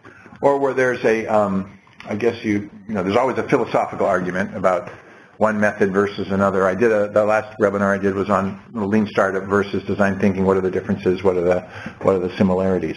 [0.40, 4.56] or where there's a, um, I guess you, you know, there's always a philosophical argument
[4.56, 4.93] about
[5.39, 6.66] one method versus another.
[6.66, 10.44] I did a, the last webinar I did was on lean startup versus design thinking.
[10.44, 11.23] What are the differences?
[11.23, 11.60] What are the
[12.02, 12.97] what are the similarities?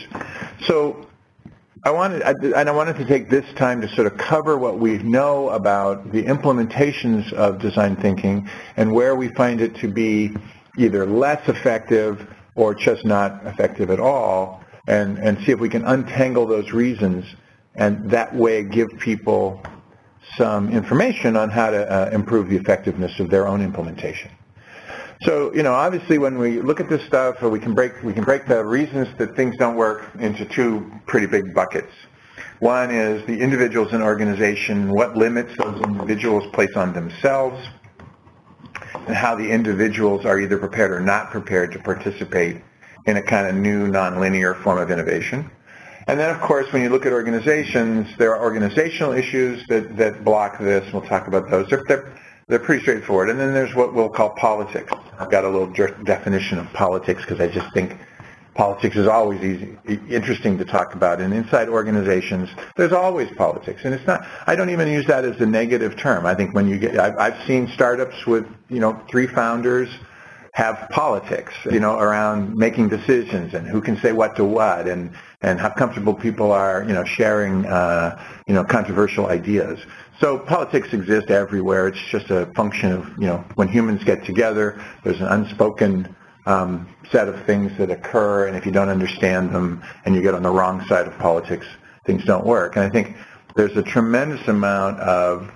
[0.66, 1.08] So
[1.84, 4.80] I wanted I, and I wanted to take this time to sort of cover what
[4.80, 10.36] we know about the implementations of design thinking and where we find it to be
[10.78, 15.86] either less effective or just not effective at all, and and see if we can
[15.86, 17.26] untangle those reasons
[17.76, 19.62] and that way give people
[20.38, 24.32] some information on how to uh, improve the effectiveness of their own implementation.
[25.24, 28.24] So, you know, obviously when we look at this stuff, we can break, we can
[28.24, 31.94] break the reasons that things don't work into two pretty big buckets.
[32.60, 37.68] One is the individuals in organization, what limits those individuals place on themselves,
[39.08, 42.62] and how the individuals are either prepared or not prepared to participate
[43.06, 45.50] in a kind of new nonlinear form of innovation.
[46.12, 50.26] And then, of course, when you look at organizations, there are organizational issues that, that
[50.26, 50.92] block this.
[50.92, 51.70] We'll talk about those.
[51.70, 52.14] They're, they're,
[52.50, 53.30] they're pretty straightforward.
[53.30, 54.92] And then there's what we'll call politics.
[55.18, 55.72] I've got a little
[56.04, 57.98] definition of politics because I just think
[58.56, 59.78] politics is always easy,
[60.10, 61.22] interesting to talk about.
[61.22, 63.86] And inside organizations, there's always politics.
[63.86, 66.26] And it's not, I don't even use that as a negative term.
[66.26, 69.88] I think when you get, I've, I've seen startups with, you know, three founders
[70.56, 75.16] have politics, you know, around making decisions and who can say what to what and,
[75.42, 79.80] and how comfortable people are, you know, sharing, uh, you know, controversial ideas.
[80.20, 81.88] So politics exist everywhere.
[81.88, 86.16] It's just a function of, you know, when humans get together, there's an unspoken
[86.46, 90.36] um, set of things that occur, and if you don't understand them and you get
[90.36, 91.66] on the wrong side of politics,
[92.06, 92.76] things don't work.
[92.76, 93.16] And I think
[93.56, 95.52] there's a tremendous amount of,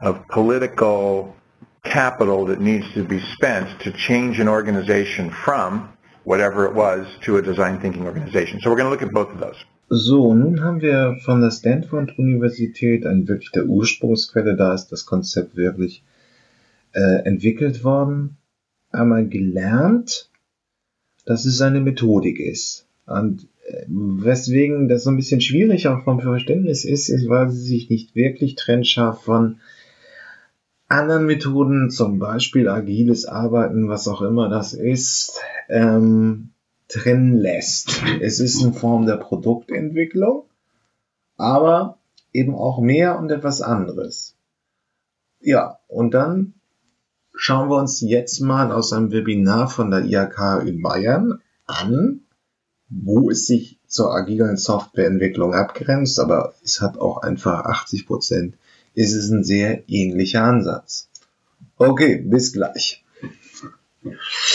[0.00, 1.36] of political
[1.84, 5.92] capital that needs to be spent to change an organization from
[6.28, 8.60] whatever it was to a design thinking organization.
[8.60, 9.64] So we're going to look at both of those.
[9.90, 15.56] So, nun haben wir von der Stanford-Universität, ein wirklich der Ursprungsquelle, da ist das Konzept
[15.56, 16.04] wirklich
[16.92, 18.36] äh, entwickelt worden,
[18.90, 20.28] einmal gelernt,
[21.24, 22.86] dass es eine Methodik ist.
[23.06, 27.66] Und äh, weswegen das so ein bisschen schwierig auch vom Verständnis ist, ist, weil sie
[27.66, 29.60] sich nicht wirklich trennscharf von
[30.88, 35.38] anderen Methoden, zum Beispiel agiles Arbeiten, was auch immer das ist,
[35.68, 36.50] ähm,
[36.88, 38.02] trennen lässt.
[38.20, 40.44] Es ist eine Form der Produktentwicklung,
[41.36, 41.98] aber
[42.32, 44.34] eben auch mehr und etwas anderes.
[45.40, 46.54] Ja, und dann
[47.34, 52.20] schauen wir uns jetzt mal aus einem Webinar von der IHK in Bayern an,
[52.88, 58.54] wo es sich zur agilen Softwareentwicklung abgrenzt, aber es hat auch einfach 80 Prozent
[58.98, 61.08] ist es ein sehr ähnlicher Ansatz.
[61.76, 63.04] Okay, bis gleich.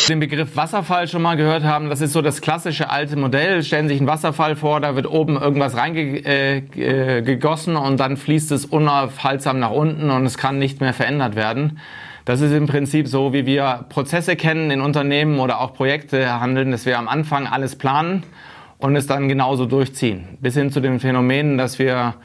[0.09, 3.63] Den Begriff Wasserfall schon mal gehört haben, das ist so das klassische alte Modell.
[3.63, 8.51] Stellen Sie sich einen Wasserfall vor, da wird oben irgendwas reingegossen äh, und dann fließt
[8.51, 11.79] es unaufhaltsam nach unten und es kann nicht mehr verändert werden.
[12.25, 16.71] Das ist im Prinzip so, wie wir Prozesse kennen in Unternehmen oder auch Projekte handeln,
[16.71, 18.23] dass wir am Anfang alles planen
[18.77, 20.37] und es dann genauso durchziehen.
[20.41, 22.15] Bis hin zu den Phänomenen, dass wir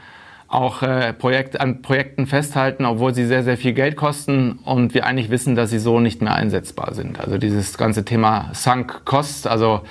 [0.49, 5.05] auch äh, Projekt, an Projekten festhalten, obwohl sie sehr, sehr viel Geld kosten und wir
[5.05, 7.21] eigentlich wissen, dass sie so nicht mehr einsetzbar sind.
[7.21, 9.83] Also dieses ganze Thema Sunk Cost, also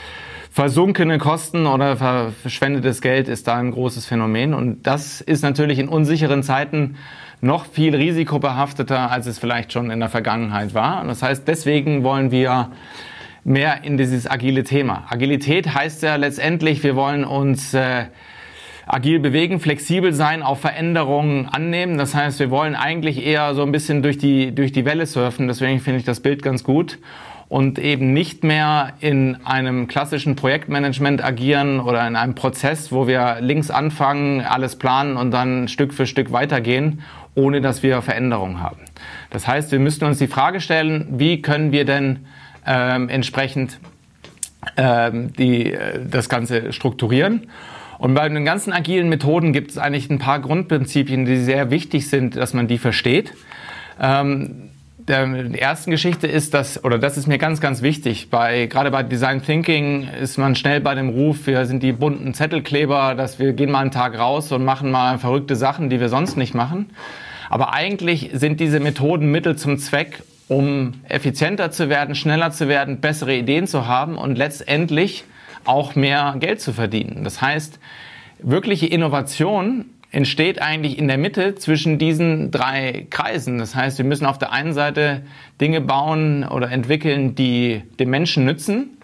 [0.51, 5.87] versunkene Kosten oder verschwendetes Geld ist da ein großes Phänomen und das ist natürlich in
[5.87, 6.95] unsicheren Zeiten
[7.39, 11.01] noch viel risikobehafteter, als es vielleicht schon in der Vergangenheit war.
[11.01, 12.71] Und das heißt, deswegen wollen wir
[13.43, 15.05] mehr in dieses agile Thema.
[15.07, 18.05] Agilität heißt ja letztendlich, wir wollen uns äh,
[18.87, 21.97] agil bewegen, flexibel sein, auf Veränderungen annehmen.
[21.97, 25.47] Das heißt, wir wollen eigentlich eher so ein bisschen durch die, durch die Welle surfen.
[25.47, 26.97] Deswegen finde ich das Bild ganz gut.
[27.49, 33.37] Und eben nicht mehr in einem klassischen Projektmanagement agieren oder in einem Prozess, wo wir
[33.39, 37.03] links anfangen, alles planen und dann Stück für Stück weitergehen,
[37.35, 38.81] ohne dass wir Veränderungen haben.
[39.29, 42.25] Das heißt, wir müssten uns die Frage stellen, wie können wir denn
[42.65, 43.79] ähm, entsprechend
[44.75, 47.47] ähm, die äh, das Ganze strukturieren.
[47.97, 52.09] Und bei den ganzen agilen Methoden gibt es eigentlich ein paar Grundprinzipien, die sehr wichtig
[52.09, 53.33] sind, dass man die versteht.
[53.99, 54.69] Ähm,
[55.07, 58.91] der, die ersten Geschichte ist, dass, oder das ist mir ganz, ganz wichtig, bei, gerade
[58.91, 63.39] bei Design Thinking ist man schnell bei dem Ruf, wir sind die bunten Zettelkleber, dass
[63.39, 66.53] wir gehen mal einen Tag raus und machen mal verrückte Sachen, die wir sonst nicht
[66.53, 66.89] machen.
[67.49, 72.99] Aber eigentlich sind diese Methoden Mittel zum Zweck, um effizienter zu werden, schneller zu werden,
[72.99, 75.23] bessere Ideen zu haben und letztendlich
[75.65, 77.23] auch mehr Geld zu verdienen.
[77.23, 77.79] Das heißt,
[78.39, 83.57] wirkliche Innovation entsteht eigentlich in der Mitte zwischen diesen drei Kreisen.
[83.57, 85.23] Das heißt, wir müssen auf der einen Seite
[85.59, 88.97] Dinge bauen oder entwickeln, die dem Menschen nützen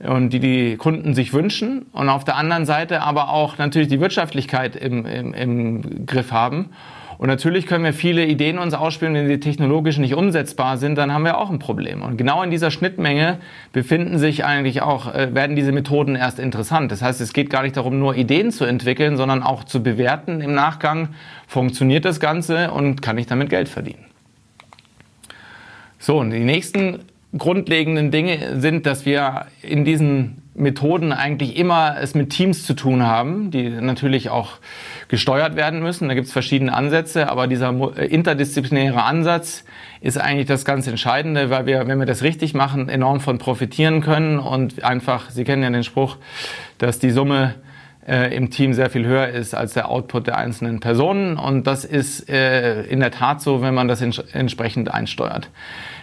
[0.00, 4.00] und die die Kunden sich wünschen und auf der anderen Seite aber auch natürlich die
[4.00, 6.70] Wirtschaftlichkeit im, im, im Griff haben.
[7.18, 11.12] Und natürlich können wir viele Ideen uns ausspielen, wenn sie technologisch nicht umsetzbar sind, dann
[11.12, 12.02] haben wir auch ein Problem.
[12.02, 13.38] Und genau in dieser Schnittmenge
[13.72, 16.92] befinden sich eigentlich auch, äh, werden diese Methoden erst interessant.
[16.92, 20.40] Das heißt, es geht gar nicht darum, nur Ideen zu entwickeln, sondern auch zu bewerten
[20.40, 21.08] im Nachgang,
[21.48, 24.04] funktioniert das Ganze und kann ich damit Geld verdienen.
[25.98, 27.00] So, und die nächsten
[27.36, 33.04] grundlegenden Dinge sind, dass wir in diesen Methoden eigentlich immer es mit Teams zu tun
[33.04, 34.54] haben, die natürlich auch
[35.08, 36.08] gesteuert werden müssen.
[36.08, 39.64] Da gibt es verschiedene Ansätze, aber dieser äh, interdisziplinäre Ansatz
[40.00, 44.00] ist eigentlich das ganz Entscheidende, weil wir, wenn wir das richtig machen, enorm von profitieren
[44.00, 46.16] können und einfach, Sie kennen ja den Spruch,
[46.78, 47.54] dass die Summe
[48.06, 51.84] äh, im Team sehr viel höher ist als der Output der einzelnen Personen und das
[51.84, 55.50] ist äh, in der Tat so, wenn man das entsprechend einsteuert.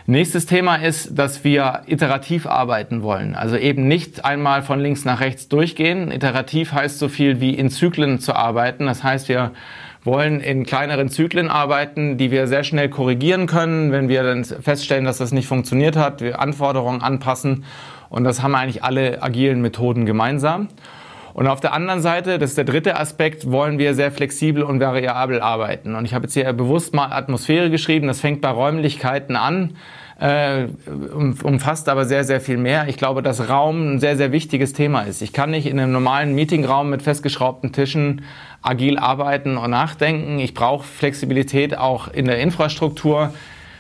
[0.07, 3.33] Nächstes Thema ist, dass wir iterativ arbeiten wollen.
[3.33, 6.11] Also eben nicht einmal von links nach rechts durchgehen.
[6.11, 8.85] Iterativ heißt so viel wie in Zyklen zu arbeiten.
[8.85, 9.51] Das heißt, wir
[10.03, 15.05] wollen in kleineren Zyklen arbeiten, die wir sehr schnell korrigieren können, wenn wir dann feststellen,
[15.05, 17.63] dass das nicht funktioniert hat, wir Anforderungen anpassen.
[18.09, 20.67] Und das haben eigentlich alle agilen Methoden gemeinsam.
[21.35, 24.79] Und auf der anderen Seite, das ist der dritte Aspekt, wollen wir sehr flexibel und
[24.79, 25.93] variabel arbeiten.
[25.95, 28.07] Und ich habe jetzt hier bewusst mal Atmosphäre geschrieben.
[28.07, 29.75] Das fängt bei Räumlichkeiten an,
[30.17, 30.67] äh,
[31.43, 32.87] umfasst aber sehr, sehr viel mehr.
[32.87, 35.21] Ich glaube, dass Raum ein sehr, sehr wichtiges Thema ist.
[35.21, 38.21] Ich kann nicht in einem normalen Meetingraum mit festgeschraubten Tischen
[38.61, 40.39] agil arbeiten und nachdenken.
[40.39, 43.33] Ich brauche Flexibilität auch in der Infrastruktur.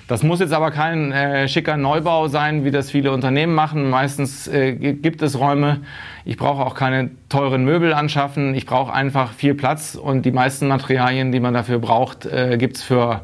[0.07, 3.89] Das muss jetzt aber kein äh, schicker Neubau sein, wie das viele Unternehmen machen.
[3.89, 5.81] Meistens äh, gibt es Räume.
[6.25, 8.53] Ich brauche auch keine teuren Möbel anschaffen.
[8.53, 12.77] Ich brauche einfach viel Platz und die meisten Materialien, die man dafür braucht, äh, gibt
[12.77, 13.21] es für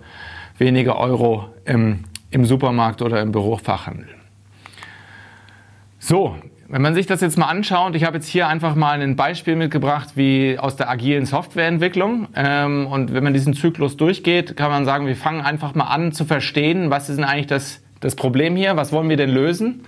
[0.57, 4.07] wenige Euro im, im Supermarkt oder im Bürofachhandel.
[5.99, 6.35] So,
[6.71, 9.57] wenn man sich das jetzt mal anschaut, ich habe jetzt hier einfach mal ein Beispiel
[9.57, 12.29] mitgebracht, wie aus der agilen Softwareentwicklung.
[12.33, 16.13] Ähm, und wenn man diesen Zyklus durchgeht, kann man sagen, wir fangen einfach mal an
[16.13, 19.83] zu verstehen, was ist denn eigentlich das, das Problem hier, was wollen wir denn lösen?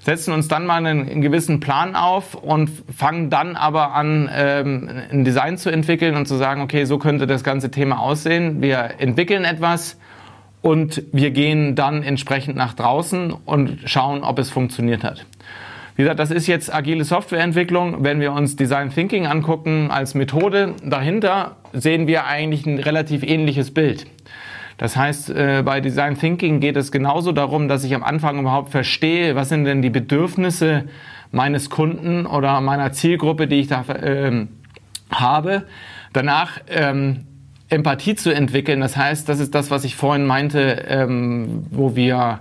[0.00, 4.90] Setzen uns dann mal einen, einen gewissen Plan auf und fangen dann aber an, ähm,
[5.12, 8.62] ein Design zu entwickeln und zu sagen, okay, so könnte das ganze Thema aussehen.
[8.62, 9.96] Wir entwickeln etwas
[10.60, 15.24] und wir gehen dann entsprechend nach draußen und schauen, ob es funktioniert hat.
[16.00, 18.02] Wie gesagt, das ist jetzt agile Softwareentwicklung.
[18.02, 23.74] Wenn wir uns Design Thinking angucken als Methode, dahinter sehen wir eigentlich ein relativ ähnliches
[23.74, 24.06] Bild.
[24.78, 28.70] Das heißt, äh, bei Design Thinking geht es genauso darum, dass ich am Anfang überhaupt
[28.70, 30.84] verstehe, was sind denn die Bedürfnisse
[31.32, 34.46] meines Kunden oder meiner Zielgruppe, die ich da äh,
[35.10, 35.66] habe.
[36.14, 37.26] Danach ähm,
[37.68, 38.80] Empathie zu entwickeln.
[38.80, 42.40] Das heißt, das ist das, was ich vorhin meinte, ähm, wo wir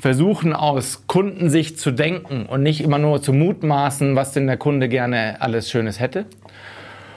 [0.00, 4.88] versuchen aus Kundensicht zu denken und nicht immer nur zu mutmaßen, was denn der Kunde
[4.88, 6.24] gerne alles Schönes hätte.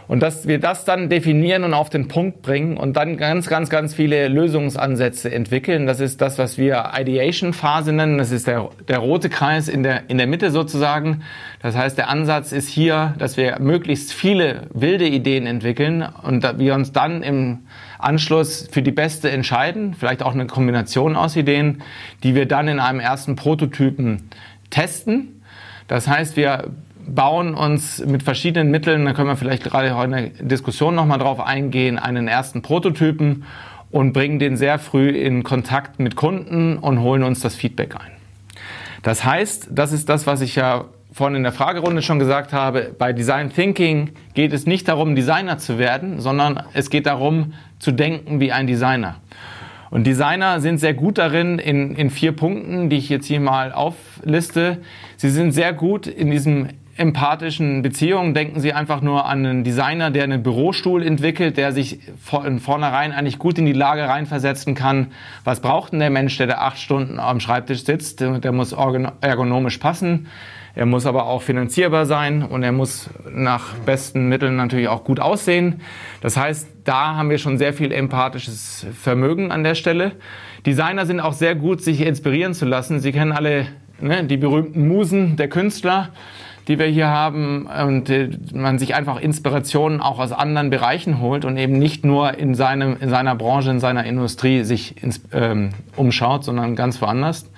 [0.08, 3.70] Und dass wir das dann definieren und auf den Punkt bringen und dann ganz, ganz,
[3.70, 5.88] ganz viele Lösungsansätze entwickeln.
[5.88, 8.18] Das ist das, was wir Ideation-Phase nennen.
[8.18, 11.24] Das ist der, der rote Kreis in der, in der Mitte sozusagen.
[11.62, 16.76] Das heißt, der Ansatz ist hier, dass wir möglichst viele wilde Ideen entwickeln und wir
[16.76, 17.60] uns dann im
[18.04, 21.82] Anschluss für die beste entscheiden, vielleicht auch eine Kombination aus Ideen,
[22.24, 24.30] die wir dann in einem ersten Prototypen
[24.70, 25.42] testen.
[25.88, 26.72] Das heißt, wir
[27.06, 31.20] bauen uns mit verschiedenen Mitteln, da können wir vielleicht gerade heute in der Diskussion nochmal
[31.20, 33.44] drauf eingehen, einen ersten Prototypen
[33.92, 38.12] und bringen den sehr früh in Kontakt mit Kunden und holen uns das Feedback ein.
[39.04, 42.94] Das heißt, das ist das, was ich ja vorhin in der Fragerunde schon gesagt habe,
[42.98, 47.92] bei Design Thinking geht es nicht darum, Designer zu werden, sondern es geht darum, zu
[47.92, 49.18] denken wie ein Designer.
[49.92, 53.72] Und Designer sind sehr gut darin in, in vier Punkten, die ich jetzt hier mal
[53.72, 54.80] aufliste.
[55.18, 58.34] Sie sind sehr gut in diesem empathischen Beziehungen.
[58.34, 63.12] Denken Sie einfach nur an einen Designer, der einen Bürostuhl entwickelt, der sich von vornherein
[63.12, 65.12] eigentlich gut in die Lage reinversetzen kann.
[65.44, 68.20] Was braucht denn der Mensch, der da acht Stunden am Schreibtisch sitzt?
[68.20, 70.28] Der muss ergonomisch passen.
[70.76, 75.20] Er muss aber auch finanzierbar sein und er muss nach besten Mitteln natürlich auch gut
[75.20, 75.82] aussehen.
[76.22, 80.14] Das heißt, da haben wir schon sehr viel empathisches Vermögen an der Stelle.
[80.66, 83.00] Designer sind auch sehr gut, sich inspirieren zu lassen.
[83.00, 83.68] Sie kennen alle
[84.02, 86.10] ne, die berühmten Musen der Künstler,
[86.68, 91.46] die wir hier haben und äh, man sich einfach Inspirationen auch aus anderen Bereichen holt
[91.46, 95.70] und eben nicht nur in, seinem, in seiner Branche, in seiner Industrie sich ins, ähm,
[95.96, 97.50] umschaut, sondern ganz woanders.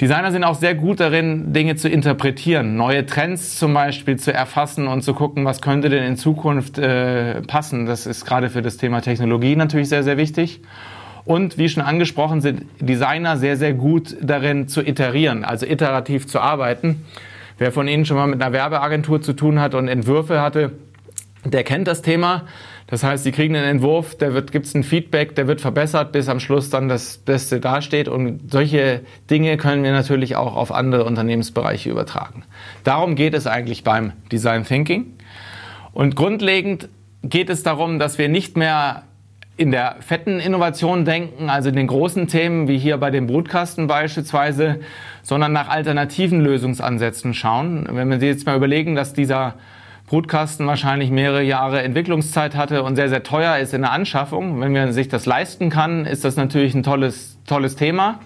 [0.00, 4.86] Designer sind auch sehr gut darin, Dinge zu interpretieren, neue Trends zum Beispiel zu erfassen
[4.86, 7.84] und zu gucken, was könnte denn in Zukunft äh, passen.
[7.86, 10.60] Das ist gerade für das Thema Technologie natürlich sehr, sehr wichtig.
[11.24, 16.38] Und wie schon angesprochen, sind Designer sehr, sehr gut darin zu iterieren, also iterativ zu
[16.38, 17.04] arbeiten.
[17.58, 20.72] Wer von Ihnen schon mal mit einer Werbeagentur zu tun hat und Entwürfe hatte,
[21.44, 22.44] der kennt das Thema.
[22.90, 26.28] Das heißt, Sie kriegen einen Entwurf, der wird, gibt's ein Feedback, der wird verbessert, bis
[26.28, 28.08] am Schluss dann das Beste dasteht.
[28.08, 32.44] Und solche Dinge können wir natürlich auch auf andere Unternehmensbereiche übertragen.
[32.84, 35.12] Darum geht es eigentlich beim Design Thinking.
[35.92, 36.88] Und grundlegend
[37.22, 39.02] geht es darum, dass wir nicht mehr
[39.58, 43.86] in der fetten Innovation denken, also in den großen Themen wie hier bei dem Brutkasten
[43.86, 44.80] beispielsweise,
[45.22, 47.86] sondern nach alternativen Lösungsansätzen schauen.
[47.90, 49.56] Wenn wir jetzt mal überlegen, dass dieser
[50.08, 54.58] Brutkasten wahrscheinlich mehrere Jahre Entwicklungszeit hatte und sehr, sehr teuer ist in der Anschaffung.
[54.60, 58.20] Wenn man sich das leisten kann, ist das natürlich ein tolles, tolles Thema.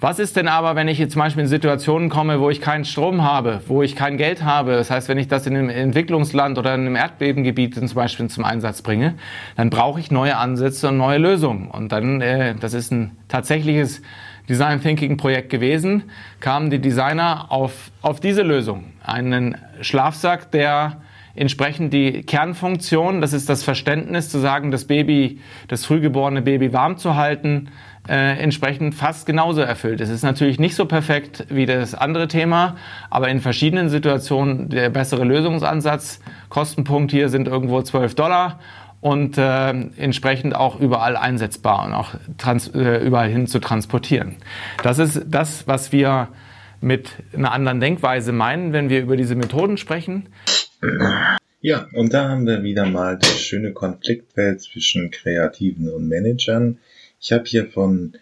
[0.00, 2.84] Was ist denn aber, wenn ich jetzt zum Beispiel in Situationen komme, wo ich keinen
[2.84, 4.72] Strom habe, wo ich kein Geld habe?
[4.72, 8.44] Das heißt, wenn ich das in einem Entwicklungsland oder in einem Erdbebengebiet zum Beispiel zum
[8.44, 9.14] Einsatz bringe,
[9.54, 11.70] dann brauche ich neue Ansätze und neue Lösungen.
[11.70, 14.02] Und dann, äh, das ist ein tatsächliches
[14.48, 18.86] Design Thinking Projekt gewesen, kamen die Designer auf, auf diese Lösung.
[19.04, 21.00] Einen Schlafsack, der
[21.34, 26.98] entsprechend die Kernfunktion, das ist das Verständnis zu sagen, das Baby, das frühgeborene Baby warm
[26.98, 27.68] zu halten,
[28.08, 30.00] äh, entsprechend fast genauso erfüllt.
[30.00, 32.76] Es ist natürlich nicht so perfekt wie das andere Thema,
[33.10, 36.20] aber in verschiedenen Situationen der bessere Lösungsansatz.
[36.48, 38.58] Kostenpunkt hier sind irgendwo 12 Dollar
[39.00, 44.36] und äh, entsprechend auch überall einsetzbar und auch trans äh, überall hin zu transportieren.
[44.82, 46.28] Das ist das, was wir
[46.80, 50.28] mit einer anderen Denkweise meinen, wenn wir über diese Methoden sprechen.
[51.60, 56.78] Ja, und da haben wir wieder mal das schöne Konfliktfeld zwischen Kreativen und Managern.
[57.20, 58.14] Ich habe hier von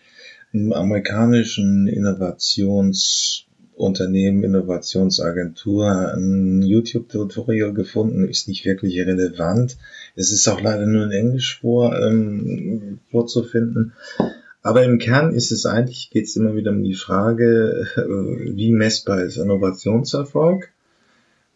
[0.53, 9.78] einem amerikanischen Innovationsunternehmen, Innovationsagentur ein YouTube-Tutorial gefunden, ist nicht wirklich relevant.
[10.15, 13.95] Es ist auch leider nur in Englisch vor, ähm, vorzufinden.
[14.61, 17.87] Aber im Kern ist es eigentlich, geht es immer wieder um die Frage,
[18.55, 20.70] wie messbar ist Innovationserfolg?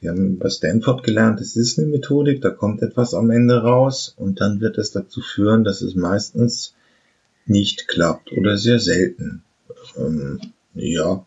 [0.04, 4.14] Wir haben bei Stanford gelernt, es ist eine Methodik, da kommt etwas am Ende raus
[4.18, 6.74] und dann wird es dazu führen, dass es meistens
[7.46, 9.42] nicht klappt oder sehr selten.
[9.96, 10.40] Ähm,
[10.74, 11.24] ja,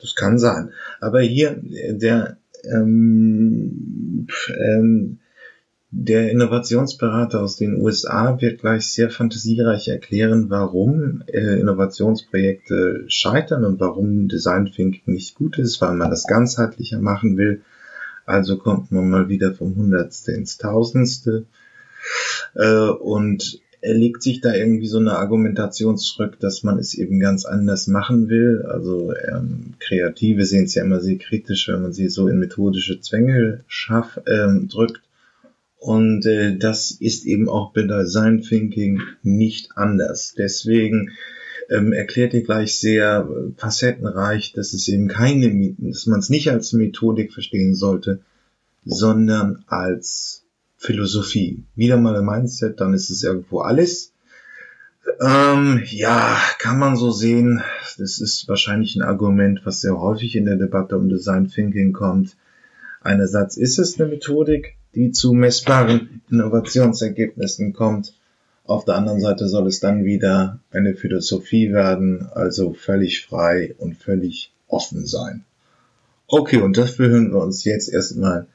[0.00, 0.70] das kann sein.
[1.00, 4.28] Aber hier der ähm,
[4.60, 5.18] ähm,
[5.90, 13.80] der Innovationsberater aus den USA wird gleich sehr fantasiereich erklären, warum äh, Innovationsprojekte scheitern und
[13.80, 17.62] warum Design Thinking nicht gut ist, weil man das ganzheitlicher machen will
[18.30, 21.46] also kommt man mal wieder vom Hundertste ins Tausendste.
[22.54, 27.18] Äh, und er legt sich da irgendwie so eine Argumentation zurück, dass man es eben
[27.18, 28.62] ganz anders machen will.
[28.68, 33.00] Also ähm, Kreative sehen es ja immer sehr kritisch, wenn man sie so in methodische
[33.00, 35.02] Zwänge schaff, ähm, drückt.
[35.78, 40.34] Und äh, das ist eben auch bei Design Thinking nicht anders.
[40.36, 41.12] Deswegen
[41.70, 46.50] ähm, erklärt ihr gleich sehr äh, facettenreich, dass es eben keine, dass man es nicht
[46.50, 48.20] als Methodik verstehen sollte,
[48.84, 50.44] sondern als
[50.76, 51.64] Philosophie.
[51.76, 54.12] Wieder mal ein Mindset, dann ist es irgendwo alles.
[55.20, 57.62] Ähm, ja, kann man so sehen.
[57.98, 62.36] Das ist wahrscheinlich ein Argument, was sehr häufig in der Debatte um Design Thinking kommt.
[63.00, 68.14] Einerseits ist es eine Methodik, die zu messbaren Innovationsergebnissen kommt.
[68.70, 73.96] Auf der anderen Seite soll es dann wieder eine Philosophie werden, also völlig frei und
[73.96, 75.44] völlig offen sein.
[76.28, 78.46] Okay, und dafür hören wir uns jetzt erstmal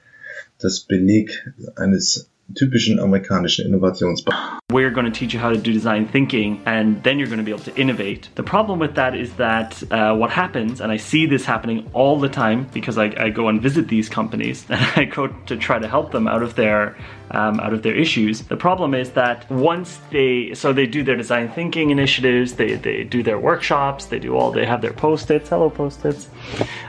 [0.58, 4.62] das Beleg eines typischen amerikanischen Innovationsbauers.
[4.76, 7.46] We're going to teach you how to do design thinking, and then you're going to
[7.46, 8.28] be able to innovate.
[8.36, 12.20] The problem with that is that uh, what happens, and I see this happening all
[12.20, 15.80] the time because I, I go and visit these companies and I go to try
[15.80, 16.98] to help them out of their
[17.32, 18.42] um, out of their issues.
[18.42, 23.04] The problem is that once they so they do their design thinking initiatives, they, they
[23.04, 26.30] do their workshops, they do all they have their post-its, hello post-its,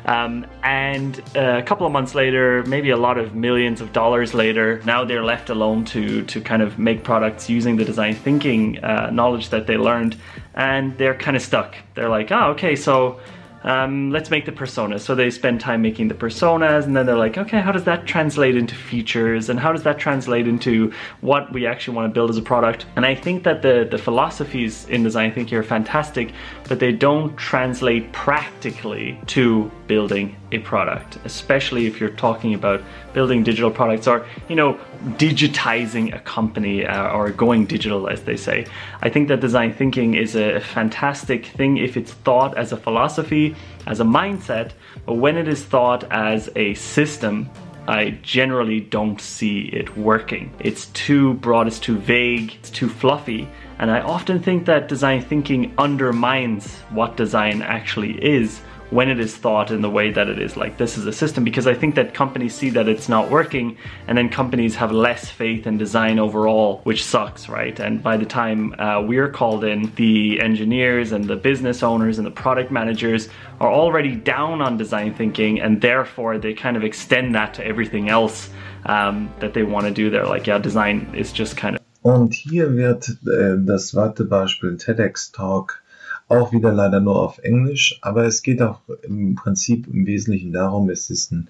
[0.07, 4.35] um, and uh, a couple of months later, maybe a lot of millions of dollars
[4.35, 8.78] later, now they're left alone to to kind of make products using the design thinking
[8.85, 10.16] uh, knowledge that they learned,
[10.55, 11.77] and they're kind of stuck.
[11.94, 13.20] They're like, oh, okay, so
[13.65, 15.01] um, let's make the personas.
[15.01, 18.07] So they spend time making the personas, and then they're like, okay, how does that
[18.07, 22.31] translate into features, and how does that translate into what we actually want to build
[22.31, 22.86] as a product?
[22.94, 26.32] And I think that the the philosophies in design thinking are fantastic,
[26.69, 33.43] but they don't translate practically to building a product, especially if you're talking about building
[33.43, 34.78] digital products or, you know,
[35.19, 38.66] digitizing a company uh, or going digital, as they say.
[39.03, 43.55] I think that design thinking is a fantastic thing if it's thought as a philosophy,
[43.87, 44.73] as a mindset,
[45.05, 47.49] but when it is thought as a system,
[47.89, 50.53] I generally don't see it working.
[50.59, 55.20] It's too broad, it's too vague, it's too fluffy, and I often think that design
[55.23, 58.61] thinking undermines what design actually is
[58.91, 61.43] when it is thought in the way that it is like this is a system
[61.45, 63.77] because I think that companies see that it's not working
[64.07, 67.79] and then companies have less faith in design overall which sucks right?
[67.81, 72.27] And by the time uh, we're called in the engineers and the business owners and
[72.27, 73.29] the product managers
[73.61, 78.09] are already down on design thinking and therefore they kind of extend that to everything
[78.09, 78.51] else
[78.85, 82.35] um, that they want to do they're like yeah design is just kind of Und
[82.35, 85.83] hier wird äh, das zweite Beispiel TEDx Talk
[86.28, 90.90] auch wieder leider nur auf Englisch, aber es geht auch im Prinzip im Wesentlichen darum,
[90.90, 91.48] es ist ein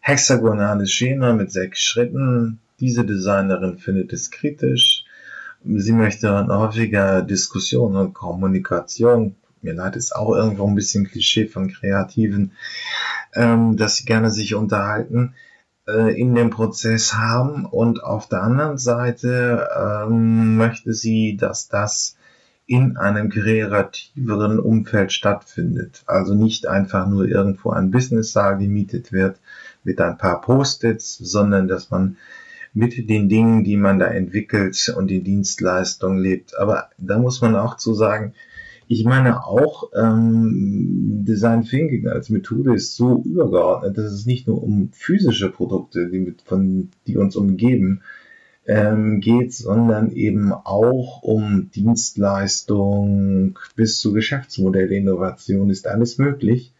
[0.00, 2.58] hexagonales Schema mit sechs Schritten.
[2.80, 5.04] Diese Designerin findet es kritisch.
[5.64, 9.36] Sie möchte häufiger Diskussion und Kommunikation.
[9.62, 12.52] Mir leid, ist auch irgendwo ein bisschen Klischee von Kreativen,
[13.34, 15.34] ähm, dass sie gerne sich unterhalten
[15.86, 22.16] äh, in dem Prozess haben und auf der anderen Seite ähm, möchte sie, dass das
[22.66, 26.02] in einem kreativeren Umfeld stattfindet.
[26.06, 29.40] Also nicht einfach nur irgendwo ein Business-Saal gemietet wird
[29.84, 32.16] mit ein paar Post-its, sondern dass man
[32.74, 36.56] mit den Dingen, die man da entwickelt und die Dienstleistung lebt.
[36.56, 38.34] Aber da muss man auch zu sagen,
[38.88, 44.62] ich meine auch, ähm, Design Thinking als Methode ist so übergeordnet, dass es nicht nur
[44.62, 48.02] um physische Produkte, die, mit, von, die uns umgeben,
[48.66, 56.72] ähm, geht, sondern eben auch um Dienstleistung bis zu Geschäftsmodellinnovation ist alles möglich.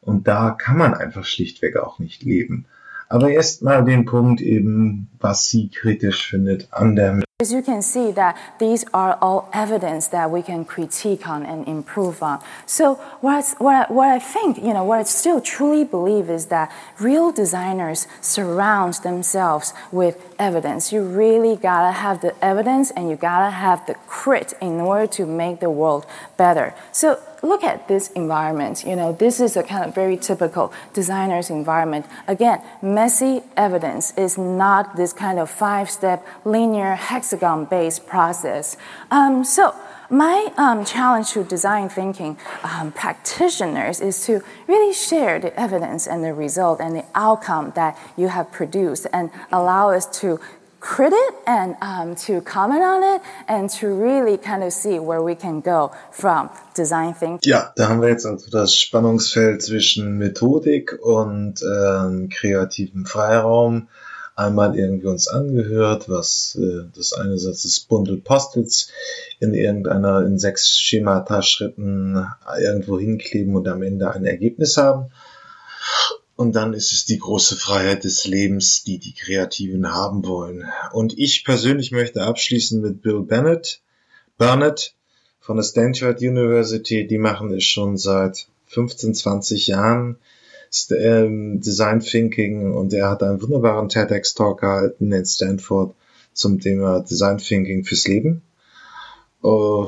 [0.00, 2.66] Und da kann man einfach schlichtweg auch nicht leben.
[3.08, 7.80] Aber erst mal den Punkt eben, was sie kritisch findet an der As you can
[7.80, 12.42] see that these are all evidence that we can critique on and improve on.
[12.66, 16.46] So what, what, I, what I think, you know, what I still truly believe is
[16.46, 20.92] that real designers surround themselves with evidence.
[20.92, 25.24] You really gotta have the evidence and you gotta have the crit in order to
[25.24, 26.04] make the world
[26.36, 26.74] better.
[26.92, 28.84] So look at this environment.
[28.86, 32.06] You know, this is a kind of very typical designer's environment.
[32.28, 38.76] Again, messy evidence is not this kind of five-step linear hexagon-based process.
[39.10, 39.74] Um, so
[40.10, 46.24] my um, challenge to design thinking um, practitioners is to really share the evidence and
[46.24, 50.40] the result and the outcome that you have produced and allow us to
[50.80, 55.34] credit and um, to comment on it and to really kind of see where we
[55.34, 57.40] can go from design thinking.
[57.44, 63.88] Ja, da haben wir jetzt also das Spannungsfeld zwischen Methodik und ähm, kreativem Freiraum
[64.36, 68.90] einmal irgendwie uns angehört, was äh, das eine Satz ist Bundle Postits
[69.38, 72.26] in irgendeiner in sechs Schemata-Schritten
[72.58, 75.10] irgendwo hinkleben und am Ende ein Ergebnis haben.
[76.40, 80.64] Und dann ist es die große Freiheit des Lebens, die die Kreativen haben wollen.
[80.90, 83.82] Und ich persönlich möchte abschließen mit Bill Bennett,
[84.38, 84.94] Burnett
[85.38, 87.06] von der Stanford University.
[87.06, 90.16] Die machen es schon seit 15, 20 Jahren.
[90.92, 95.94] Ähm, Design Thinking und er hat einen wunderbaren TEDx Talk gehalten in Stanford
[96.32, 98.40] zum Thema Design Thinking fürs Leben.
[99.44, 99.84] Äh,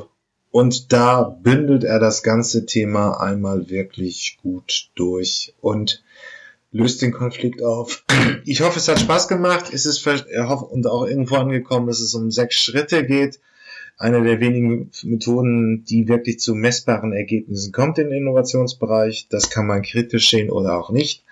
[0.51, 5.55] und da bündelt er das ganze Thema einmal wirklich gut durch.
[5.63, 6.03] Und
[6.73, 8.05] löst den Konflikt auf.
[8.45, 9.73] Ich hoffe, es hat Spaß gemacht.
[9.73, 13.39] Es ist und auch irgendwo angekommen, dass es um sechs Schritte geht.
[13.99, 19.29] Eine der wenigen Methoden, die wirklich zu messbaren Ergebnissen kommt im Innovationsbereich.
[19.31, 21.23] Das kann man kritisch sehen oder auch nicht.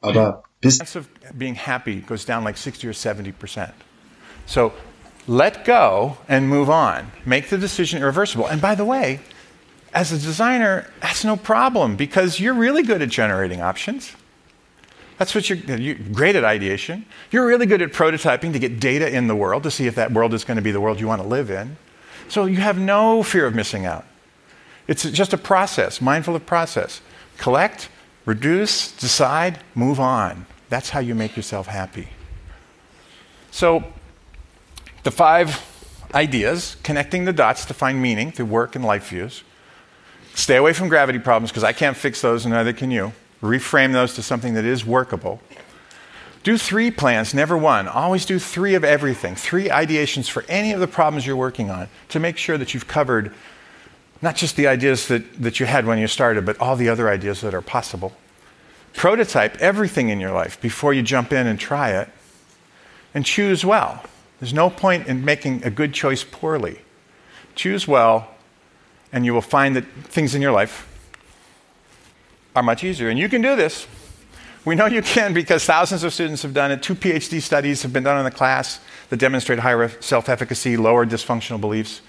[0.00, 0.78] Aber bis
[1.34, 3.72] being happy goes down like 60 or 70 percent.
[4.46, 4.72] So
[5.26, 7.10] let go and move on.
[7.24, 8.46] Make the decision irreversible.
[8.46, 9.20] And by the way,
[9.92, 14.14] as a designer, that's no problem because you're really good at generating options.
[15.20, 17.04] That's what you're, you're, great at ideation.
[17.30, 20.12] You're really good at prototyping to get data in the world to see if that
[20.12, 21.76] world is going to be the world you want to live in.
[22.30, 24.06] So you have no fear of missing out.
[24.88, 27.02] It's just a process, mindful of process.
[27.36, 27.90] Collect,
[28.24, 30.46] reduce, decide, move on.
[30.70, 32.08] That's how you make yourself happy.
[33.50, 33.84] So
[35.02, 35.62] the five
[36.14, 39.44] ideas, connecting the dots to find meaning through work and life views.
[40.32, 43.12] Stay away from gravity problems because I can't fix those and neither can you.
[43.42, 45.40] Reframe those to something that is workable.
[46.42, 47.86] Do three plans, never one.
[47.86, 51.88] Always do three of everything, three ideations for any of the problems you're working on
[52.08, 53.32] to make sure that you've covered
[54.22, 57.08] not just the ideas that, that you had when you started, but all the other
[57.08, 58.12] ideas that are possible.
[58.92, 62.08] Prototype everything in your life before you jump in and try it,
[63.14, 64.02] and choose well.
[64.38, 66.80] There's no point in making a good choice poorly.
[67.54, 68.28] Choose well,
[69.12, 70.86] and you will find that things in your life
[72.54, 73.08] are much easier.
[73.08, 73.86] And you can do this.
[74.64, 76.82] We know you can because thousands of students have done it.
[76.82, 81.06] Two PhD studies have been done in the class that demonstrate higher self efficacy, lower
[81.06, 82.02] dysfunctional beliefs.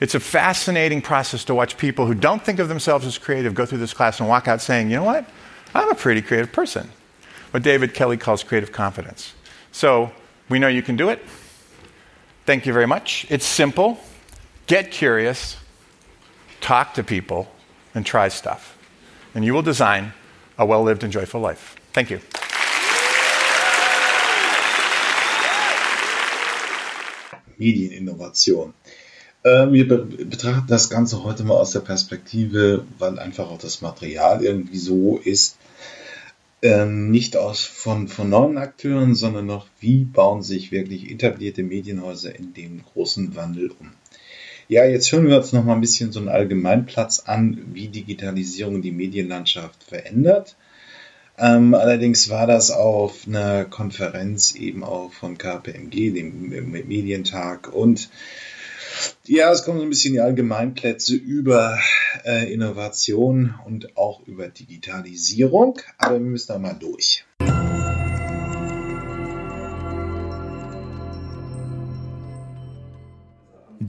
[0.00, 3.66] It's a fascinating process to watch people who don't think of themselves as creative go
[3.66, 5.28] through this class and walk out saying, you know what?
[5.74, 6.88] I'm a pretty creative person.
[7.50, 9.34] What David Kelly calls creative confidence.
[9.72, 10.12] So
[10.48, 11.20] we know you can do it.
[12.46, 13.26] Thank you very much.
[13.28, 13.98] It's simple.
[14.68, 15.56] Get curious,
[16.60, 17.50] talk to people,
[17.94, 18.77] and try stuff.
[19.34, 20.12] And you will design
[20.56, 21.76] a well lived and joyful life.
[21.92, 22.20] Thank you.
[27.58, 28.74] Medieninnovation.
[29.44, 34.44] Ähm, wir betrachten das Ganze heute mal aus der Perspektive, weil einfach auch das Material
[34.44, 35.56] irgendwie so ist,
[36.62, 42.34] ähm, nicht aus von, von neuen Akteuren, sondern noch, wie bauen sich wirklich etablierte Medienhäuser
[42.34, 43.92] in dem großen Wandel um.
[44.70, 48.82] Ja, jetzt hören wir uns noch mal ein bisschen so einen Allgemeinplatz an, wie Digitalisierung
[48.82, 50.56] die Medienlandschaft verändert.
[51.38, 58.10] Ähm, allerdings war das auf einer Konferenz eben auch von KPMG, dem Medientag und
[59.24, 61.78] ja, es kommen so ein bisschen die Allgemeinplätze über
[62.26, 67.24] äh, Innovation und auch über Digitalisierung, aber wir müssen da mal durch.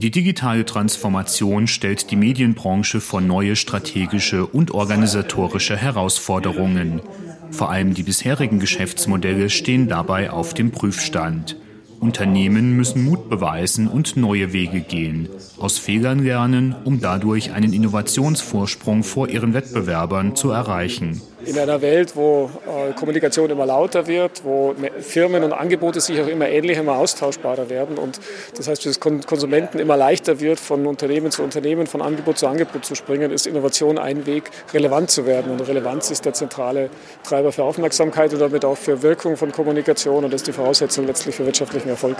[0.00, 7.02] Die digitale Transformation stellt die Medienbranche vor neue strategische und organisatorische Herausforderungen.
[7.50, 11.56] Vor allem die bisherigen Geschäftsmodelle stehen dabei auf dem Prüfstand.
[12.00, 15.28] Unternehmen müssen Mut beweisen und neue Wege gehen,
[15.58, 21.20] aus Fehlern lernen, um dadurch einen Innovationsvorsprung vor ihren Wettbewerbern zu erreichen.
[21.46, 26.26] In einer Welt, wo äh, Kommunikation immer lauter wird, wo Firmen und Angebote sich auch
[26.26, 28.20] immer ähnlicher, immer austauschbarer werden und
[28.56, 32.46] das heißt, für den Konsumenten immer leichter wird, von Unternehmen zu Unternehmen, von Angebot zu
[32.46, 35.50] Angebot zu springen, ist Innovation ein Weg, relevant zu werden.
[35.50, 36.90] Und Relevanz ist der zentrale
[37.24, 41.06] Treiber für Aufmerksamkeit und damit auch für Wirkung von Kommunikation und das ist die Voraussetzung
[41.06, 42.16] letztlich für wirtschaftlichen Erfolg.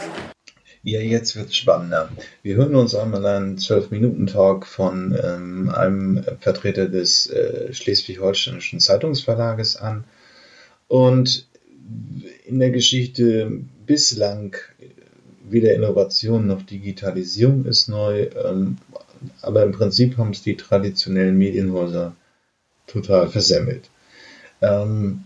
[0.83, 2.09] Ja, jetzt wird es spannender.
[2.43, 10.05] Wir hören uns einmal einen 12-Minuten-Talk von ähm, einem Vertreter des äh, Schleswig-Holsteinischen Zeitungsverlages an.
[10.89, 11.47] Und
[12.47, 14.57] in der Geschichte bislang
[15.51, 18.79] weder Innovation noch Digitalisierung ist neu, ähm,
[19.43, 22.17] aber im Prinzip haben es die traditionellen Medienhäuser
[22.87, 23.91] total versemmelt.
[24.63, 25.25] Ähm,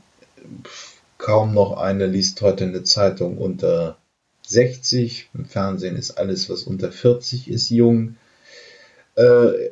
[1.19, 3.99] kaum noch einer liest heute eine Zeitung unter
[4.47, 5.31] 60.
[5.35, 8.17] Im Fernsehen ist alles, was unter 40 ist, jung.
[9.17, 9.71] Äh,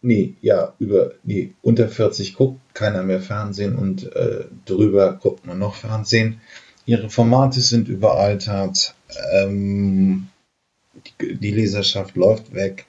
[0.00, 5.58] nee, ja, über, nee, unter 40 guckt keiner mehr Fernsehen und äh, drüber guckt man
[5.58, 6.40] noch Fernsehen.
[6.86, 8.94] Ihre Formate sind überaltert.
[9.32, 10.28] Ähm,
[11.20, 12.86] die, die Leserschaft läuft weg.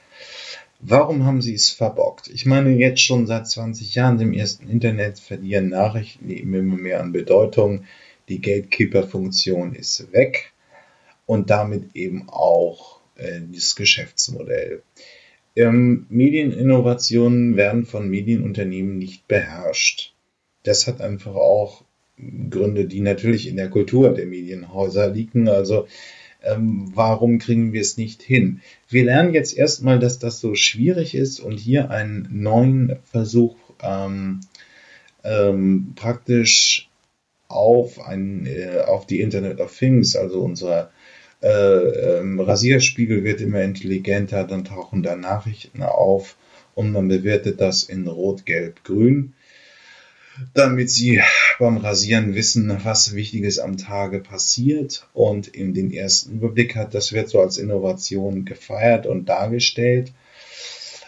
[0.80, 2.28] Warum haben sie es verbockt?
[2.30, 7.12] Ich meine, jetzt schon seit 20 Jahren im ersten Internet verlieren Nachrichten immer mehr an
[7.12, 7.86] Bedeutung.
[8.30, 10.51] Die Gatekeeper-Funktion ist weg
[11.32, 14.84] und damit eben auch äh, das Geschäftsmodell.
[15.56, 20.14] Ähm, Medieninnovationen werden von Medienunternehmen nicht beherrscht.
[20.64, 21.86] Das hat einfach auch
[22.50, 25.48] Gründe, die natürlich in der Kultur der Medienhäuser liegen.
[25.48, 25.88] Also
[26.44, 28.60] ähm, warum kriegen wir es nicht hin?
[28.90, 34.42] Wir lernen jetzt erstmal, dass das so schwierig ist und hier einen neuen Versuch ähm,
[35.24, 36.90] ähm, praktisch
[37.48, 40.92] auf, ein, äh, auf die Internet of Things, also unserer
[41.42, 41.48] äh,
[42.20, 46.36] ähm, Rasierspiegel wird immer intelligenter, dann tauchen da Nachrichten auf
[46.76, 49.34] und man bewertet das in Rot, Gelb, Grün.
[50.54, 51.22] damit sie
[51.60, 56.94] beim Rasieren wissen, was Wichtiges am Tage passiert und in den ersten Überblick hat.
[56.94, 60.14] Das wird so als Innovation gefeiert und dargestellt.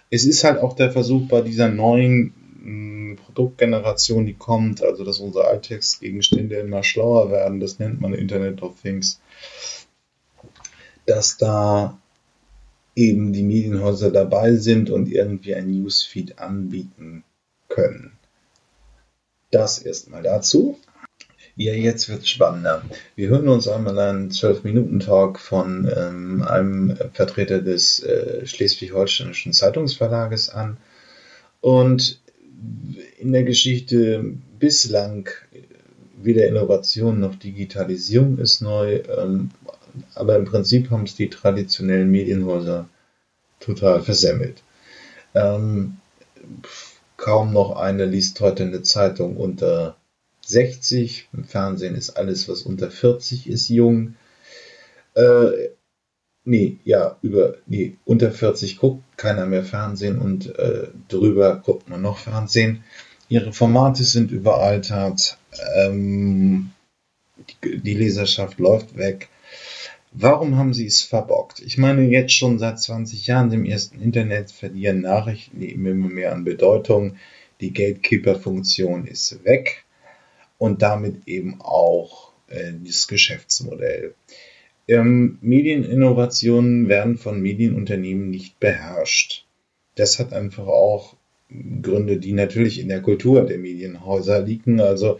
[0.09, 5.19] Es ist halt auch der Versuch bei dieser neuen mh, Produktgeneration, die kommt, also dass
[5.19, 9.21] unsere Alltagsgegenstände immer schlauer werden, das nennt man Internet of Things,
[11.05, 11.97] dass da
[12.95, 17.23] eben die Medienhäuser dabei sind und irgendwie ein Newsfeed anbieten
[17.67, 18.13] können.
[19.51, 20.79] Das erstmal dazu.
[21.55, 22.83] Ja, jetzt wird es spannender.
[23.15, 30.77] Wir hören uns einmal einen 12-Minuten-Talk von ähm, einem Vertreter des äh, Schleswig-Holsteinischen Zeitungsverlages an.
[31.61, 32.19] Und
[33.19, 35.29] in der Geschichte bislang
[36.23, 39.51] weder Innovation noch Digitalisierung ist neu, ähm,
[40.15, 42.89] aber im Prinzip haben es die traditionellen Medienhäuser
[43.59, 44.63] total versemmelt.
[45.33, 45.97] Ähm,
[47.17, 49.97] kaum noch einer liest heute eine Zeitung unter
[50.45, 51.29] 60.
[51.33, 54.15] Im Fernsehen ist alles, was unter 40 ist, jung.
[55.15, 55.69] Äh,
[56.43, 62.01] nee, ja, über, nee, unter 40 guckt keiner mehr Fernsehen und äh, drüber guckt man
[62.01, 62.83] noch Fernsehen.
[63.29, 65.37] Ihre Formate sind überaltert.
[65.75, 66.71] Ähm,
[67.63, 69.29] die, die Leserschaft läuft weg.
[70.15, 71.59] Warum haben sie es verbockt?
[71.59, 76.43] Ich meine, jetzt schon seit 20 Jahren im ersten Internet verlieren Nachrichten immer mehr an
[76.43, 77.17] Bedeutung.
[77.61, 79.85] Die Gatekeeper-Funktion ist weg
[80.59, 84.13] und damit eben auch äh, das Geschäftsmodell.
[84.87, 89.45] Ähm, Medieninnovationen werden von Medienunternehmen nicht beherrscht.
[89.95, 91.15] Das hat einfach auch
[91.81, 94.79] Gründe, die natürlich in der Kultur der Medienhäuser liegen.
[94.79, 95.19] Also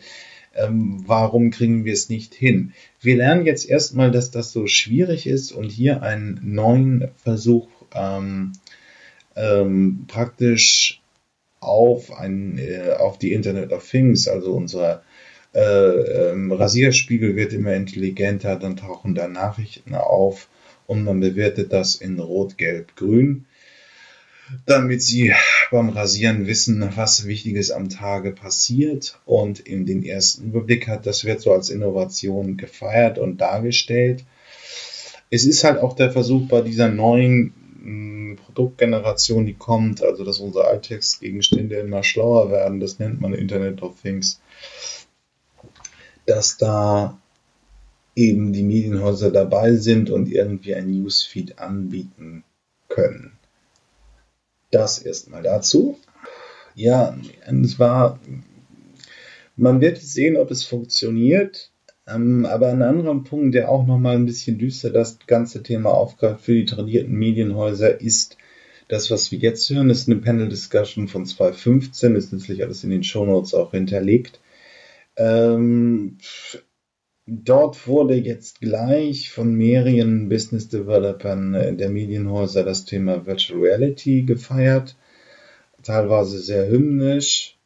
[0.56, 2.74] ähm, warum kriegen wir es nicht hin?
[3.00, 8.54] Wir lernen jetzt erstmal, dass das so schwierig ist und hier einen neuen Versuch ähm,
[9.36, 11.02] ähm, praktisch
[11.60, 15.04] auf, ein, äh, auf die Internet of Things, also unser
[15.54, 20.50] äh, ähm, Rasierspiegel wird immer intelligenter, dann tauchen da Nachrichten auf
[20.88, 23.46] und man bewertet das in Rot, Gelb, Grün
[24.66, 25.34] damit sie
[25.72, 31.06] beim Rasieren wissen, was Wichtiges am Tage passiert und in den ersten Überblick hat.
[31.06, 34.24] Das wird so als Innovation gefeiert und dargestellt.
[35.30, 40.40] Es ist halt auch der Versuch bei dieser neuen mh, Produktgeneration, die kommt, also dass
[40.40, 44.40] unsere Alltagsgegenstände immer schlauer werden, das nennt man Internet of Things,
[46.26, 47.18] dass da
[48.16, 52.44] eben die Medienhäuser dabei sind und irgendwie ein Newsfeed anbieten
[52.88, 53.34] können.
[54.74, 56.00] Das erstmal dazu.
[56.74, 58.20] Ja, es war,
[59.56, 61.70] man wird sehen, ob es funktioniert.
[62.08, 66.42] Ähm, aber ein anderer Punkt, der auch nochmal ein bisschen düster das ganze Thema aufgreift
[66.42, 68.38] für die tradierten Medienhäuser, ist
[68.88, 73.04] das, was wir jetzt hören, ist eine Panel-Discussion von 2015, ist letztlich alles in den
[73.04, 74.42] Shownotes auch hinterlegt.
[75.16, 76.18] Ähm,
[77.26, 84.24] Dort wurde jetzt gleich von mehreren Business Developern äh, der Medienhäuser das Thema Virtual Reality
[84.24, 84.98] gefeiert.
[85.84, 87.58] Teilweise sehr hymnisch.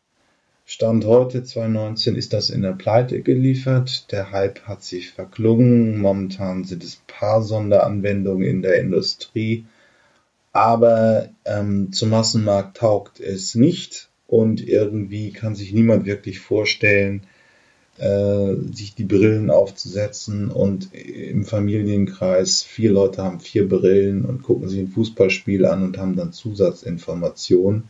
[0.64, 4.12] Stand heute 2019 ist das in der Pleite geliefert.
[4.12, 5.98] Der Hype hat sich verklungen.
[5.98, 9.66] Momentan sind es ein paar Sonderanwendungen in der Industrie.
[10.52, 14.10] Aber ähm, zum Massenmarkt taugt es nicht.
[14.28, 17.24] Und irgendwie kann sich niemand wirklich vorstellen,
[17.98, 24.70] äh, sich die Brillen aufzusetzen und im Familienkreis vier Leute haben vier Brillen und gucken
[24.70, 27.90] sich ein Fußballspiel an und haben dann Zusatzinformationen.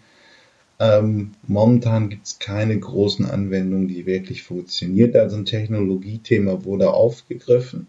[0.80, 5.16] Ähm, momentan gibt es keine großen Anwendungen, die wirklich funktioniert.
[5.16, 7.88] Also ein Technologiethema wurde aufgegriffen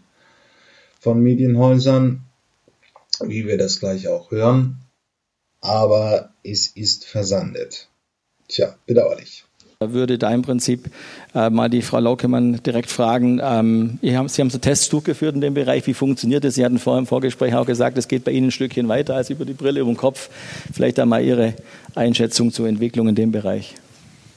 [0.99, 2.25] von Medienhäusern,
[3.23, 4.81] wie wir das gleich auch hören.
[5.61, 7.89] Aber es ist versandet.
[8.47, 9.45] Tja, bedauerlich.
[9.81, 10.91] Würde da im Prinzip
[11.33, 15.39] äh, mal die Frau Laukemann direkt fragen, ähm, haben, Sie haben so Tests durchgeführt in
[15.39, 16.55] dem Bereich, wie funktioniert das?
[16.55, 19.29] Sie hatten vorher im Vorgespräch auch gesagt, es geht bei Ihnen ein Stückchen weiter als
[19.29, 20.29] über die Brille über den Kopf.
[20.73, 21.53] Vielleicht da mal Ihre
[21.95, 23.75] Einschätzung zur Entwicklung in dem Bereich.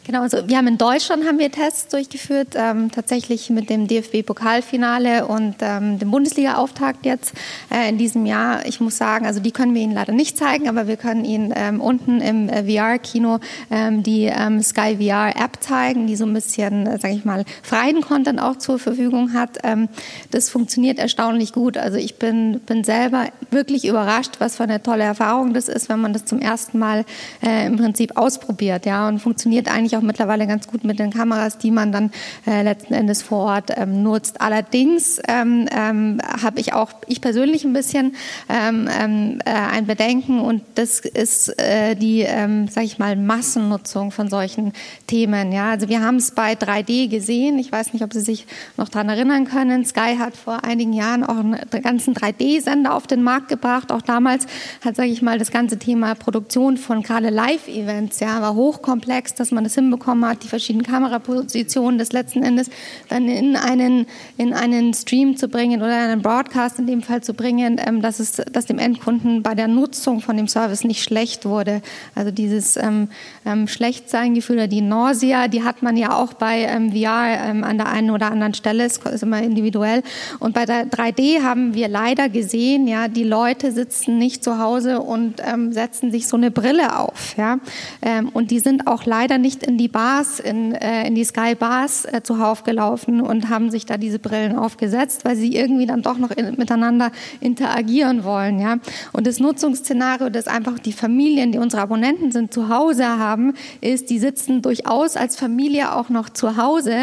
[0.05, 5.29] Genau, also wir haben in Deutschland haben wir Tests durchgeführt, ähm, tatsächlich mit dem DFB-Pokalfinale
[5.29, 7.35] und ähm, dem Bundesliga-Auftakt jetzt
[7.71, 8.67] äh, in diesem Jahr.
[8.67, 11.55] Ich muss sagen, also die können wir Ihnen leider nicht zeigen, aber wir können Ihnen
[11.55, 13.39] ähm, unten im äh, VR-Kino
[13.71, 18.01] ähm, die ähm, Sky VR-App zeigen, die so ein bisschen, äh, sage ich mal, freien
[18.01, 19.59] Content auch zur Verfügung hat.
[19.63, 19.89] Ähm,
[20.33, 21.77] das funktioniert erstaunlich gut.
[21.77, 26.01] Also ich bin, bin selber wirklich überrascht, was für eine tolle Erfahrung das ist, wenn
[26.01, 27.05] man das zum ersten Mal
[27.41, 31.11] äh, im Prinzip ausprobiert, ja, und funktioniert eigentlich eigentlich auch mittlerweile ganz gut mit den
[31.11, 32.11] Kameras, die man dann
[32.47, 34.41] äh, letzten Endes vor Ort ähm, nutzt.
[34.41, 38.15] Allerdings ähm, ähm, habe ich auch, ich persönlich ein bisschen
[38.49, 44.11] ähm, ähm, äh, ein Bedenken und das ist äh, die, ähm, sage ich mal, Massennutzung
[44.11, 44.73] von solchen
[45.07, 45.53] Themen.
[45.53, 47.59] Ja, also wir haben es bei 3D gesehen.
[47.59, 48.47] Ich weiß nicht, ob Sie sich
[48.77, 49.85] noch daran erinnern können.
[49.85, 53.93] Sky hat vor einigen Jahren auch einen ganzen 3D-Sender auf den Markt gebracht.
[53.93, 54.47] Auch damals
[54.85, 59.51] hat, sage ich mal, das ganze Thema Produktion von gerade Live-Events, ja, war hochkomplex, dass
[59.51, 62.71] man das hinbekommen hat, die verschiedenen Kamerapositionen des letzten Endes
[63.09, 64.07] dann in einen,
[64.37, 68.21] in einen Stream zu bringen oder einen Broadcast in dem Fall zu bringen, ähm, dass
[68.21, 71.83] es, dass dem Endkunden bei der Nutzung von dem Service nicht schlecht wurde.
[72.15, 73.09] Also dieses ähm,
[73.45, 77.79] ähm, Schlechtsein-Gefühl oder die Nausea, die hat man ja auch bei ähm, VR ähm, an
[77.79, 80.03] der einen oder anderen Stelle, es ist immer individuell.
[80.39, 85.01] Und bei der 3D haben wir leider gesehen, ja, die Leute sitzen nicht zu Hause
[85.01, 87.59] und ähm, setzen sich so eine Brille auf, ja.
[88.01, 91.55] Ähm, und die sind auch leider nicht in die Bars, in, äh, in die Sky
[91.55, 96.03] Bars äh, zuhauf gelaufen und haben sich da diese Brillen aufgesetzt, weil sie irgendwie dann
[96.03, 98.79] doch noch in, miteinander interagieren wollen, ja.
[99.13, 104.11] Und das Nutzungsszenario, das einfach die Familien, die unsere Abonnenten sind, zu Hause haben, ist,
[104.11, 106.97] die sitzen durchaus als Familie auch noch zu Hause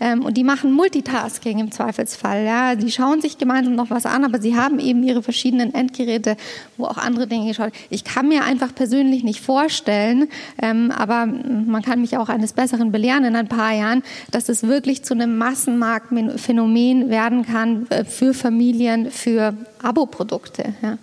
[0.00, 2.74] ähm, und die machen Multitasking im Zweifelsfall, ja.
[2.74, 6.36] Die schauen sich gemeinsam noch was an, aber sie haben eben ihre verschiedenen Endgeräte,
[6.76, 7.72] wo auch andere Dinge geschaut.
[7.90, 10.28] Ich kann mir einfach persönlich nicht vorstellen,
[10.60, 14.64] ähm, aber man kann mich auch eines Besseren belehren in ein paar Jahren, dass es
[14.64, 20.74] wirklich zu einem Massenmarktphänomen werden kann äh, für Familien, für Aboprodukte.
[20.82, 20.98] Ja.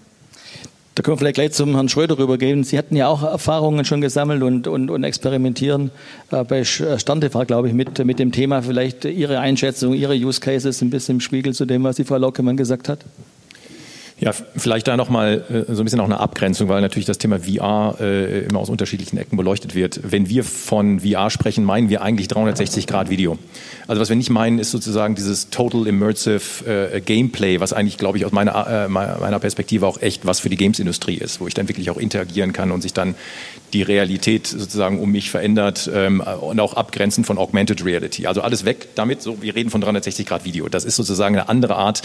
[0.95, 2.63] Da können wir vielleicht gleich zum Herrn Schröder rübergehen.
[2.63, 5.89] Sie hatten ja auch Erfahrungen schon gesammelt und, und, und experimentieren
[6.29, 8.61] äh, bei Sterntefahrt, glaube ich, mit, mit dem Thema.
[8.61, 12.17] Vielleicht Ihre Einschätzung, Ihre Use Cases ein bisschen im Spiegel zu dem, was die Frau
[12.17, 12.99] Lockemann gesagt hat?
[14.19, 17.39] Ja, vielleicht da nochmal äh, so ein bisschen auch eine Abgrenzung, weil natürlich das Thema
[17.39, 19.99] VR äh, immer aus unterschiedlichen Ecken beleuchtet wird.
[20.03, 23.37] Wenn wir von VR sprechen, meinen wir eigentlich 360 Grad Video.
[23.87, 28.17] Also was wir nicht meinen, ist sozusagen dieses Total Immersive äh, Gameplay, was eigentlich, glaube
[28.17, 31.53] ich, aus meiner, äh, meiner Perspektive auch echt was für die Games-Industrie ist, wo ich
[31.53, 33.15] dann wirklich auch interagieren kann und sich dann
[33.73, 38.27] die Realität sozusagen um mich verändert ähm, und auch abgrenzen von Augmented Reality.
[38.27, 39.21] Also alles weg damit.
[39.21, 40.69] So, wir reden von 360 Grad Video.
[40.69, 42.03] Das ist sozusagen eine andere Art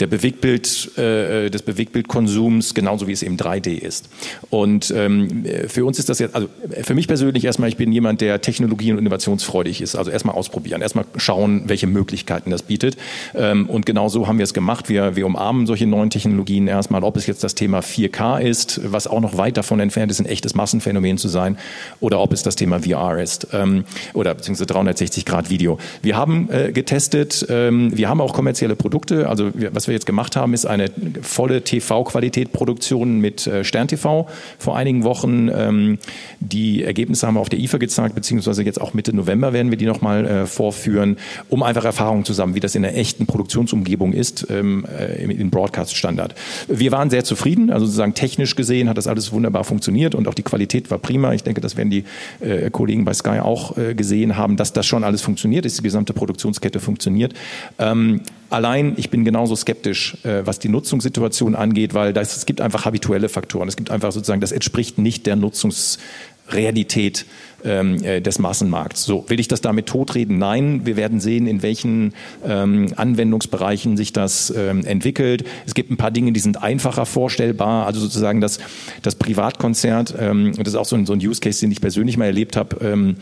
[0.00, 4.08] der Bewegtbild, äh, des Bewegtbildkonsums, genauso wie es eben 3D ist.
[4.50, 6.48] Und ähm, für uns ist das jetzt, also
[6.82, 9.94] für mich persönlich erstmal, ich bin jemand, der technologie- und innovationsfreudig ist.
[9.96, 12.96] Also erstmal ausprobieren, erstmal schauen, welche Möglichkeiten das bietet.
[13.34, 14.88] Ähm, und genau so haben wir es gemacht.
[14.88, 19.06] Wir, wir umarmen solche neuen Technologien erstmal, ob es jetzt das Thema 4K ist, was
[19.06, 21.58] auch noch weit davon entfernt ist, ein echtes Massenphänomen zu sein,
[22.00, 23.84] oder ob es das Thema VR ist ähm,
[24.14, 25.78] oder beziehungsweise 360 Grad Video.
[26.02, 29.28] Wir haben äh, getestet, ähm, wir haben auch kommerzielle Produkte.
[29.28, 30.90] Also wir, was wir jetzt gemacht haben, ist eine
[31.22, 35.48] volle TV-Qualität-Produktion mit äh, Stern TV vor einigen Wochen.
[35.54, 35.98] Ähm,
[36.40, 39.78] die Ergebnisse haben wir auf der IFA gezeigt, beziehungsweise jetzt auch Mitte November werden wir
[39.78, 41.16] die nochmal äh, vorführen,
[41.48, 45.50] um einfach Erfahrungen zu sammeln, wie das in der echten Produktionsumgebung ist, ähm, äh, in
[45.50, 46.34] Broadcast-Standard.
[46.68, 50.34] Wir waren sehr zufrieden, also sozusagen technisch gesehen hat das alles wunderbar funktioniert und auch
[50.34, 51.32] die Qualität war prima.
[51.34, 52.04] Ich denke, das werden die
[52.40, 55.82] äh, Kollegen bei Sky auch äh, gesehen haben, dass das schon alles funktioniert, dass die
[55.82, 57.34] gesamte Produktionskette funktioniert.
[57.78, 58.20] Ähm,
[58.50, 62.84] allein, ich bin genauso skeptisch, äh, was die Nutzungssituation angeht, weil das, es gibt einfach
[62.84, 63.68] habituelle Faktoren.
[63.68, 66.33] Es gibt einfach sozusagen, das entspricht nicht der Nutzungsrealität
[67.64, 69.04] ähm, äh, des Massenmarkts.
[69.04, 70.38] So, will ich das damit totreden?
[70.38, 72.12] Nein, wir werden sehen, in welchen
[72.44, 75.44] ähm, Anwendungsbereichen sich das ähm, entwickelt.
[75.66, 77.86] Es gibt ein paar Dinge, die sind einfacher vorstellbar.
[77.86, 78.58] Also sozusagen das,
[79.02, 82.16] das Privatkonzert, ähm, das ist auch so ein, so ein Use Case, den ich persönlich
[82.16, 83.16] mal erlebt habe.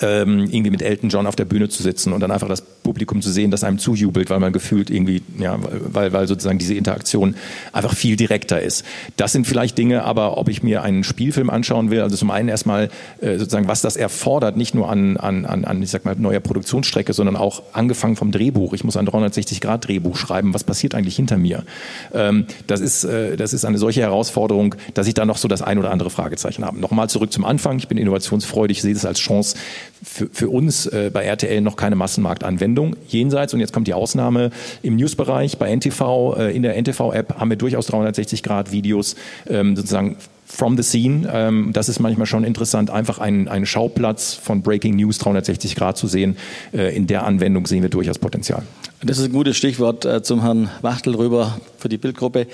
[0.00, 3.22] Ähm, irgendwie mit Elton John auf der Bühne zu sitzen und dann einfach das Publikum
[3.22, 7.36] zu sehen, das einem zujubelt, weil man gefühlt irgendwie, ja, weil, weil sozusagen diese Interaktion
[7.72, 8.84] einfach viel direkter ist.
[9.16, 12.48] Das sind vielleicht Dinge, aber ob ich mir einen Spielfilm anschauen will, also zum einen
[12.48, 12.90] erstmal
[13.20, 17.12] äh, sozusagen, was das erfordert, nicht nur an, an, an, ich sag mal, neuer Produktionsstrecke,
[17.12, 18.72] sondern auch angefangen vom Drehbuch.
[18.72, 20.52] Ich muss ein 360-Grad-Drehbuch schreiben.
[20.52, 21.64] Was passiert eigentlich hinter mir?
[22.12, 25.62] Ähm, das ist, äh, das ist eine solche Herausforderung, dass ich da noch so das
[25.62, 26.80] ein oder andere Fragezeichen habe.
[26.80, 27.78] Nochmal zurück zum Anfang.
[27.78, 29.56] Ich bin innovationsfreudig, sehe das als Chance,
[30.02, 32.96] für, für uns äh, bei RTL noch keine Massenmarktanwendung.
[33.08, 34.50] Jenseits, und jetzt kommt die Ausnahme,
[34.82, 39.16] im Newsbereich bei NTV, äh, in der NTV-App haben wir durchaus 360-Grad-Videos
[39.48, 40.16] ähm, sozusagen
[40.46, 41.28] from the scene.
[41.32, 45.98] Ähm, das ist manchmal schon interessant, einfach einen, einen Schauplatz von Breaking News 360 Grad
[45.98, 46.36] zu sehen.
[46.72, 48.62] Äh, in der Anwendung sehen wir durchaus Potenzial.
[49.02, 52.46] Das ist ein gutes Stichwort äh, zum Herrn Wachtel rüber für die Bildgruppe.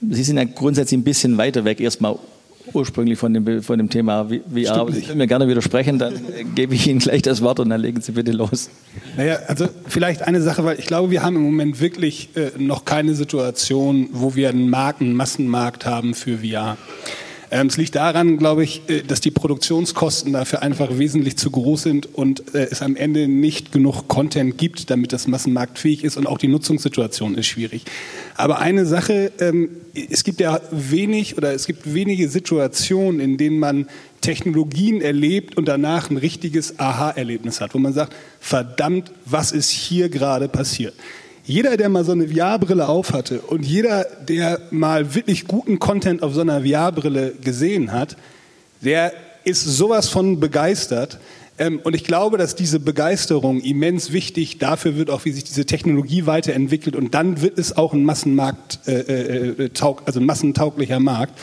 [0.00, 2.16] Sie sind ja grundsätzlich ein bisschen weiter weg erstmal
[2.72, 4.88] ursprünglich von dem, von dem Thema VR.
[4.88, 6.14] Ich will mir gerne widersprechen, dann
[6.54, 8.70] gebe ich Ihnen gleich das Wort und dann legen Sie bitte los.
[9.16, 12.84] Naja, also vielleicht eine Sache, weil ich glaube, wir haben im Moment wirklich äh, noch
[12.84, 16.76] keine Situation, wo wir einen Markt, einen Massenmarkt haben für VR.
[17.52, 21.82] Ähm, es liegt daran, glaube ich, äh, dass die Produktionskosten dafür einfach wesentlich zu groß
[21.82, 26.26] sind und äh, es am Ende nicht genug Content gibt, damit das massenmarktfähig ist und
[26.26, 27.84] auch die Nutzungssituation ist schwierig.
[28.36, 33.58] Aber eine Sache, ähm, es gibt ja wenig oder es gibt wenige Situationen, in denen
[33.58, 33.86] man
[34.22, 40.08] Technologien erlebt und danach ein richtiges Aha-Erlebnis hat, wo man sagt, verdammt, was ist hier
[40.08, 40.94] gerade passiert?
[41.44, 46.34] Jeder, der mal so eine VR-Brille aufhatte und jeder, der mal wirklich guten Content auf
[46.34, 48.16] so einer VR-Brille gesehen hat,
[48.80, 49.12] der
[49.44, 51.18] ist sowas von begeistert.
[51.58, 55.66] Ähm, und ich glaube, dass diese Begeisterung immens wichtig dafür wird, auch wie sich diese
[55.66, 56.94] Technologie weiterentwickelt.
[56.94, 59.00] Und dann wird es auch ein Massenmarkt, äh,
[59.48, 61.38] äh, taug, also massentauglicher Markt.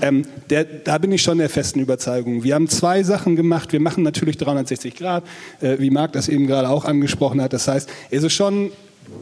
[0.00, 2.42] Ähm, der, da bin ich schon der festen Überzeugung.
[2.42, 3.72] Wir haben zwei Sachen gemacht.
[3.72, 5.24] Wir machen natürlich 360 Grad,
[5.60, 7.52] äh, wie Marc das eben gerade auch angesprochen hat.
[7.52, 8.72] Das heißt, es ist schon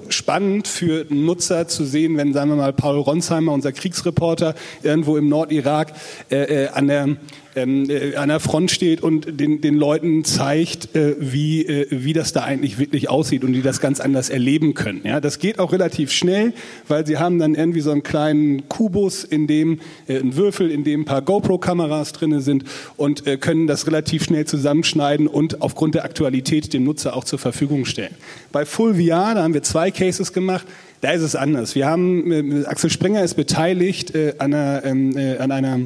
[0.09, 5.28] spannend für Nutzer zu sehen, wenn, sagen wir mal, Paul Ronsheimer, unser Kriegsreporter, irgendwo im
[5.28, 5.93] Nordirak
[6.31, 7.16] äh, äh, an der
[7.57, 12.13] ähm, äh, an der Front steht und den, den Leuten zeigt, äh, wie, äh, wie
[12.13, 15.01] das da eigentlich wirklich aussieht und die das ganz anders erleben können.
[15.05, 16.53] Ja, das geht auch relativ schnell,
[16.89, 20.85] weil sie haben dann irgendwie so einen kleinen Kubus, in dem äh, ein Würfel, in
[20.85, 22.65] dem ein paar GoPro-Kameras drinne sind
[22.97, 27.39] und äh, können das relativ schnell zusammenschneiden und aufgrund der Aktualität dem Nutzer auch zur
[27.39, 28.15] Verfügung stellen.
[28.53, 30.67] Bei Full VR, da haben wir zwei Cases gemacht.
[31.01, 31.75] Da ist es anders.
[31.75, 35.81] Wir haben, äh, Axel Springer ist beteiligt äh, an einer, ähm, äh, an einer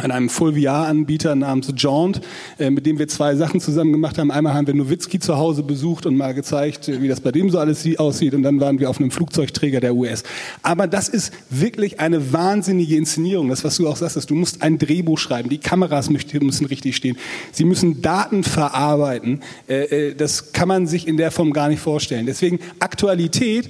[0.00, 2.20] an einem Full-VR-Anbieter namens Jaunt,
[2.58, 4.30] äh, mit dem wir zwei Sachen zusammen gemacht haben.
[4.30, 7.50] Einmal haben wir Nowitzki zu Hause besucht und mal gezeigt, äh, wie das bei dem
[7.50, 8.34] so alles aussieht.
[8.34, 10.22] Und dann waren wir auf einem Flugzeugträger der US.
[10.62, 13.48] Aber das ist wirklich eine wahnsinnige Inszenierung.
[13.48, 15.48] Das, was du auch sagst, du musst ein Drehbuch schreiben.
[15.48, 17.16] Die Kameras müssen richtig stehen.
[17.50, 19.40] Sie müssen Daten verarbeiten.
[19.66, 22.26] Äh, das kann man sich in der Form gar nicht vorstellen.
[22.26, 23.68] Deswegen Aktualität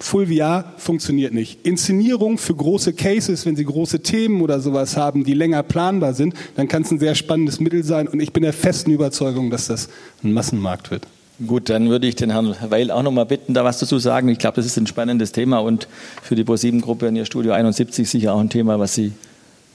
[0.00, 1.66] Full VR funktioniert nicht.
[1.66, 6.34] Inszenierung für große Cases, wenn Sie große Themen oder sowas haben, die länger planbar sind,
[6.54, 9.66] dann kann es ein sehr spannendes Mittel sein und ich bin der festen Überzeugung, dass
[9.66, 9.88] das
[10.22, 11.06] ein Massenmarkt wird.
[11.44, 14.28] Gut, dann würde ich den Herrn Weil auch noch mal bitten, da was dazu sagen.
[14.28, 15.88] Ich glaube, das ist ein spannendes Thema und
[16.22, 19.12] für die Pro7-Gruppe in Ihr Studio 71 sicher auch ein Thema, was Sie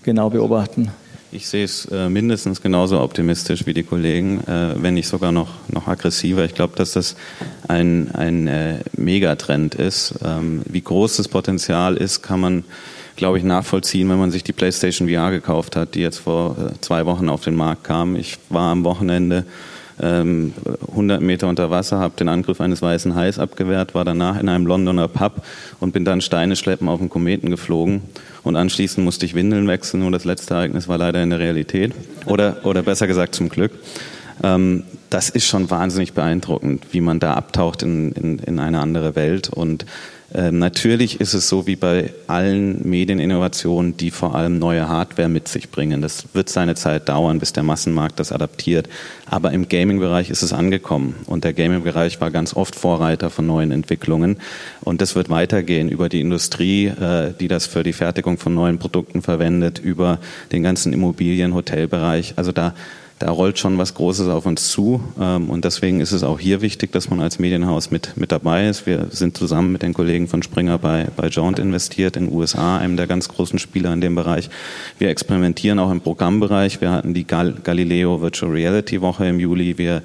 [0.04, 0.92] genau beobachten.
[1.36, 5.50] Ich sehe es äh, mindestens genauso optimistisch wie die Kollegen, äh, wenn nicht sogar noch,
[5.68, 6.46] noch aggressiver.
[6.46, 7.16] Ich glaube, dass das
[7.68, 10.14] ein, ein äh, Megatrend ist.
[10.24, 12.64] Ähm, wie groß das Potenzial ist, kann man,
[13.16, 16.80] glaube ich, nachvollziehen, wenn man sich die PlayStation VR gekauft hat, die jetzt vor äh,
[16.82, 18.16] zwei Wochen auf den Markt kam.
[18.16, 19.44] Ich war am Wochenende
[20.00, 24.50] 100 ähm, Meter unter Wasser, habe den Angriff eines weißen Hais abgewehrt, war danach in
[24.50, 25.46] einem Londoner Pub
[25.80, 28.02] und bin dann Steine schleppen auf den Kometen geflogen.
[28.44, 31.94] Und anschließend musste ich Windeln wechseln und das letzte Ereignis war leider in der Realität.
[32.26, 33.72] Oder, oder besser gesagt zum Glück.
[34.42, 39.16] Ähm, das ist schon wahnsinnig beeindruckend, wie man da abtaucht in, in, in eine andere
[39.16, 39.50] Welt.
[39.50, 39.86] Und
[40.36, 45.48] ähm, natürlich ist es so wie bei allen Medieninnovationen, die vor allem neue Hardware mit
[45.48, 46.02] sich bringen.
[46.02, 48.90] Das wird seine Zeit dauern, bis der Massenmarkt das adaptiert.
[49.28, 51.16] Aber im Gaming-Bereich ist es angekommen.
[51.28, 54.38] Und der Gaming-Bereich war ganz oft Vorreiter von neuen Entwicklungen.
[54.82, 58.80] Und das wird weitergehen über die Industrie, äh, die das für die Fertigung von neuen
[58.80, 60.20] Produkten verwendet, über
[60.52, 62.34] den ganzen Immobilien-, Hotelbereich.
[62.38, 62.74] Also da
[63.24, 65.02] da rollt schon was Großes auf uns zu.
[65.20, 68.68] Ähm, und deswegen ist es auch hier wichtig, dass man als Medienhaus mit, mit dabei
[68.68, 68.86] ist.
[68.86, 72.78] Wir sind zusammen mit den Kollegen von Springer bei, bei Jaunt investiert in den USA,
[72.78, 74.50] einem der ganz großen Spieler in dem Bereich.
[75.00, 76.82] Wir experimentieren auch im Programmbereich.
[76.82, 79.78] Wir hatten die Gal Galileo Virtual Reality Woche im Juli.
[79.78, 80.02] Wir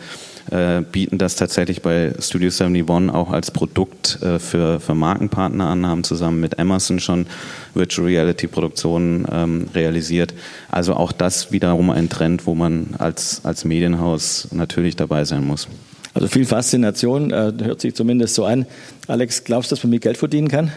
[0.51, 5.87] äh, bieten das tatsächlich bei Studio 71 auch als Produkt äh, für, für Markenpartner an,
[5.87, 7.27] haben zusammen mit Emerson schon
[7.75, 10.35] Virtual Reality Produktionen ähm, realisiert.
[10.70, 15.69] Also auch das wiederum ein Trend, wo man als, als Medienhaus natürlich dabei sein muss.
[16.15, 18.66] Also viel Faszination, äh, hört sich zumindest so an.
[19.07, 20.73] Alex, glaubst du, dass man mit Geld verdienen kann?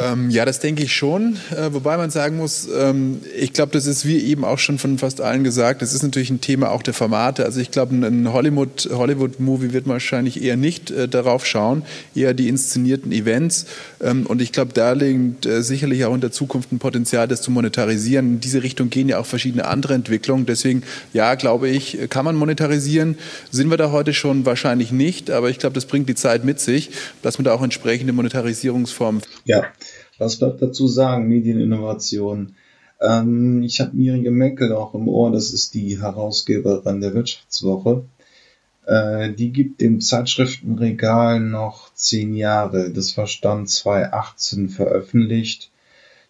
[0.00, 1.36] Ähm, ja, das denke ich schon.
[1.50, 4.98] Äh, wobei man sagen muss, ähm, ich glaube, das ist wie eben auch schon von
[4.98, 7.44] fast allen gesagt, das ist natürlich ein Thema auch der Formate.
[7.44, 9.38] Also ich glaube, ein Hollywood-Movie Hollywood
[9.72, 11.82] wird wahrscheinlich eher nicht äh, darauf schauen,
[12.14, 13.66] eher die inszenierten Events.
[14.00, 17.42] Ähm, und ich glaube, da liegt äh, sicherlich auch in der Zukunft ein Potenzial, das
[17.42, 18.34] zu monetarisieren.
[18.34, 20.46] In diese Richtung gehen ja auch verschiedene andere Entwicklungen.
[20.46, 20.82] Deswegen,
[21.12, 23.18] ja, glaube ich, kann man monetarisieren.
[23.50, 26.60] Sind wir da heute schon wahrscheinlich nicht, aber ich glaube, das bringt die Zeit mit
[26.60, 26.90] sich,
[27.22, 29.22] dass man da auch entsprechende Monetarisierungsformen.
[29.44, 29.64] Ja.
[30.20, 31.28] Was bleibt dazu sagen?
[31.28, 32.54] Medieninnovation.
[33.00, 38.04] Ähm, ich habe Miriam Menkel auch im Ohr, das ist die Herausgeberin der Wirtschaftswoche.
[38.86, 42.90] Äh, die gibt dem Zeitschriftenregal noch zehn Jahre.
[42.90, 45.70] Das war Stand 2018 veröffentlicht.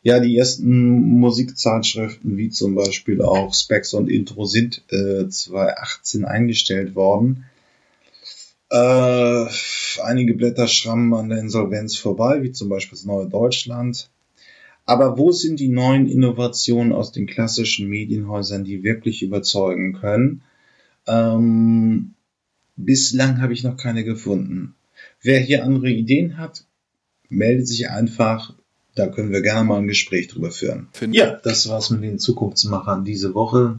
[0.02, 6.94] Ja, die ersten Musikzeitschriften, wie zum Beispiel auch Specs und Intro, sind äh, 2018 eingestellt
[6.94, 7.44] worden.
[8.70, 9.46] Äh,
[10.02, 14.10] einige Blätter schrammen an der Insolvenz vorbei, wie zum Beispiel das Neue Deutschland.
[14.86, 20.42] Aber wo sind die neuen Innovationen aus den klassischen Medienhäusern, die wirklich überzeugen können?
[21.06, 22.14] Ähm,
[22.76, 24.74] bislang habe ich noch keine gefunden.
[25.22, 26.64] Wer hier andere Ideen hat,
[27.28, 28.54] meldet sich einfach.
[28.94, 30.88] Da können wir gerne mal ein Gespräch drüber führen.
[30.92, 33.78] Find ja, das war's mit den Zukunftsmachern diese Woche.